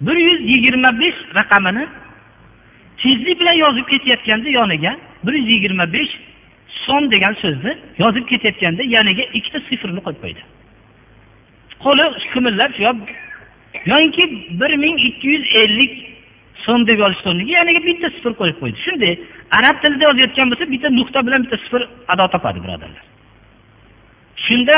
bir 0.00 0.16
yuz 0.16 0.40
yigirma 0.40 0.90
besh 1.00 1.18
raqamini 1.38 1.84
tezlik 3.02 3.40
bilan 3.40 3.52
yozib 3.52 3.86
ketayotganda 3.92 4.48
yoniga 4.48 4.96
bir 5.24 5.32
yuz 5.32 5.48
yigirma 5.54 5.92
besh 5.92 6.12
so'm 6.84 7.10
degan 7.10 7.34
so'zni 7.42 7.72
yozib 7.98 8.26
ketayotganda 8.30 8.82
yoniga 8.82 9.24
ikkita 9.38 9.60
sifrni 9.68 10.00
qo'yib 10.06 10.20
qo'ydi. 10.24 10.42
Qo'li 11.84 12.04
qimirlab 12.32 12.72
yoinki 13.86 14.24
bir 14.60 14.72
ming 14.84 14.96
ikki 15.08 15.26
yuz 15.28 15.44
ellik 15.62 16.09
so'm 16.64 16.86
deb 16.88 16.98
yozishni 17.04 17.28
o'rniga 17.32 17.52
yaniga 17.60 17.80
bitta 17.88 18.08
sifir 18.16 18.32
qo'yib 18.40 18.56
qo'ydi. 18.62 18.78
Shunday 18.86 19.12
arab 19.58 19.76
tilida 19.82 20.04
yozayotgan 20.08 20.46
bo'lsa 20.50 20.64
bitta 20.74 20.88
nuqta 20.98 21.18
bilan 21.26 21.40
bitta 21.44 21.56
sifir 21.64 21.82
ado 22.12 22.26
topadi 22.34 22.58
birodarlar. 22.64 23.04
Shunda 24.46 24.76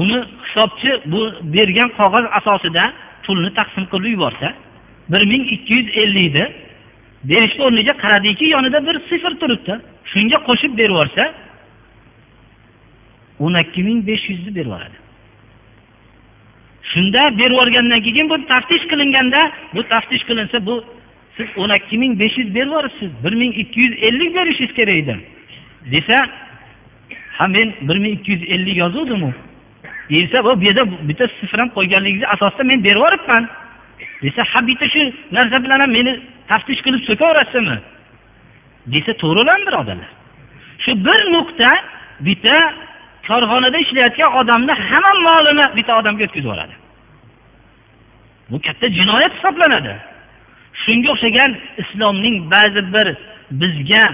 uni 0.00 0.18
hisobchi 0.46 0.90
bu 1.12 1.20
bergan 1.54 1.88
qog'oz 1.98 2.24
asosida 2.38 2.84
pulni 3.24 3.50
taqsim 3.58 3.84
qilib 3.92 4.12
yuborsa 4.16 4.48
bir 5.12 5.22
ming 5.32 5.44
ikki 5.56 5.72
yuz 5.78 5.88
ellikni 6.02 6.46
berishni 7.30 7.62
o'rniga 7.68 7.94
qaradiki 8.04 8.44
yonida 8.54 8.78
bir 8.86 8.96
sifir 9.08 9.32
turibdi. 9.42 9.74
Shunga 10.12 10.38
qo'shib 10.48 10.72
berib 10.80 10.94
yuborsa 10.94 11.24
o'n 13.44 13.54
ikki 13.64 13.80
ming 13.88 13.98
besh 14.08 14.24
yuzni 14.30 14.50
berib 14.58 14.70
yuboradi. 14.70 15.03
Shunda 16.92 17.38
berib 17.38 17.50
yuborgandan 17.50 18.00
keyin 18.06 18.28
bu 18.28 18.36
taftish 18.46 18.84
qilinganda 18.90 19.40
bu 19.74 19.82
taftish 19.92 20.24
qilinsa 20.28 20.66
bu 20.66 20.84
siz 21.36 21.46
o'n 21.56 21.70
ikki 21.78 21.98
ming 21.98 22.20
besh 22.20 22.38
yuz 22.38 22.54
berib 22.54 22.66
yuboribsiz? 22.66 23.10
Bir 23.24 23.32
ming 23.32 23.52
ikki 23.62 23.80
yuz 23.80 23.94
ellik 24.06 24.34
berishingiz 24.36 24.74
kerak 24.74 24.96
edi. 25.02 25.14
Desa 25.92 26.18
ha 27.38 27.46
men 27.46 27.68
bir 27.88 27.98
ming 27.98 28.12
ikki 28.18 28.32
yuz 28.32 28.42
ellik 28.42 28.76
yozuvdimu? 28.76 29.32
Deyilsa 30.10 30.44
bu 30.44 30.62
yerda 30.62 30.84
bitta 31.08 31.26
sifr 31.40 31.58
ham 31.60 31.68
qo'yganligingizni 31.76 32.26
asosida 32.34 32.64
men 32.70 32.84
berib 32.84 32.96
yuboribman. 32.96 33.48
Desa 34.22 34.42
ha 34.52 34.66
bitta 34.66 34.86
shu 34.88 35.12
narsa 35.32 35.64
bilan 35.64 35.80
ham 35.80 35.90
meni 35.90 36.12
taftish 36.48 36.80
qilib 36.86 37.02
so'kaverasizmi? 37.08 37.78
Desa 38.92 39.12
to'g'rilan 39.22 39.60
birodarlar. 39.66 40.10
Shu 40.84 40.92
bir 41.06 41.20
nuqta 41.34 41.70
bitta 42.20 42.56
korxonada 43.28 43.78
ishlayotgan 43.84 44.30
odamni 44.40 44.74
hamma 44.88 45.12
molini 45.28 45.66
bitta 45.76 45.92
odamga 46.00 46.24
o'tkazib 46.26 46.44
yuboradi. 46.46 46.74
Bu 48.50 48.56
katta 48.66 48.86
jinoyat 48.98 49.32
hisoblanadi. 49.36 49.94
Shunga 50.82 51.08
o'xshagan 51.14 51.50
islomning 51.82 52.36
ba'zi 52.54 52.82
bir 52.94 53.06
bizga 53.60 54.04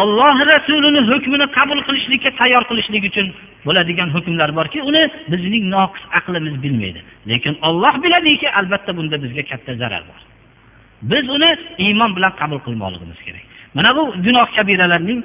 olloh 0.00 0.36
rasulini 0.52 1.00
hukmini 1.10 1.46
qabul 1.58 1.80
qilishlikka 1.86 2.30
tayyor 2.40 2.62
qilishlik 2.70 3.02
uchun 3.10 3.26
bo'ladigan 3.66 4.08
hukmlar 4.16 4.50
borki 4.58 4.78
uni 4.90 5.02
bizning 5.32 5.64
noqis 5.74 6.02
aqlimiz 6.18 6.54
bilmaydi. 6.64 7.00
Lekin 7.30 7.54
olloh 7.68 7.94
biladiki 8.04 8.48
albatta 8.58 8.90
bunda 8.98 9.16
bizga 9.24 9.42
katta 9.50 9.72
zarar 9.82 10.02
bor. 10.10 10.20
Biz 11.10 11.24
uni 11.36 11.50
iymon 11.84 12.10
bilan 12.16 12.32
qabul 12.40 12.60
qilmoqligimiz 12.66 13.20
kerak. 13.26 13.44
Mana 13.76 13.90
bu 13.96 14.02
gunoh 14.24 14.46
kabiralarning 14.56 15.20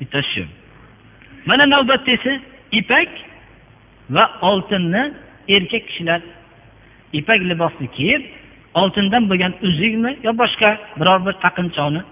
bittasi 0.00 0.30
shu. 0.34 0.44
Mana 1.48 1.64
navbatda 1.74 2.10
esa 2.16 2.32
ipak 2.80 3.10
va 4.10 4.24
oltinni 4.50 5.02
erkak 5.56 5.84
kishilar 5.88 6.20
ipak 7.18 7.40
libosni 7.50 7.88
kiyib 7.96 8.22
oltindan 8.80 9.28
bo'lgan 9.30 9.52
uzukmi 9.68 10.12
yo 10.26 10.32
boshqa 10.42 10.70
biror 11.00 11.20
bir 11.26 11.34
taqinchoqni 11.44 12.02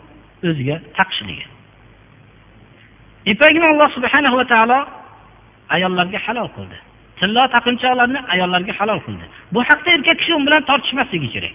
o'ziga 0.48 0.76
taqishligi 0.98 1.46
ipakni 3.32 3.64
alloh 3.72 3.88
subhanahu 3.96 4.36
va 4.40 4.46
taolo 4.52 4.78
ayollarga 5.76 6.18
halol 6.26 6.48
qildi. 6.56 6.76
Tillo 7.20 7.42
taqinchoqlarni 7.56 8.20
ayollarga 8.34 8.72
halol 8.80 9.00
qildi. 9.06 9.24
Bu 9.54 9.60
haqda 9.68 9.90
erkak 9.96 10.16
kishi 10.20 10.32
u 10.34 10.40
bilan 10.46 10.62
tortishmasligi 10.70 11.28
kerak. 11.34 11.54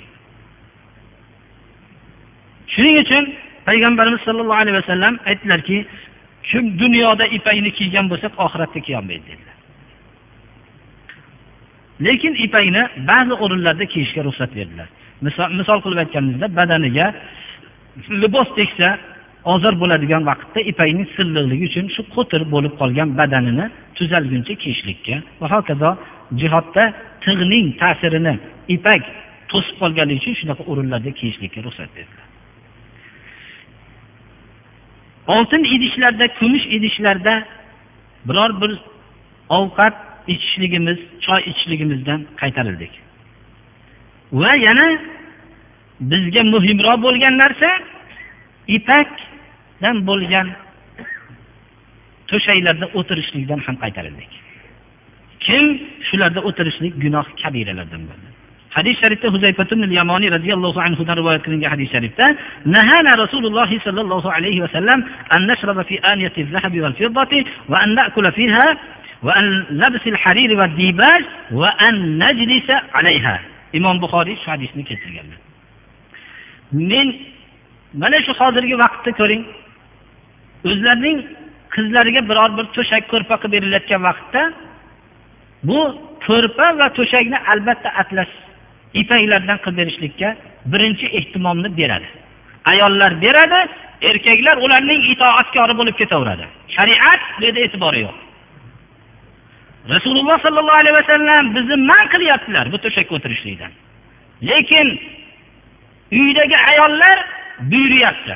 Shuning 2.73 2.97
uchun 3.03 3.23
payg'ambarimiz 3.67 4.21
sollallohu 4.27 4.61
alayhi 4.63 4.77
vasallam 4.81 5.13
aytdilarki 5.29 5.77
kim 6.49 6.65
dunyoda 6.81 7.25
ipakni 7.37 7.71
kiygan 7.79 8.05
bo'lsa 8.11 8.27
oxiratda 8.45 8.79
kiyolmaydi 8.87 9.25
dedilar. 9.31 9.57
Lekin 12.05 12.33
ipakni 12.45 12.83
ba'zi 13.09 13.33
o'rinlarda 13.43 13.85
kiyishga 13.93 14.21
ruxsat 14.27 14.51
berdilar. 14.57 14.87
Misol 15.25 15.49
misol 15.59 15.79
qilib 15.83 15.99
aytganimizda 16.03 16.47
badaniga 16.59 17.07
libos 18.21 18.49
tegsa 18.59 18.89
ozor 19.53 19.73
bo'ladigan 19.81 20.23
vaqtda 20.29 20.59
ipakning 20.71 21.07
silliqligi 21.15 21.65
uchun 21.69 21.85
shu 21.95 22.01
qo'tir 22.15 22.41
bo'lib 22.53 22.73
qolgan 22.81 23.09
badanini 23.19 23.65
tuzalguncha 23.97 24.53
kiyishlikka 24.63 25.15
va 25.41 25.47
hokazo 25.55 25.89
jihodda 26.41 26.83
tig'ning 27.25 27.67
ta'sirini 27.81 28.33
ipak 28.75 29.03
to'sib 29.51 29.75
qolganligi 29.81 30.19
uchun 30.21 30.35
shunaqa 30.41 30.63
o'rinlarda 30.71 31.11
kiyishlikka 31.19 31.59
ruxsat 31.67 31.89
berdilar. 31.97 32.34
Oltin 35.27 35.63
idishlarda 35.75 36.27
kumush 36.39 36.65
idishlarda 36.77 37.43
biror 38.27 38.61
bir 38.61 38.71
ovqat 39.49 39.95
ichishligimiz 40.27 40.99
choy 41.25 41.41
ichishligimizdan 41.49 42.21
qaytarildik. 42.41 42.91
Va 44.31 44.51
yana 44.67 44.87
bizga 46.11 46.43
muhimroq 46.53 46.97
bo'lgan 47.05 47.35
narsa 47.43 47.69
ipakdan 48.77 49.97
bo'lgan 50.09 50.47
to'shaklarda 52.29 52.85
o'tirishlikdan 52.99 53.59
ham 53.65 53.75
qaytarildik. 53.83 54.31
Kim 55.45 55.65
shularda 56.07 56.39
o'tirishlik 56.49 56.93
gunoh 57.03 57.27
kabiralardan 57.41 58.03
bo'ldi? 58.09 58.24
hadis 58.77 58.95
sharifda 59.01 59.27
huzayfatun 59.35 59.91
yamoniy 59.99 60.29
roziyallohu 60.37 60.79
anhudan 60.87 61.15
rivoyat 61.19 61.41
qilingan 61.45 61.69
hadis 61.75 61.89
sharifda 61.95 62.25
nahana 62.75 63.11
rasululloh 63.23 63.69
sollallohu 63.87 64.27
alayhi 64.37 64.61
vasallam 64.65 64.99
an 65.35 65.41
nashraba 65.51 65.83
fi 65.89 65.95
aniyati 66.11 66.47
zahabi 66.53 66.81
wal 66.85 66.95
fiddati 66.99 67.39
wa 67.71 67.77
an 67.83 67.89
na'kula 67.99 68.31
fiha 68.39 68.67
wa 69.27 69.31
an 69.39 69.45
labsil 69.81 70.17
harir 70.23 70.51
va 70.59 70.67
dibaj 70.79 71.23
wa 71.61 71.69
an 71.87 71.95
najlisa 72.23 72.75
alayha 72.99 73.35
imom 73.77 73.95
buxoriy 74.03 74.35
shu 74.43 74.47
hadisni 74.53 74.83
keltirganlar. 74.89 75.39
Men 76.71 77.07
mana 78.01 78.17
shu 78.25 78.31
hozirgi 78.39 78.75
vaqtda 78.83 79.11
ko'ring. 79.19 79.43
O'zlarining 80.69 81.17
qizlariga 81.75 82.21
biror 82.29 82.49
bir 82.57 82.65
to'shak 82.75 83.03
ko'rpa 83.11 83.35
qilib 83.41 83.53
berilayotgan 83.55 84.01
vaqtda 84.09 84.41
bu 85.67 85.79
ko'rpa 86.27 86.67
va 86.79 86.87
to'shakni 86.97 87.37
albatta 87.53 87.89
atlash 88.01 88.33
ipaklardan 89.01 89.57
qilib 89.63 89.77
berishlikka 89.79 90.29
birinchi 90.71 91.05
ehtimomni 91.17 91.69
beradi. 91.79 92.07
Ayollar 92.71 93.11
beradi 93.25 93.59
erkaklar 94.09 94.55
ularning 94.65 95.01
itoatkori 95.13 95.73
bo'lib 95.79 95.95
ketaveradi. 96.01 96.45
Shariat 96.75 97.21
bu 97.39 97.43
yerda 97.45 97.59
e'tibori 97.65 97.99
yo'q. 98.05 98.17
Rasululloh 99.95 100.37
sollallohu 100.45 100.79
alayhi 100.81 100.97
vasallam 101.01 101.43
bizni 101.55 101.75
man 101.91 102.03
qilyaptilar 102.13 102.65
bu 102.73 102.77
to'shakka 102.83 103.15
o'tirishlikdan. 103.17 103.71
Lekin 104.49 104.87
uydagi 106.11 106.57
ayollar 106.71 107.17
buyuryapti. 107.71 108.35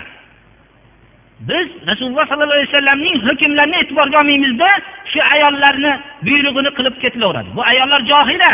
Biz 1.50 1.68
rasululloh 1.90 2.26
sollallohu 2.30 2.58
alayhi 2.60 2.72
vasallamning 2.74 3.16
hukmlarini 3.28 3.78
e'tiborga 3.82 4.18
olmaymizda 4.22 4.70
shu 5.12 5.20
ayollarni 5.34 5.92
buyrug'ini 6.28 6.72
qilib 6.78 6.96
ketilaveradi. 7.04 7.50
Bu 7.58 7.62
ayollar 7.72 8.02
johila 8.12 8.52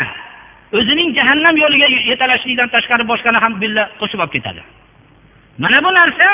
o'zining 0.74 1.09
jahannam 1.18 1.55
yo'liga 1.63 1.88
yetalashlikdan 2.11 2.70
tashqari 2.76 3.03
boshqani 3.11 3.39
ham 3.43 3.53
billa 3.61 3.84
qo'shib 3.99 4.20
olib 4.20 4.34
ketadi. 4.38 4.61
Mana 5.63 5.78
bu 5.86 5.91
narsa 5.99 6.28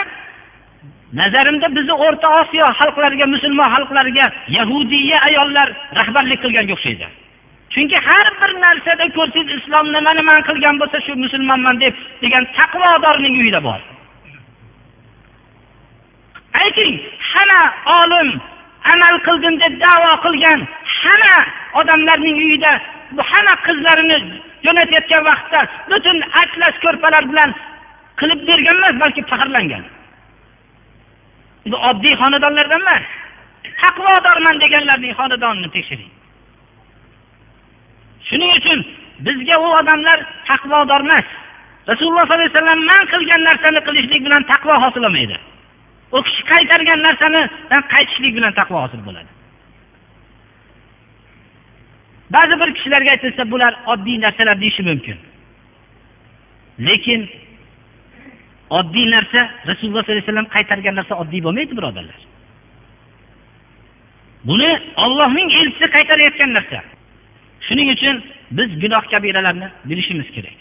nazarimda 1.13 1.67
bizni 1.77 1.95
o'rta 2.05 2.27
osiyo 2.41 2.65
xalqlariga 2.79 3.25
musulmon 3.35 3.69
xalqlariga 3.75 4.25
yahudiya 4.57 5.17
ayollar 5.29 5.67
rahbarlik 5.99 6.39
qilganga 6.43 6.73
o'xshaydi. 6.77 7.07
Chunki 7.73 7.97
har 8.07 8.27
bir 8.41 8.51
narsada 8.65 9.05
ko'rsangiz 9.17 9.49
islom 9.57 9.85
nimani 9.95 10.23
man 10.29 10.39
qilgan 10.49 10.75
bo'lsa 10.81 10.97
shu 11.05 11.13
musulmonman 11.25 11.75
deb 11.83 11.95
degan 12.23 12.43
taqvodorning 12.57 13.35
uyida 13.41 13.59
bor. 13.67 13.81
Ayting 16.63 16.93
hamma 17.31 17.61
olim 17.99 18.29
amal 18.93 19.15
qildim 19.27 19.55
deb 19.63 19.73
davo 19.85 20.11
qilgan 20.25 20.59
hamma 21.01 21.37
odamlarning 21.79 22.37
uyida 22.45 22.73
hamma 23.31 23.55
qizlarini 23.67 24.17
jo'natayotgan 24.65 25.23
vaqtda 25.29 25.59
butun 25.91 26.17
atlas 26.41 26.75
ko'rpalar 26.85 27.23
bilan 27.31 27.51
qilib 28.19 28.39
bergan 28.49 28.77
emas 28.81 28.95
balki 29.03 29.21
faxrlangan. 29.31 29.83
Bu 31.71 31.77
oddiy 31.89 32.13
xonadonlardan 32.21 32.81
emas 32.85 33.05
taqvodorman 33.83 34.55
deganlarning 34.63 35.13
xonadonini 35.19 35.69
tekshiring. 35.75 36.11
Shuning 38.27 38.51
uchun 38.59 38.79
bizga 39.27 39.55
u 39.65 39.67
odamlar 39.79 40.19
taqvodor 40.49 41.01
emas. 41.07 41.27
Rasululloh 41.91 42.25
sollallohu 42.25 42.41
alayhi 42.41 42.53
vasallam 42.55 42.81
man 42.91 43.03
qilgan 43.13 43.41
narsani 43.49 43.79
qilishlik 43.87 44.21
bilan 44.27 44.43
taqvo 44.53 44.73
hosil 44.83 45.03
bo'lmaydi 45.05 45.37
u 46.11 46.19
kishi 46.27 46.43
qaytargan 46.51 46.99
narsanidan 47.07 47.83
qaytishlik 47.93 48.33
bilan 48.37 48.53
taqvo 48.59 48.77
hosil 48.83 49.01
bo'ladi. 49.07 49.30
Ba'zi 52.33 52.59
bir 52.61 52.69
kishilarga 52.75 53.11
aytilsa 53.15 53.51
bular 53.51 53.73
oddiy 53.93 54.21
narsalar 54.21 54.61
deyishi 54.61 54.83
mumkin. 54.83 55.17
Lekin 56.87 57.29
oddiy 58.69 59.05
narsa 59.15 59.41
rasululloh 59.69 60.03
sollallohu 60.03 60.11
alayhi 60.11 60.27
vasallam 60.27 60.49
qaytargan 60.55 60.95
narsa 60.99 61.13
oddiy 61.21 61.41
bo'lmaydi 61.45 61.77
birodarlar. 61.77 62.19
Buni 64.49 64.71
ollohning 65.05 65.49
elchisi 65.59 65.87
qaytarayotgan 65.95 66.53
narsa. 66.57 66.79
Shuning 67.67 67.89
uchun 67.95 68.23
biz 68.57 68.69
gunoh 68.83 69.03
kabiralarni 69.11 69.67
bilishimiz 69.85 70.31
kerak. 70.35 70.57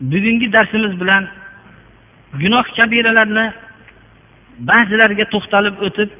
Bugungi 0.00 0.52
darsimiz 0.52 1.00
bilan 1.00 1.28
gunoh 2.42 2.66
kabiralarni 2.78 3.46
ba'zilariga 4.70 5.24
to'xtalib 5.34 5.76
o'tib 5.86 6.10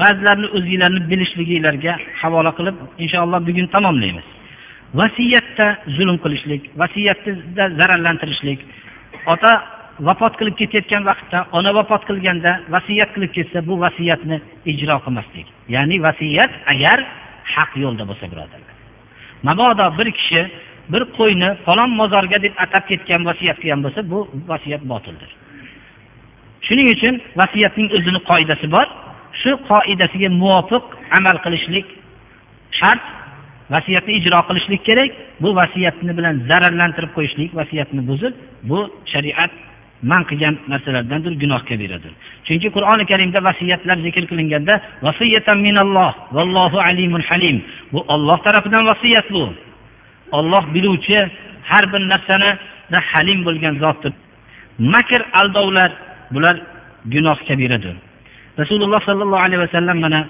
ba'zilarini 0.00 0.48
o'zinglarni 0.56 1.00
bilishliginglarga 1.10 1.92
havola 2.22 2.50
qilib 2.58 2.76
inshaalloh 3.04 3.40
bugun 3.48 3.66
tamomlaymiz. 3.74 4.26
Vasiyatda 5.00 5.66
zulm 5.96 6.16
qilishlik 6.24 6.62
vasiyatda 6.82 7.64
zararlantirishlik 7.78 8.60
ota 9.32 9.52
vafot 10.08 10.34
qilib 10.40 10.56
ketayotgan 10.60 11.02
vaqtda 11.10 11.38
ona 11.58 11.70
vafot 11.78 12.02
qilganda 12.08 12.52
vasiyat 12.74 13.10
qilib 13.14 13.32
ketsa 13.36 13.58
bu 13.68 13.74
vasiyatni 13.84 14.36
ijro 14.72 14.96
qilmaslik. 15.04 15.46
Ya'ni 15.74 15.96
vasiyat 16.06 16.52
agar 16.72 16.98
haq 17.54 17.70
yo'lda 17.84 18.04
bo'lsa 18.10 18.26
birodarlar 18.32 18.76
mabodo 19.42 19.86
bir 19.98 20.08
kishi 20.18 20.42
bir 20.92 21.02
qo'yni 21.18 21.48
falon 21.64 21.90
mozorga 22.00 22.38
deb 22.42 22.54
atab 22.64 22.84
ketgan 22.90 23.22
vasiyat 23.28 23.58
qilgan 23.62 23.82
bo'lsa 23.84 24.00
bu 24.10 24.18
vasiyat 24.50 24.82
botildir. 24.92 25.30
Shuning 26.66 26.88
uchun 26.94 27.14
vasiyatning 27.40 27.88
o'zini 27.96 28.20
qoidasi 28.30 28.66
bor. 28.76 28.86
Shu 29.40 29.52
qoidasiga 29.70 30.28
muvofiq 30.42 30.84
amal 31.18 31.36
qilishlik 31.44 31.86
shart 32.78 33.02
vasiyatni 33.74 34.12
ijro 34.20 34.40
qilishlik 34.48 34.82
kerak. 34.88 35.10
Bu 35.42 35.48
vasiyatni 35.60 36.12
bilan 36.18 36.34
zararlantirib 36.50 37.12
qo'yishlik 37.16 37.50
vasiyatni 37.60 38.02
buzib 38.10 38.34
bu 38.70 38.78
shariat 39.12 39.52
man 40.10 40.22
qilgan 40.28 40.54
narsalardandir 40.72 41.32
gunoh 41.42 41.60
kabiradir 41.68 42.12
chunki 42.46 42.68
qur'oni 42.76 43.04
karimda 43.10 43.38
vasiyatlar 43.48 43.96
zikr 44.06 44.24
qilinganda 44.30 44.74
vasiyatan 45.06 45.58
minalloh 45.66 46.12
vallohu 46.36 46.78
alimun 46.88 47.22
halim. 47.28 47.56
Bu 47.92 48.00
olloh 48.14 48.38
tarafidan 48.46 48.82
vasiyat 48.90 49.26
bu. 49.36 49.44
Olloh 50.38 50.64
biluvchi 50.74 51.18
har 51.70 51.84
bir 51.92 52.02
narsani 52.12 52.50
halim 53.12 53.38
bo'lgan 53.46 53.74
zotdir. 53.84 54.12
Makr 54.78 55.20
aldovlar 55.40 55.90
bular 56.34 56.56
gunoh 57.14 57.38
kabiradir 57.48 57.96
rasululloh 58.58 59.00
sollallohu 59.08 59.42
alayhi 59.46 59.62
vasallam 59.66 59.96
mana 60.00 60.20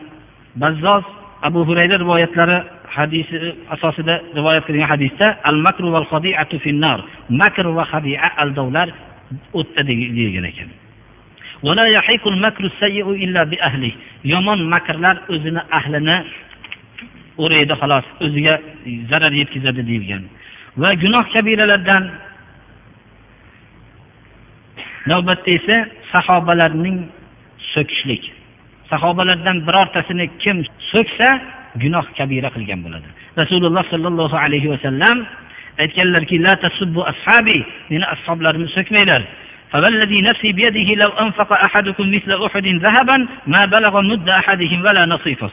bazzos 0.56 1.04
abu 1.42 1.60
hurayra 1.68 1.96
rivoyatlari 2.02 2.58
hadisi 2.96 3.36
asosida 3.74 4.14
rivoyat 4.38 4.64
qilingan 4.66 4.88
hadisda 4.94 5.26
al 5.44 5.58
makru 5.66 5.90
val 5.94 6.06
hadiatu 6.12 6.58
finnar 6.64 6.98
makr 7.28 7.66
va 7.76 7.84
hadia 7.92 8.26
aldovlar 8.42 8.88
o'tda 9.58 9.82
deyilgan 9.86 10.44
ekan. 10.50 10.68
Yomon 14.32 14.60
makrlar 14.74 15.16
o'zini 15.34 15.60
ahlini 15.78 16.16
o'raydi 17.42 17.74
xolos 17.80 18.06
o'ziga 18.24 18.54
zarar 19.10 19.32
yetkazadi 19.40 19.82
deyilgan. 19.90 20.22
Va 20.82 20.90
gunoh 21.02 21.24
kabiralardan 21.34 22.04
navbatda 25.10 25.50
esa 25.58 25.76
sahobalarning 26.12 26.98
so'kishlik 27.75 28.23
sahobalardan 28.91 29.57
birortasini 29.67 30.25
kim 30.43 30.57
so'ksa 30.91 31.29
gunoh 31.83 32.05
kabira 32.17 32.49
qilgan 32.55 32.79
bo'ladi 32.85 33.07
rasululloh 33.41 33.83
sollallohu 33.93 34.35
alayhi 34.45 34.67
vasallam 34.73 35.17
aytganlarki 35.83 36.35
la 36.45 36.53
tasubbu 36.65 37.01
ashabi 37.11 37.57
meni 37.91 38.05
ashoblarimni 38.15 38.69
so'kmanglar 38.77 39.23
فوالذي 39.71 40.19
نفسي 40.29 40.49
بيده 40.59 40.89
لو 41.03 41.11
أنفق 41.23 41.49
أحدكم 41.67 42.05
مثل 42.15 42.31
أحد 42.45 42.67
ذهبا 42.85 43.17
ما 43.53 43.61
بلغ 43.75 43.93
مد 44.11 44.29
أحدهم 44.29 44.79
ولا 44.85 45.03
نصيفه 45.13 45.51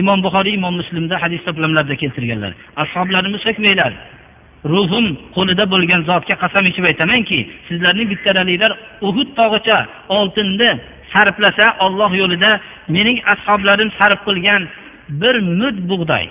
imom 0.00 0.20
buxoriy 0.24 0.54
imom 0.60 0.74
muslimda 0.80 1.16
hadis 1.22 1.40
to'plamlarida 1.46 1.96
keltirganlar 2.02 2.52
ashoblarimni 2.84 3.38
so'kmanglar 3.46 3.92
ruhim 4.74 5.06
qo'lida 5.36 5.64
bo'lgan 5.72 6.00
zotga 6.10 6.34
qasam 6.42 6.64
ichib 6.70 6.84
aytamanki 6.90 7.38
sizlarning 7.68 8.08
bittalaringlar 8.12 8.72
uhud 9.08 9.28
tog'icha 9.38 9.78
oltinni 10.18 10.70
sarflasa 11.13 11.65
olloh 11.85 12.11
yo'lida 12.21 12.51
mening 12.95 13.17
ashoblarim 13.33 13.89
sarf 13.99 14.19
qilgan 14.27 14.61
bir 15.21 15.35
mud 15.59 15.77
bug'doy 15.89 16.25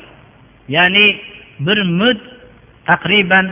ya'ni 0.76 1.06
bir 1.66 1.78
mud 2.00 2.18
taqriban 2.90 3.46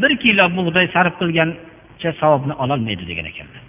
bir 0.00 0.12
kilo 0.22 0.44
bug'doy 0.56 0.86
sarf 0.94 1.14
qilgancha 1.20 2.10
savobni 2.20 2.54
ololmaydi 2.62 3.04
degan 3.10 3.26
ekanlar. 3.32 3.62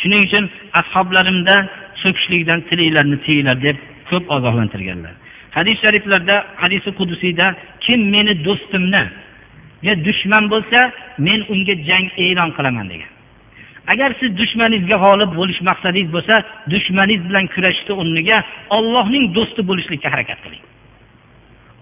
Shuning 0.00 0.22
uchun 0.26 0.44
ashoblarimda 0.80 1.56
so'kishlikdan 2.02 2.60
tilinglarni 2.68 3.18
tiyinglar 3.24 3.56
deb 3.66 3.76
ko'p 4.10 4.24
ogohlantirganlar. 4.36 5.14
Hadis 5.56 5.76
shariflarda 5.84 6.36
hadisi 6.62 6.90
qudusiyda 6.98 7.46
kim 7.84 8.00
meni 8.14 8.32
do'stimni 8.46 9.04
dushman 10.06 10.44
bo'lsa 10.52 10.80
men 11.26 11.40
unga 11.52 11.74
jang 11.88 12.06
e'lon 12.24 12.50
qilaman 12.56 12.86
degan. 12.92 13.10
Agar 13.92 14.10
siz 14.20 14.30
dushmaningizga 14.40 14.96
g'olib 15.04 15.30
bo'lish 15.38 15.60
maqsadingiz 15.70 16.10
bo'lsa 16.16 16.34
dushmaningiz 16.72 17.22
bilan 17.28 17.46
kurashishni 17.54 17.94
o'rniga 18.00 18.38
ollohning 18.76 19.24
do'sti 19.36 19.60
bo'lishlikka 19.70 20.08
harakat 20.14 20.38
qiling. 20.44 20.62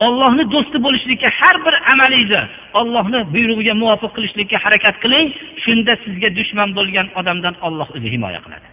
Ollohni 0.06 0.44
do'sti 0.54 0.78
bo'lishlikka 0.86 1.28
har 1.40 1.56
bir 1.66 1.74
amalingizni 1.92 2.42
ollohni 2.80 3.20
buyrug'iga 3.34 3.74
muvofiq 3.82 4.12
qilishlikka 4.16 4.56
harakat 4.64 4.96
qiling. 5.04 5.26
Shunda 5.64 5.92
sizga 6.04 6.28
dushman 6.38 6.68
bo'lgan 6.78 7.06
odamdan 7.20 7.54
olloh 7.66 7.88
o'zi 7.96 8.08
himoya 8.14 8.40
qiladi. 8.44 8.66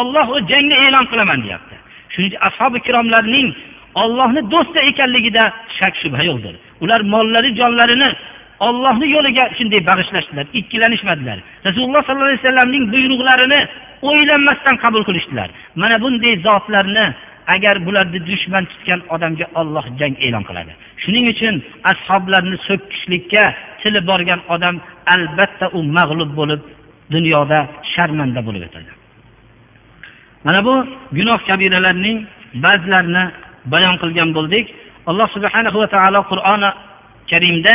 Olloh 0.00 0.26
u 0.34 0.38
jangni 0.50 0.76
e'lon 0.86 1.04
qilaman 1.12 1.38
deyapti. 1.44 1.74
Shuning 2.12 2.30
uchun 2.30 2.42
ashobi 2.48 2.76
ikromlarning 2.82 3.48
ollohni 4.02 4.40
do'sti 4.52 4.78
ekanligida 4.90 5.44
shak 5.78 5.94
shubha 6.02 6.22
yo'qdir. 6.30 6.54
Ular 6.82 7.00
mollari 7.14 7.50
jonlarini 7.60 8.08
ollohni 8.66 9.06
yo'liga 9.14 9.44
shunday 9.58 9.80
bag'ishlashdilar 9.90 10.46
ikkilanishmadilar. 10.58 11.38
Rasululloh 11.66 12.02
sollallohu 12.06 12.30
alayhi 12.30 12.42
vasallamning 12.42 12.84
buyruqlarini 12.94 13.60
o'ylanmasdan 14.10 14.76
qabul 14.84 15.02
qilishdilar. 15.08 15.48
Mana 15.82 15.96
bunday 16.04 16.34
zotlarni 16.46 17.06
agar 17.54 17.76
bularni 17.86 18.20
dushman 18.30 18.64
tutgan 18.70 19.00
odamga 19.14 19.46
olloh 19.60 19.84
jang 20.00 20.14
e'lon 20.26 20.44
qiladi. 20.48 20.72
Shuning 21.02 21.24
uchun 21.32 21.54
ashoblarni 21.92 22.56
so'kkishlikka 22.68 23.44
tili 23.80 24.00
borgan 24.10 24.40
odam 24.54 24.76
albatta 25.14 25.66
u 25.76 25.78
mag'lub 25.98 26.30
bo'lib 26.40 26.60
dunyoda 27.14 27.58
sharmanda 27.92 28.40
bo'lib 28.48 28.62
o'tadi. 28.68 28.90
Mana 30.46 30.60
bu 30.66 30.74
gunoh 31.16 31.40
kabiralarning 31.48 32.18
ba'zilarini 32.64 33.24
bayon 33.72 33.96
qilgan 34.02 34.30
bo'ldik. 34.36 34.66
Alloh 35.10 35.28
subhanahu 35.36 35.76
va 35.82 35.88
taolo 35.94 36.20
qur'oni 36.30 36.70
karimda 37.30 37.74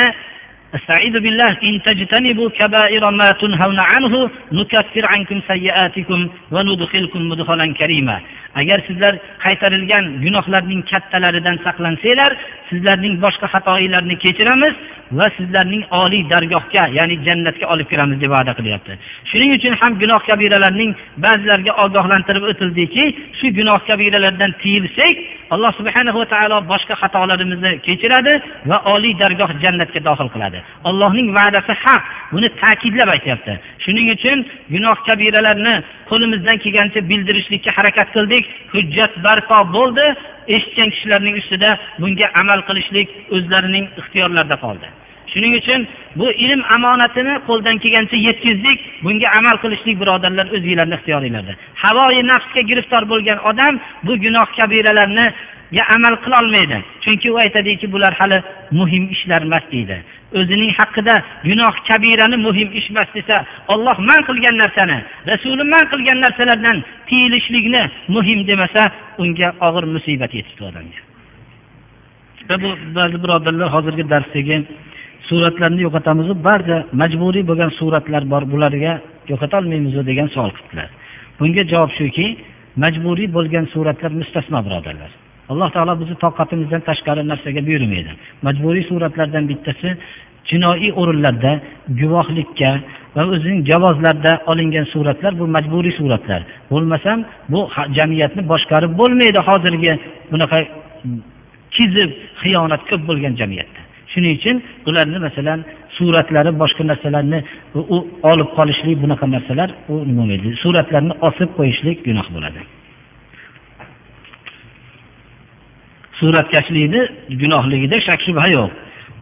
استعيذ 0.78 1.14
بالله 1.24 1.50
إن 1.68 1.82
تجتنبوا 1.82 2.48
كبائر 2.58 3.10
ما 3.10 3.28
تنهون 3.40 3.78
عنه 3.92 4.30
نكفر 4.52 5.04
عنكم 5.12 5.40
سيئاتكم 5.48 6.28
وندخلكم 6.54 7.20
مدخلا 7.28 7.74
كريما 7.80 8.20
agar 8.60 8.78
sizlar 8.88 9.14
qaytarilgan 9.44 10.04
gunohlarning 10.24 10.80
kattalaridan 10.90 11.56
saqlansanglar 11.66 12.32
sizlarning 12.70 13.14
boshqa 13.24 13.46
xatoinglarni 13.54 14.16
kechiramiz 14.24 14.74
va 15.18 15.26
sizlarning 15.36 15.82
oliy 16.02 16.22
dargohga 16.32 16.84
ya'ni 16.98 17.16
jannatga 17.26 17.66
olib 17.74 17.88
kiramiz 17.92 18.18
deb 18.22 18.30
va'da 18.36 18.52
qilyapti 18.58 18.92
shuning 19.30 19.50
uchun 19.58 19.74
ham 19.80 19.92
gunoh 20.02 20.20
kabiralarning 20.28 20.92
ba'zilariga 21.24 21.72
ogohlantirib 21.84 22.44
o'tildiki 22.50 23.04
shu 23.38 23.46
gunoh 23.58 23.78
kabiralardan 23.88 24.52
tiyilsak 24.62 25.14
alloh 25.54 25.72
subhana 25.78 26.10
va 26.18 26.24
taolo 26.34 26.56
boshqa 26.72 26.94
xatolarimizni 27.02 27.72
kechiradi 27.86 28.32
va 28.70 28.78
oliy 28.94 29.14
dargoh 29.22 29.50
jannatga 29.64 30.00
dohil 30.08 30.28
qiladi 30.34 30.55
Allohning 30.89 31.27
va'dasi 31.37 31.73
haq. 31.83 32.03
Buni 32.33 32.49
ta'kidlab 32.61 33.09
aytyapti. 33.15 33.53
Shuning 33.83 34.07
uchun 34.15 34.37
gunoh 34.73 34.97
kabiralarni 35.07 35.75
qo'limizdan 36.09 36.57
kelgancha 36.63 36.99
bildirishlikka 37.09 37.71
harakat 37.77 38.07
qildik. 38.15 38.43
Hujjat 38.73 39.13
barpo 39.25 39.57
bo'ldi. 39.77 40.05
Eshitgan 40.55 40.89
kishilarning 40.93 41.35
ustida 41.41 41.69
bunga 42.01 42.27
amal 42.41 42.59
qilishlik 42.67 43.09
o'zlarining 43.35 43.85
ixtiyorlarida 43.99 44.57
qoldi. 44.65 44.87
Shuning 45.31 45.53
uchun 45.61 45.81
bu 46.19 46.27
ilm 46.45 46.61
amonatini 46.75 47.33
qo'ldan 47.47 47.77
kelgancha 47.83 48.17
yetkazdik. 48.27 48.79
Bunga 49.05 49.27
amal 49.39 49.55
qilishlik 49.63 49.95
birodarlar 50.01 50.47
o'zinglarni 50.55 50.95
ixtiyoringlarda. 50.99 51.53
Havoyi 51.83 52.21
nafsga 52.31 52.61
giriftor 52.69 53.03
bo'lgan 53.11 53.39
odam 53.49 53.73
bu 54.07 54.13
gunoh 54.23 54.47
kabiralarni 54.57 55.27
amal 55.95 56.15
qilolmaydi. 56.23 56.77
Chunki 57.03 57.31
u 57.31 57.37
aytadiki 57.43 57.91
bular 57.91 58.13
hali 58.19 58.43
muhim 58.71 59.03
ishlar 59.15 59.41
emas 59.41 59.63
deydi. 59.71 59.97
O'zining 60.39 60.71
haqida 60.79 61.15
gunoh 61.49 61.75
kabirani 61.89 62.37
muhim 62.47 62.69
ish 62.79 62.89
emas 62.91 63.09
desa 63.17 63.35
olloh 63.73 63.97
man 64.09 64.21
qilgan 64.29 64.55
narsani 64.63 64.97
rasuli 65.31 65.63
man 65.73 65.83
qilgan 65.91 66.17
narsalardan 66.25 66.77
tiyilishlikni 67.09 67.83
muhim 68.15 68.39
demasa 68.47 68.83
unga 69.23 69.49
og'ir 69.67 69.85
musibat 69.95 70.31
yetibdi 70.39 70.63
odamga 70.69 71.01
va 72.49 72.55
bu 72.63 72.69
ba'zi 72.97 73.17
birodarlar 73.23 73.69
hozirgi 73.75 74.03
darsdagi 74.13 74.57
suratlarni 75.29 75.81
yo'qotamizu. 75.85 76.33
Barcha 76.47 76.77
majburiy 77.01 77.43
bo'lgan 77.49 77.71
suratlar 77.79 78.23
bor 78.33 78.43
bularga 78.53 78.93
yo'qotolmaymizu 79.31 80.01
degan 80.09 80.27
savol 80.35 80.51
qildilar 80.57 80.89
bunga 81.39 81.63
javob 81.73 81.91
shuki 81.99 82.27
majburiy 82.83 83.27
bo'lgan 83.37 83.65
suratlar 83.73 84.11
mustasno 84.21 84.59
birodarlar. 84.67 85.11
Alloh 85.51 85.69
taolo 85.75 85.93
bizni 86.01 86.15
toqatimizdan 86.25 86.81
tashqari 86.89 87.21
narsaga 87.31 87.61
buyurmaydi. 87.67 88.11
Majburiy 88.47 88.83
suratlardan 88.91 89.45
bittasi 89.51 89.89
jinoiy 90.51 90.91
o'rinlarda 91.01 91.51
guvohlikka 91.99 92.71
va 93.15 93.23
o'zining 93.33 93.61
javozlarda 93.71 94.31
olingan 94.51 94.85
suratlar 94.93 95.39
bu 95.39 95.45
majburiy 95.55 95.93
suratlar. 95.99 96.41
Bo'lmasam 96.71 97.19
bu 97.53 97.59
jamiyatni 97.97 98.41
boshqarib 98.51 98.91
bo'lmaydi 98.99 99.39
hozirgi 99.49 99.93
bunaqa 100.31 100.59
kizib 101.75 102.09
xiyonat 102.41 102.81
ko'p 102.89 103.01
bo'lgan 103.09 103.33
jamiyatda. 103.41 103.81
Shuning 104.11 104.33
uchun 104.39 104.55
ularni 104.89 105.19
masalan 105.27 105.59
suratlari 105.97 106.51
boshqa 106.61 106.83
narsalarni 106.91 107.39
u 107.95 107.97
olib 108.31 108.49
qolishlik 108.57 108.97
bunaqa 109.03 109.25
narsalar 109.35 109.69
u 109.91 109.93
nima 110.09 110.21
bo'lmaydi 110.21 110.49
suratlarni 110.63 111.13
osib 111.29 111.49
qo'yishlik 111.57 111.97
gunoh 112.07 112.27
bo'ladi. 112.35 112.59
Suratkashlikni 116.19 117.01
gunohligida 117.41 117.97
shak 118.07 118.19
shubha 118.27 118.47
yo'q. 118.57 118.71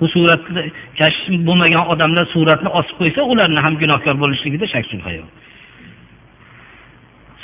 bu 0.00 0.06
suratni 0.14 0.62
kash 0.98 1.18
bo'lmagan 1.46 1.84
odamlar 1.92 2.24
suratni 2.34 2.70
osib 2.80 2.96
qo'ysa 3.00 3.20
ularni 3.32 3.60
ham 3.66 3.74
gunohkor 3.82 4.14
bo'lishligida 4.22 4.66
shak 4.74 4.84
shubha 4.92 5.12
yo'q 5.18 5.30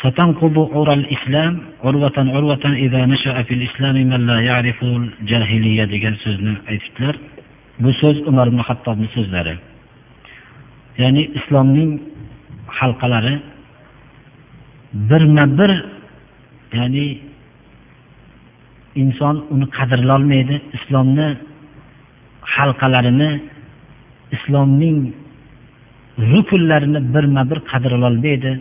ستنقض 0.03 0.57
عرى 0.77 0.95
الإسلام 1.01 1.55
عروة 1.87 2.17
عروة 2.37 2.65
إذا 2.87 3.07
نشأ 3.13 3.37
في 3.43 3.55
الإسلام 3.59 3.97
من 4.13 4.21
لا 4.31 4.39
يعرف 4.49 4.79
الجاهلية 4.85 5.85
degan 5.93 6.15
so'zni 6.25 6.55
aytibdilar 6.71 7.17
bu 7.83 7.91
so'z 8.01 8.17
umar 8.31 8.47
ibn 8.51 8.61
hattobni 8.69 9.09
so'zlari 9.17 9.55
ya'ni 10.99 11.23
islomning 11.39 11.91
halqalari 12.79 13.35
birma 15.11 15.45
bir 15.59 15.71
ya'ni 16.79 17.07
inson 19.03 19.37
uni 19.55 19.67
qadrlolmaydi 19.77 20.57
islomni 20.77 21.29
halqalarini 22.58 23.32
islomning 24.36 24.98
rukunlarini 26.32 27.00
birma 27.14 27.44
bir 27.52 27.60
qadrlolmaydi. 27.72 28.52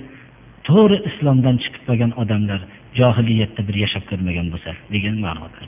To'g'ri 0.68 0.97
islomdan 1.09 1.57
chiqib 1.62 1.82
qolgan 1.88 2.12
odamlar 2.22 2.61
johiliyatda 3.01 3.61
bir 3.68 3.76
yashab 3.84 4.05
ko'rmagan 4.11 4.47
bo'lsa 4.53 4.70
degan 4.95 5.16
ma'noda. 5.24 5.61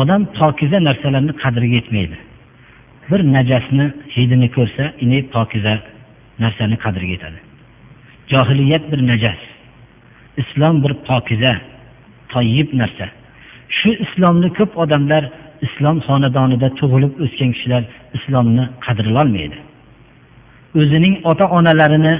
Odam 0.00 0.22
pokiza 0.38 0.78
narsalarni 0.88 1.32
qadriga 1.42 1.74
yetmaydi. 1.80 2.16
Bir 3.10 3.20
najasni 3.36 3.86
hidini 4.16 4.48
ko'rsa 4.56 4.84
ini 5.04 5.18
pokiza 5.34 5.74
narsani 6.42 6.76
qadriga 6.84 7.12
yetadi. 7.16 7.40
Johiliyat 8.32 8.84
bir 8.92 9.00
najas 9.10 9.40
islom 10.42 10.76
bir 10.84 10.92
pokiza 11.08 11.52
toyib 12.32 12.68
narsa. 12.80 13.06
Shu 13.78 13.90
islomni 14.04 14.48
ko'p 14.58 14.72
odamlar 14.84 15.22
islom 15.66 15.96
xonadonida 16.06 16.68
tug'ilib 16.80 17.12
o'sgan 17.24 17.50
kishilar 17.56 17.82
islomni 18.16 18.64
qadrlolmaydi. 18.86 19.58
O'zining 20.80 21.14
ota 21.30 21.46
onalarini 21.58 22.14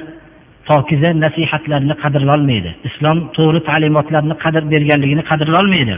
pokiza 0.68 1.11
nasihatlarini 1.24 1.95
qadrlolmaydi. 2.05 2.70
Islom 2.88 3.18
to'g'ri 3.36 3.61
ta'limotlarni 3.68 4.34
qadr 4.45 4.62
berganligini 4.72 5.22
qadrlolmaydi. 5.30 5.95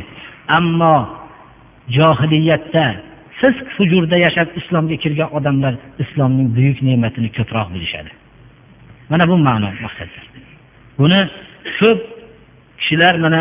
Ammo 0.59 0.95
johiliyatda 1.97 2.85
fisq 3.41 3.67
hujurda 3.77 4.17
yashab 4.27 4.49
islomga 4.61 4.97
kirgan 5.03 5.29
odamlar 5.39 5.75
islomning 6.03 6.49
buyuk 6.57 6.79
ne'matini 6.89 7.29
ko'proq 7.39 7.69
bilishadi. 7.75 8.11
Mana 9.11 9.25
bu 9.31 9.37
ma'no 9.49 9.69
maqsadlar 9.87 10.25
buni 10.99 11.21
ko'p 11.79 12.01
kishilar 12.79 13.15
mana 13.25 13.41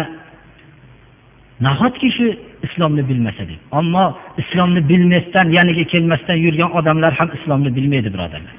nahotki 1.65 2.09
shu 2.17 2.27
islomni 2.67 3.03
bilmasa 3.09 3.43
deb 3.49 3.59
ammo 3.79 4.05
islomni 4.41 4.81
bilmasdan 4.89 5.47
yaniga 5.57 5.83
kelmasdan 5.93 6.37
yurgan 6.45 6.71
odamlar 6.79 7.13
ham 7.19 7.29
islomni 7.37 7.75
bilmaydi 7.75 8.09
birodarlar. 8.13 8.55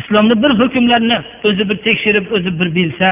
Islomni 0.00 0.34
bir 0.42 0.50
hukmlarni 0.60 1.16
o'zi 1.48 1.68
bir 1.70 1.76
tekshirib 1.86 2.26
o'zi 2.36 2.50
bir 2.60 2.68
bilsa 2.74 3.08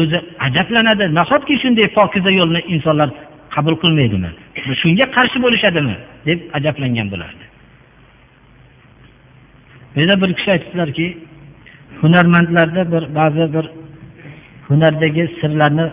o'zi 0.00 0.18
ajablanadi. 0.46 1.04
Nahotki 1.18 1.54
shunday 1.62 1.86
pokiza 1.98 2.30
yo'lni 2.40 2.60
insonlar 2.74 3.08
qabul 3.54 3.74
qilmaydimi? 3.82 4.30
Shunga 4.82 5.06
qarshi 5.16 5.38
bo'lishadimi? 5.44 5.96
deb 6.26 6.40
ajablangan 6.58 7.08
bo'lardi. 7.12 7.44
Yana 9.96 10.14
bir 10.22 10.30
kishi 10.36 10.50
aytibdilarki 10.54 11.06
hunarmandlarda 12.00 12.82
bir 12.92 13.02
ba'zi 13.14 13.44
bir 13.54 13.66
hunardagi 14.68 15.24
sirlarni 15.40 15.86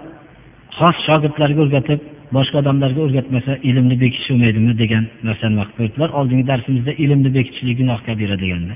xos 0.79 0.97
shogirdlarga 1.07 1.61
o'rgatib 1.65 1.99
boshqa 2.35 2.55
odamlarga 2.61 2.99
o'rgatmasa 3.05 3.51
ilmni 3.69 3.95
bekitish 4.03 4.29
bo'lmaydimi 4.31 4.73
degan 4.83 5.03
narsani 5.27 5.55
vaqt 5.61 5.73
qo'ydilar 5.79 6.09
oldingi 6.19 6.45
darsimizda 6.51 6.91
ilmni 7.03 7.29
bekitishlik 7.37 7.77
gunoh 7.81 7.99
kabira 8.07 8.35
deganda. 8.43 8.73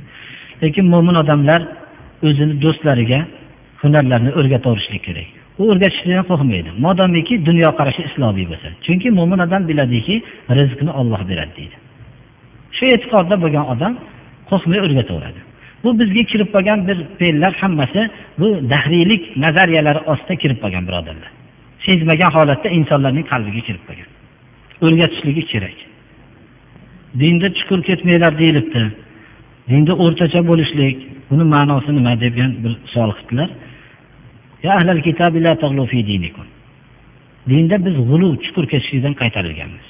Lekin 0.63 0.85
mo'min 0.93 1.15
odamlar 1.23 1.61
o'zini 2.27 2.53
do'stlariga 2.63 3.19
hunarlarni 3.83 4.31
o'rgataverishlik 4.39 5.03
kerak. 5.07 5.27
U 5.59 5.63
o'rgatishlikdan 5.71 6.25
qo'rqmaydi. 6.31 6.69
Modomiki 6.85 7.35
dunyoqarashi 7.49 8.01
islomiy 8.09 8.45
bo'lsa 8.51 8.67
chunki 8.85 9.07
mo'min 9.19 9.39
odam 9.45 9.61
biladiki 9.69 10.15
rizqni 10.57 10.91
olloh 10.99 11.21
beradi 11.29 11.53
deydi. 11.59 11.75
Shu 12.77 12.83
e'tiqodda 12.95 13.35
bo'lgan 13.43 13.65
odam 13.73 13.93
qo'rqmay 14.49 14.79
o'rgataveradi. 14.85 15.39
Bu 15.83 15.89
bizga 15.99 16.23
kirib 16.31 16.49
qolgan 16.55 16.79
bir 16.87 16.97
fe'llar 17.19 17.53
hammasi 17.61 18.01
bu 18.39 18.47
dahriylik 18.73 19.23
nazariyalari 19.45 20.01
ostida 20.11 20.35
kirib 20.41 20.59
qolgan 20.63 20.83
birodarlar. 20.89 21.42
Sezmagan 21.85 22.31
holatda 22.35 22.69
insonlarning 22.79 23.25
qalbiga 23.31 23.61
kirib 23.67 23.83
qolgan. 23.87 24.09
O'rgatishligi 24.85 25.43
kerak. 25.51 25.77
Dinda 27.21 27.47
chuqur 27.57 27.79
ketmanglar 27.89 28.33
deyilibdi. 28.41 28.83
Dinda 29.69 29.93
o'rtacha 30.03 30.41
bo'lishlik 30.49 30.97
buni 31.29 31.45
ma'nosi 31.55 31.91
nima 31.97 32.13
degan 32.25 32.51
bir 32.63 32.73
savol 32.93 33.11
qildilar 33.19 33.49
dinda 37.49 37.85
biz 37.85 37.95
g'ulu 38.09 38.29
chuqur 38.43 38.65
ketishlikdan 38.71 39.13
qaytarilganmiz. 39.21 39.87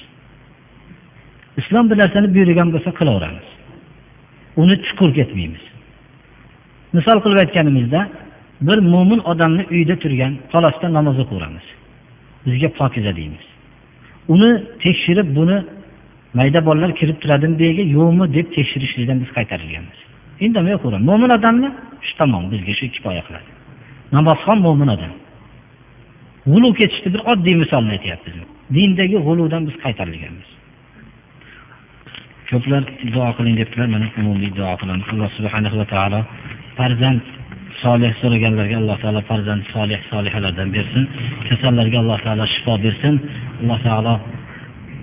Islom 1.60 1.84
bir 1.90 1.96
narsani 2.02 2.28
buyurgan 2.34 2.68
bo'lsa 2.74 2.90
qilaveramiz. 2.98 3.48
Uni 4.62 4.76
chuqur 4.86 5.10
ketmaymiz. 5.18 5.64
Misol 6.96 7.18
qilib 7.24 7.38
aytganimizda 7.44 8.00
bir 8.68 8.78
mo'min 8.92 9.20
odamni 9.30 9.64
uyda 9.74 9.94
turgan 10.02 10.32
xolosda 10.52 10.86
namoz 10.96 11.16
o'qiveramiz 11.24 11.66
bizga 12.46 12.68
pokiza 12.78 13.16
deymiz. 13.16 13.44
Uni 14.34 14.50
tekshirib 14.82 15.28
buni 15.36 15.58
mayda 16.38 16.66
bolalar 16.66 16.90
kirib 17.00 17.16
turadimi 17.22 17.58
bu 17.58 17.62
yerga 17.68 17.84
yo'qmi 17.96 18.24
deb 18.36 18.46
tekshirishlikdan 18.56 19.16
biz 19.22 19.30
qaytarilganmiz. 19.36 19.98
Indamay 20.44 20.74
o'qiveramiz 20.78 21.06
mo'min 21.10 21.30
odamni 21.38 21.68
shu 22.06 22.14
tamom 22.20 22.44
bizga 22.52 22.72
shu 22.78 22.86
kifoya 22.94 23.22
qiladi. 23.26 23.50
Namozxon 24.16 24.58
mo'min 24.66 24.88
odam. 24.96 25.12
G'ulu 26.50 26.68
ketishni 26.80 27.08
bir 27.14 27.22
oddiy 27.32 27.54
misolni 27.62 27.90
aytyapmiz. 27.96 28.34
Dindagi 28.76 29.18
g'uludan 29.26 29.62
biz 29.68 29.76
qaytarilganmiz. 29.84 30.48
Ko'plar 32.50 32.82
duo 33.14 33.28
qiling 33.36 33.56
debdilar. 33.60 33.86
Mana 33.94 34.06
umumiy 34.20 34.50
duo 34.58 34.74
qilamiz. 34.80 35.06
Alloh 35.12 35.30
subhanahu 35.38 35.76
va 35.80 35.86
taolo 35.94 36.20
farzand 36.78 37.22
solih 37.84 38.12
so'raganlarga 38.20 38.76
alloh 38.82 38.96
taolo 39.02 39.20
farzand 39.30 39.62
solih 39.74 40.00
solihalardan 40.10 40.68
bersin. 40.76 41.04
Kasallarga 41.48 41.96
alloh 42.02 42.18
taolo 42.26 42.44
shifo 42.54 42.74
bersin. 42.84 43.14
Alloh 43.62 43.78
taolo 43.86 44.14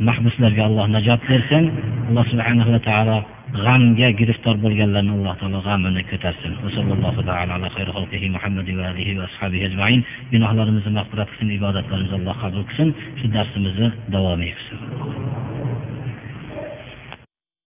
mahbuslarga 0.07 0.61
alloh 0.69 0.86
najot 0.95 1.21
bersin. 1.32 1.63
Alloh 2.09 2.25
subhanahu 2.32 2.69
va 2.75 2.82
taolo 2.89 3.17
g'amga 3.63 4.07
giriftor 4.19 4.55
bo'lganlarni 4.63 5.11
alloh 5.17 5.36
taolo 5.41 5.59
g'amini 5.67 6.01
ko'tarsin. 6.11 6.51
Gunohlarimizni 10.34 10.91
mag'firat 10.99 11.29
qilsin 11.32 11.49
ibodatlarimizni 11.57 12.17
alloh 12.19 12.36
qabul 12.43 12.63
qilsin. 12.69 12.89
Shu 13.19 13.25
darsimizni 13.36 13.88
davomiy 14.13 14.51
qilsin. 14.57 15.61